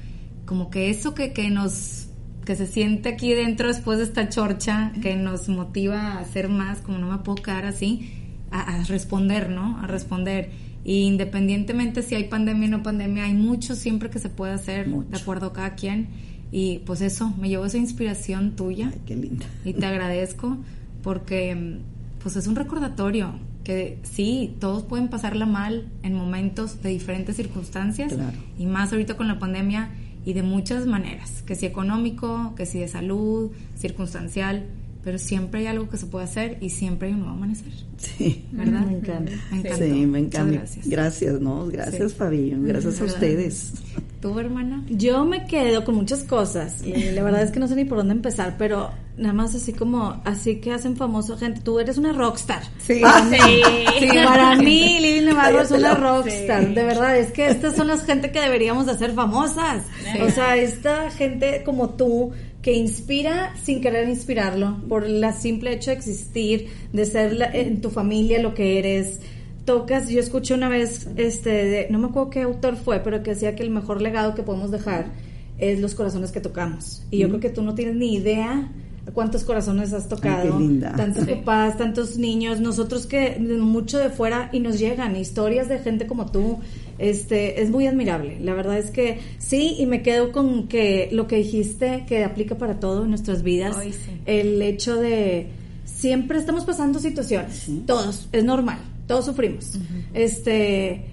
como 0.45 0.69
que 0.69 0.89
eso 0.89 1.13
que, 1.13 1.33
que 1.33 1.49
nos 1.49 2.07
que 2.45 2.55
se 2.55 2.67
siente 2.67 3.09
aquí 3.09 3.33
dentro 3.33 3.67
después 3.67 3.97
de 3.99 4.05
esta 4.05 4.29
chorcha, 4.29 4.91
que 5.01 5.15
nos 5.15 5.47
motiva 5.49 5.99
a 6.13 6.19
hacer 6.19 6.49
más, 6.49 6.79
como 6.79 6.97
no 6.97 7.09
me 7.11 7.17
puedo 7.19 7.41
quedar 7.41 7.65
así, 7.65 8.11
a, 8.51 8.59
a 8.79 8.83
responder, 8.83 9.49
¿no? 9.49 9.79
A 9.79 9.87
responder. 9.87 10.51
Y 10.85 11.03
independientemente 11.03 12.01
si 12.01 12.15
hay 12.15 12.25
pandemia 12.25 12.67
o 12.67 12.71
no 12.71 12.83
pandemia, 12.83 13.23
hay 13.25 13.33
mucho 13.33 13.75
siempre 13.75 14.09
que 14.09 14.19
se 14.19 14.29
puede 14.29 14.53
hacer, 14.53 14.87
Mucho. 14.87 15.09
de 15.09 15.17
acuerdo 15.17 15.47
a 15.47 15.53
cada 15.53 15.75
quien. 15.75 16.07
Y 16.51 16.79
pues 16.79 17.01
eso, 17.01 17.33
me 17.39 17.49
llevo 17.49 17.65
esa 17.65 17.77
inspiración 17.77 18.55
tuya 18.55 18.89
Ay, 18.93 18.99
qué 19.07 19.15
linda. 19.15 19.45
y 19.65 19.73
te 19.73 19.85
agradezco 19.85 20.57
porque 21.01 21.79
pues 22.21 22.35
es 22.35 22.45
un 22.47 22.55
recordatorio 22.55 23.33
que 23.63 23.97
sí, 24.03 24.55
todos 24.59 24.83
pueden 24.83 25.07
pasarla 25.07 25.45
mal 25.45 25.87
en 26.03 26.13
momentos 26.13 26.81
de 26.83 26.89
diferentes 26.89 27.37
circunstancias 27.37 28.13
Claro. 28.13 28.37
y 28.59 28.65
más 28.65 28.91
ahorita 28.91 29.15
con 29.15 29.27
la 29.27 29.39
pandemia 29.39 29.89
y 30.25 30.33
de 30.33 30.43
muchas 30.43 30.85
maneras, 30.85 31.43
que 31.43 31.55
si 31.55 31.65
económico, 31.65 32.53
que 32.55 32.65
si 32.65 32.79
de 32.79 32.87
salud, 32.87 33.51
circunstancial, 33.75 34.65
pero 35.03 35.17
siempre 35.17 35.61
hay 35.61 35.67
algo 35.67 35.89
que 35.89 35.97
se 35.97 36.05
puede 36.05 36.25
hacer 36.25 36.57
y 36.61 36.69
siempre 36.69 37.07
hay 37.09 37.13
un 37.13 37.19
nuevo 37.21 37.35
amanecer, 37.35 37.71
Sí. 37.97 38.45
¿verdad? 38.51 38.85
Me 38.85 38.93
encanta. 38.97 39.31
Me 39.51 39.57
encantó. 39.59 39.77
Sí, 39.85 39.91
me 39.91 40.05
Muchas 40.07 40.23
encanta. 40.25 40.51
gracias. 40.59 40.87
Gracias, 40.87 41.41
¿no? 41.41 41.65
Gracias, 41.67 42.11
Sí. 42.11 42.17
Fabi. 42.17 42.53
Gracias 42.59 43.01
a 43.01 43.03
ustedes. 43.05 43.73
¿Tú, 44.21 44.39
hermana? 44.39 44.83
Yo 44.89 45.25
me 45.25 45.45
quedo 45.45 45.83
con 45.83 45.95
muchas 45.95 46.23
cosas. 46.23 46.81
y 46.85 47.11
La 47.11 47.23
verdad 47.23 47.43
es 47.43 47.51
que 47.51 47.59
no 47.59 47.67
sé 47.67 47.75
ni 47.75 47.83
por 47.85 47.97
dónde 47.97 48.13
empezar, 48.13 48.55
pero 48.57 48.89
nada 49.17 49.33
más 49.33 49.53
así 49.55 49.73
como, 49.73 50.21
así 50.25 50.61
que 50.61 50.71
hacen 50.71 50.95
famoso 50.95 51.37
gente. 51.37 51.59
Tú 51.61 51.79
eres 51.79 51.97
una 51.97 52.13
rockstar. 52.13 52.61
Sí. 52.79 53.01
Sí, 53.99 54.07
para 54.25 54.55
mí 54.55 54.99
Lili 55.01 55.25
Navarro 55.25 55.61
es 55.61 55.71
una 55.71 55.93
rockstar, 55.95 56.67
Sí. 56.67 56.73
de 56.73 56.83
verdad, 56.83 57.17
es 57.17 57.31
que 57.31 57.47
estas 57.47 57.75
son 57.75 57.87
las 57.87 58.05
gente 58.05 58.31
que 58.31 58.39
deberíamos 58.39 58.85
de 58.85 58.93
hacer 58.93 59.13
famosas. 59.13 59.83
Sí. 60.13 60.21
O 60.21 60.29
sea, 60.29 60.55
esta 60.55 61.11
gente 61.11 61.61
como 61.65 61.89
tú 61.91 62.31
que 62.63 62.73
inspira 62.73 63.53
sin 63.61 63.79
querer 63.81 64.09
inspirarlo, 64.09 64.77
por 64.89 65.03
el 65.03 65.23
simple 65.33 65.73
hecho 65.73 65.91
de 65.91 65.97
existir, 65.97 66.67
de 66.93 67.05
ser 67.05 67.33
la- 67.33 67.51
en 67.53 67.81
tu 67.81 67.91
familia 67.91 68.41
lo 68.41 68.55
que 68.55 68.79
eres. 68.79 69.19
Tocas, 69.65 70.09
yo 70.09 70.19
escuché 70.19 70.53
una 70.55 70.69
vez, 70.69 71.07
este, 71.17 71.49
de- 71.49 71.87
no 71.89 71.99
me 71.99 72.07
acuerdo 72.07 72.29
qué 72.31 72.41
autor 72.41 72.75
fue, 72.77 72.99
pero 73.01 73.21
que 73.21 73.31
decía 73.31 73.55
que 73.55 73.63
el 73.63 73.69
mejor 73.69 74.01
legado 74.01 74.33
que 74.33 74.43
podemos 74.43 74.71
dejar 74.71 75.07
es 75.59 75.79
los 75.79 75.93
corazones 75.93 76.31
que 76.31 76.39
tocamos. 76.41 77.03
Y 77.11 77.19
yo 77.19 77.27
creo 77.29 77.39
que 77.39 77.49
tú 77.49 77.61
no 77.61 77.75
tienes 77.75 77.95
ni 77.95 78.15
idea 78.15 78.71
cuántos 79.13 79.43
corazones 79.43 79.91
has 79.91 80.07
tocado, 80.07 80.57
qué 80.57 80.63
linda. 80.63 80.93
tantos 80.95 81.25
Sí. 81.25 81.31
papás, 81.35 81.77
tantos 81.77 82.17
niños, 82.17 82.61
nosotros 82.61 83.05
que 83.05 83.37
mucho 83.59 83.99
de 83.99 84.09
fuera 84.09 84.49
y 84.53 84.59
nos 84.61 84.79
llegan 84.79 85.15
historias 85.17 85.67
de 85.67 85.79
gente 85.79 86.07
como 86.07 86.31
tú, 86.31 86.59
este 86.97 87.61
es 87.61 87.69
muy 87.69 87.87
admirable. 87.87 88.37
La 88.39 88.53
verdad 88.53 88.77
es 88.77 88.91
que 88.91 89.19
sí 89.37 89.75
y 89.79 89.85
me 89.85 90.01
quedo 90.01 90.31
con 90.31 90.67
que 90.67 91.09
lo 91.11 91.27
que 91.27 91.37
dijiste 91.37 92.05
que 92.07 92.23
aplica 92.23 92.57
para 92.57 92.79
todo 92.79 93.03
en 93.03 93.09
nuestras 93.09 93.43
vidas, 93.43 93.77
Ay, 93.77 93.93
sí. 93.93 94.11
el 94.25 94.61
hecho 94.61 94.95
de 94.95 95.47
siempre 95.85 96.37
estamos 96.37 96.65
pasando 96.65 96.99
situaciones, 96.99 97.67
todos, 97.85 98.27
es 98.31 98.43
normal, 98.43 98.79
todos 99.07 99.25
sufrimos. 99.25 99.77
Este 100.13 101.05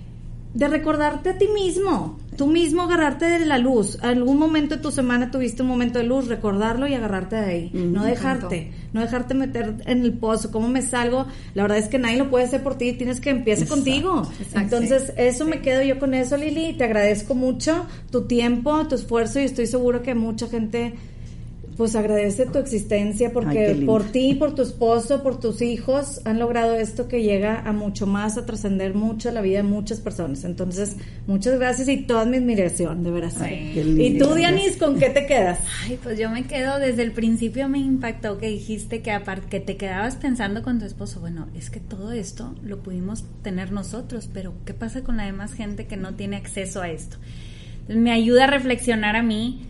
de 0.54 0.66
recordarte 0.68 1.30
a 1.30 1.38
ti 1.38 1.46
mismo, 1.48 2.18
tú 2.40 2.46
mismo 2.46 2.84
agarrarte 2.84 3.26
de 3.26 3.44
la 3.44 3.58
luz. 3.58 3.98
Algún 4.00 4.38
momento 4.38 4.76
de 4.76 4.80
tu 4.80 4.90
semana 4.90 5.30
tuviste 5.30 5.60
un 5.60 5.68
momento 5.68 5.98
de 5.98 6.06
luz, 6.06 6.26
recordarlo 6.26 6.86
y 6.86 6.94
agarrarte 6.94 7.36
de 7.36 7.44
ahí. 7.44 7.70
no 7.74 8.02
dejarte, 8.02 8.72
no 8.94 9.02
dejarte 9.02 9.34
meter 9.34 9.74
en 9.84 10.00
el 10.06 10.14
pozo. 10.14 10.50
¿Cómo 10.50 10.66
me 10.66 10.80
salgo? 10.80 11.26
La 11.52 11.64
verdad 11.64 11.76
es 11.76 11.88
que 11.88 11.98
nadie 11.98 12.16
lo 12.16 12.30
puede 12.30 12.46
hacer 12.46 12.62
por 12.62 12.78
ti, 12.78 12.94
tienes 12.94 13.20
que 13.20 13.28
empiece 13.28 13.64
Exacto, 13.64 13.84
contigo. 13.84 14.22
exacto. 14.40 14.58
Entonces, 14.78 15.12
eso 15.18 15.44
me 15.44 15.60
quedo 15.60 15.82
yo 15.82 15.98
con 15.98 16.14
eso, 16.14 16.38
Lili. 16.38 16.72
Te 16.72 16.84
agradezco 16.84 17.34
mucho 17.34 17.84
tu 18.10 18.22
tiempo, 18.22 18.88
tu 18.88 18.94
esfuerzo 18.94 19.38
y 19.38 19.42
estoy 19.44 19.66
seguro 19.66 20.00
que 20.02 20.14
mucha 20.14 20.46
gente 20.46 20.94
pues 21.80 21.96
agradece 21.96 22.44
tu 22.44 22.58
existencia 22.58 23.32
porque 23.32 23.84
por 23.86 24.04
ti, 24.04 24.34
por 24.34 24.54
tu 24.54 24.60
esposo, 24.60 25.22
por 25.22 25.40
tus 25.40 25.62
hijos 25.62 26.20
han 26.26 26.38
logrado 26.38 26.74
esto 26.74 27.08
que 27.08 27.22
llega 27.22 27.58
a 27.60 27.72
mucho 27.72 28.06
más, 28.06 28.36
a 28.36 28.44
trascender 28.44 28.92
mucho 28.92 29.30
la 29.30 29.40
vida 29.40 29.56
de 29.56 29.62
muchas 29.62 29.98
personas. 29.98 30.44
Entonces, 30.44 30.98
muchas 31.26 31.58
gracias 31.58 31.88
y 31.88 32.02
toda 32.02 32.26
mi 32.26 32.36
admiración, 32.36 33.02
de 33.02 33.10
veras. 33.10 33.40
Ay, 33.40 33.70
qué 33.72 33.80
y 33.80 34.18
tú, 34.18 34.34
Dianis, 34.34 34.76
¿con 34.76 34.98
qué 34.98 35.08
te 35.08 35.24
quedas? 35.24 35.58
Ay, 35.86 35.98
pues 36.02 36.18
yo 36.18 36.28
me 36.28 36.44
quedo, 36.44 36.78
desde 36.78 37.02
el 37.02 37.12
principio 37.12 37.66
me 37.66 37.78
impactó 37.78 38.36
que 38.36 38.48
dijiste 38.48 39.00
que 39.00 39.12
aparte 39.12 39.48
que 39.48 39.60
te 39.60 39.78
quedabas 39.78 40.16
pensando 40.16 40.62
con 40.62 40.80
tu 40.80 40.84
esposo, 40.84 41.20
bueno, 41.20 41.48
es 41.56 41.70
que 41.70 41.80
todo 41.80 42.12
esto 42.12 42.54
lo 42.62 42.82
pudimos 42.82 43.24
tener 43.40 43.72
nosotros, 43.72 44.28
pero 44.30 44.52
¿qué 44.66 44.74
pasa 44.74 45.00
con 45.00 45.16
la 45.16 45.24
demás 45.24 45.54
gente 45.54 45.86
que 45.86 45.96
no 45.96 46.12
tiene 46.12 46.36
acceso 46.36 46.82
a 46.82 46.90
esto? 46.90 47.16
Entonces, 47.80 48.02
me 48.02 48.12
ayuda 48.12 48.44
a 48.44 48.48
reflexionar 48.48 49.16
a 49.16 49.22
mí 49.22 49.62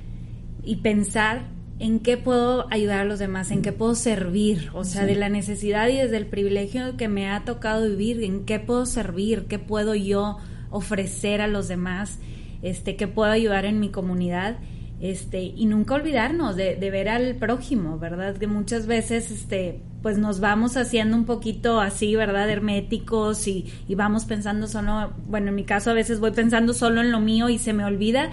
y 0.65 0.75
pensar 0.79 1.60
en 1.81 1.99
qué 1.99 2.19
puedo 2.19 2.67
ayudar 2.71 3.01
a 3.01 3.05
los 3.05 3.19
demás, 3.19 3.51
en 3.51 3.63
qué 3.63 3.73
puedo 3.73 3.95
servir, 3.95 4.69
o 4.75 4.85
sea, 4.85 5.07
de 5.07 5.17
la 5.17 5.31
necesidad 5.31 5.89
y 5.89 5.97
desde 5.97 6.19
el 6.19 6.27
privilegio 6.27 6.99
que 6.99 7.09
me 7.09 7.31
ha 7.31 7.43
tocado 7.47 7.87
vivir, 7.89 8.23
en 8.23 8.45
qué 8.45 8.61
puedo 8.61 8.85
servir, 8.85 9.47
qué 9.47 9.59
puedo 9.59 9.95
yo 9.95 10.37
ofrecer 10.71 11.41
a 11.41 11.49
los 11.49 11.69
demás, 11.69 12.19
este, 12.61 12.97
qué 12.97 13.09
puedo 13.09 13.33
ayudar 13.33 13.65
en 13.65 13.81
mi 13.81 13.89
comunidad, 13.89 14.59
este, 15.01 15.41
y 15.41 15.65
nunca 15.65 15.95
olvidarnos 15.95 16.55
de, 16.55 16.77
de 16.77 16.91
ver 16.91 17.09
al 17.09 17.37
prójimo, 17.37 17.99
¿verdad? 17.99 18.37
Que 18.37 18.47
muchas 18.47 18.87
veces, 18.87 19.31
este, 19.31 19.81
pues 20.03 20.19
nos 20.19 20.39
vamos 20.41 20.77
haciendo 20.77 21.17
un 21.17 21.25
poquito 21.25 21.81
así, 21.81 22.15
¿verdad? 22.15 22.51
Herméticos 22.51 23.49
y, 23.49 23.73
y 23.89 23.95
vamos 23.95 24.27
pensando 24.27 24.67
solo, 24.67 25.15
bueno, 25.27 25.49
en 25.49 25.55
mi 25.55 25.65
caso 25.65 25.91
a 25.91 25.95
veces 25.95 26.21
voy 26.21 26.33
pensando 26.33 26.75
solo 26.75 27.01
en 27.01 27.11
lo 27.11 27.21
mío 27.21 27.49
y 27.49 27.59
se 27.59 27.73
me 27.73 27.87
olvida 27.87 28.31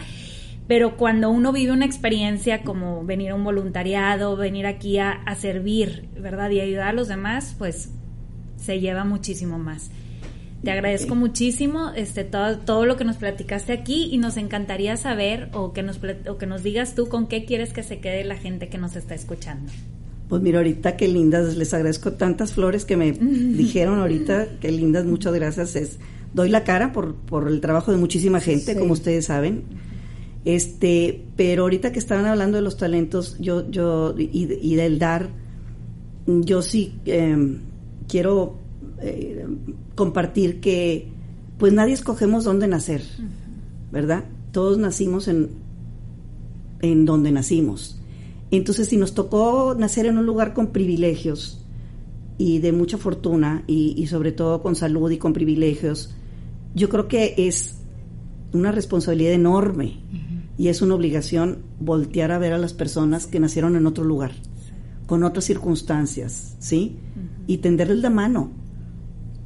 Pero 0.68 0.97
cuando 0.97 1.30
uno 1.30 1.53
vive 1.53 1.72
una 1.72 1.86
experiencia 1.86 2.63
como 2.63 3.05
venir 3.05 3.32
a 3.32 3.36
un 3.36 3.43
voluntariado, 3.43 4.36
venir 4.36 4.65
aquí 4.65 4.97
a, 4.97 5.11
a 5.11 5.36
servir, 5.36 6.09
¿verdad? 6.20 6.49
Y 6.51 6.59
ayudar 6.59 6.89
a 6.89 6.93
los 6.93 7.07
demás, 7.07 7.55
pues 7.57 7.89
se 8.57 8.80
lleva 8.80 9.05
muchísimo 9.05 9.57
más. 9.57 9.89
Te 10.63 10.72
agradezco 10.72 11.13
muchísimo 11.13 11.91
este 11.95 12.24
todo, 12.24 12.57
todo 12.57 12.86
lo 12.86 12.97
que 12.97 13.05
nos 13.05 13.18
platicaste 13.18 13.74
aquí 13.74 14.09
y 14.11 14.18
nos 14.18 14.38
encantaría 14.38 14.97
saber 14.97 15.49
o 15.53 15.72
que 15.72 15.84
nos 15.84 15.99
o 16.28 16.38
que 16.38 16.47
nos 16.47 16.63
digas 16.63 16.95
tú 16.95 17.07
con 17.07 17.28
qué 17.28 17.45
quieres 17.45 17.74
que 17.74 17.84
se 17.84 17.99
quede 17.99 18.24
la 18.24 18.36
gente 18.36 18.68
que 18.68 18.80
nos 18.80 18.95
está 18.95 19.13
escuchando. 19.13 19.72
Pues 20.28 20.41
mira, 20.41 20.57
ahorita 20.57 20.97
qué 20.97 21.07
lindas, 21.07 21.55
les 21.55 21.74
agradezco 21.74 22.13
tantas 22.13 22.53
flores 22.53 22.86
que 22.86 22.97
me 22.97 23.11
dijeron 23.11 23.99
ahorita, 23.99 24.47
qué 24.59 24.72
lindas, 24.72 25.05
muchas 25.05 25.34
gracias. 25.34 25.76
Es, 25.76 25.99
doy 26.34 26.49
la 26.49 26.63
cara 26.63 26.91
por, 26.91 27.15
por 27.15 27.47
el 27.47 27.61
trabajo 27.61 27.91
de 27.91 27.97
muchísima 27.97 28.39
gente, 28.41 28.78
como 28.78 28.93
ustedes 28.93 29.26
saben. 29.26 29.63
Este, 30.47 31.25
pero 31.35 31.63
ahorita 31.63 31.91
que 31.91 31.99
estaban 31.99 32.25
hablando 32.25 32.55
de 32.55 32.63
los 32.63 32.77
talentos, 32.77 33.35
yo, 33.37 33.69
yo, 33.69 34.15
y, 34.17 34.47
y 34.61 34.75
del 34.75 34.97
dar, 34.97 35.29
yo 36.25 36.61
sí 36.61 36.93
eh, 37.05 37.57
quiero 38.07 38.55
eh, 39.01 39.45
compartir 39.95 40.61
que 40.61 41.09
pues 41.57 41.73
nadie 41.73 41.93
escogemos 41.93 42.45
dónde 42.45 42.69
nacer, 42.69 43.01
¿verdad? 43.91 44.23
Todos 44.53 44.77
nacimos 44.77 45.27
en, 45.27 45.49
en 46.81 47.03
donde 47.03 47.33
nacimos. 47.33 47.99
Entonces, 48.49 48.87
si 48.87 48.95
nos 48.95 49.13
tocó 49.13 49.75
nacer 49.77 50.05
en 50.05 50.17
un 50.17 50.25
lugar 50.25 50.53
con 50.53 50.67
privilegios 50.67 51.61
y 52.37 52.59
de 52.59 52.71
mucha 52.71 52.97
fortuna 52.97 53.65
y, 53.67 53.95
y 53.97 54.07
sobre 54.07 54.31
todo 54.31 54.61
con 54.61 54.77
salud 54.77 55.11
y 55.11 55.17
con 55.17 55.33
privilegios, 55.33 56.15
yo 56.73 56.87
creo 56.87 57.09
que 57.09 57.33
es 57.35 57.79
una 58.53 58.71
responsabilidad 58.71 59.33
enorme 59.33 59.97
y 60.57 60.69
es 60.69 60.81
una 60.81 60.95
obligación 60.95 61.59
voltear 61.79 62.31
a 62.31 62.37
ver 62.39 62.53
a 62.53 62.57
las 62.57 62.73
personas 62.73 63.27
que 63.27 63.39
nacieron 63.39 63.75
en 63.75 63.85
otro 63.85 64.03
lugar, 64.03 64.31
con 65.05 65.23
otras 65.23 65.45
circunstancias, 65.45 66.55
¿sí? 66.59 66.97
Y 67.45 67.57
tenderles 67.57 67.99
la 67.99 68.09
mano, 68.09 68.51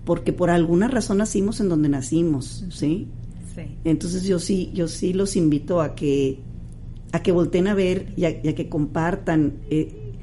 porque 0.06 0.34
por 0.34 0.50
alguna 0.50 0.88
razón 0.88 1.18
nacimos 1.18 1.60
en 1.60 1.70
donde 1.70 1.90
nacimos, 1.90 2.66
¿sí? 2.72 3.08
Sí. 3.56 3.62
Entonces 3.84 4.24
yo 4.24 4.40
sí, 4.40 4.72
yo 4.74 4.88
sí 4.88 5.14
los 5.14 5.36
invito 5.36 5.82
a 5.82 5.94
que, 5.96 6.40
a 7.12 7.22
que 7.22 7.32
volteen 7.32 7.68
a 7.68 7.74
ver 7.74 8.14
y 8.16 8.26
a, 8.26 8.42
y 8.42 8.48
a 8.48 8.56
que 8.56 8.70
compartan 8.70 9.56
eh, 9.70 10.14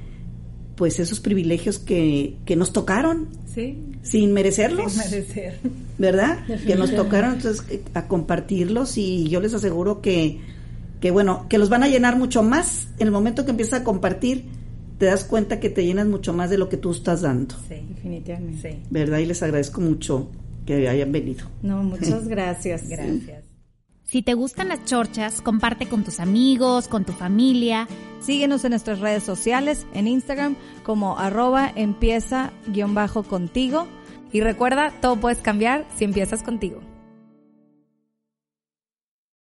pues 0.75 0.99
esos 1.01 1.21
privilegios 1.21 1.79
que, 1.79 2.39
que 2.47 2.57
nos 2.57 2.73
tocaron 2.73 3.29
Sí. 3.53 3.77
sin 4.03 4.33
merecerlos. 4.33 4.93
Sin 4.93 5.11
merecer. 5.11 5.59
¿verdad? 5.99 6.39
Que 6.67 6.77
nos 6.77 6.95
tocaron 6.95 7.35
entonces 7.35 7.65
eh, 7.71 7.83
a 7.95 8.07
compartirlos 8.09 8.97
y 8.97 9.29
yo 9.29 9.41
les 9.41 9.53
aseguro 9.53 10.01
que, 10.01 10.39
que 11.01 11.11
bueno, 11.11 11.47
que 11.49 11.59
los 11.59 11.69
van 11.69 11.83
a 11.83 11.89
llenar 11.89 12.17
mucho 12.17 12.43
más 12.43 12.89
en 12.99 13.07
el 13.07 13.13
momento 13.13 13.45
que 13.45 13.51
empiezas 13.53 13.81
a 13.81 13.85
compartir, 13.85 14.45
te 14.99 15.07
das 15.07 15.25
cuenta 15.25 15.61
que 15.61 15.71
te 15.71 15.85
llenas 15.85 16.07
mucho 16.07 16.33
más 16.33 16.51
de 16.51 16.59
lo 16.59 16.69
que 16.69 16.77
tú 16.77 16.91
estás 16.91 17.23
dando, 17.23 17.55
Sí. 17.69 17.77
Definitivamente. 17.95 18.73
Sí. 18.73 18.79
¿verdad? 18.91 19.19
Y 19.19 19.27
les 19.27 19.43
agradezco 19.43 19.81
mucho 19.81 20.29
que 20.67 20.89
hayan 20.89 21.13
venido. 21.13 21.47
No, 21.63 21.83
muchas 21.83 22.27
gracias. 22.29 22.89
Gracias. 22.89 23.45
Si 24.05 24.23
te 24.23 24.33
gustan 24.33 24.69
las 24.69 24.85
chorchas, 24.87 25.43
comparte 25.43 25.87
con 25.87 26.03
tus 26.03 26.19
amigos, 26.19 26.89
con 26.89 27.05
tu 27.05 27.13
familia. 27.13 27.87
Síguenos 28.21 28.65
en 28.65 28.71
nuestras 28.71 29.01
redes 29.01 29.23
sociales, 29.23 29.87
en 29.93 30.09
Instagram 30.09 30.57
como 30.83 31.19
arroba 31.19 31.71
empieza 31.77 32.53
guion 32.67 32.95
bajo 32.95 33.23
contigo. 33.23 33.87
Y 34.33 34.41
recuerda, 34.41 34.93
todo 35.03 35.17
puedes 35.17 35.39
cambiar 35.39 35.87
si 35.97 36.05
empiezas 36.05 36.43
contigo. 36.43 36.81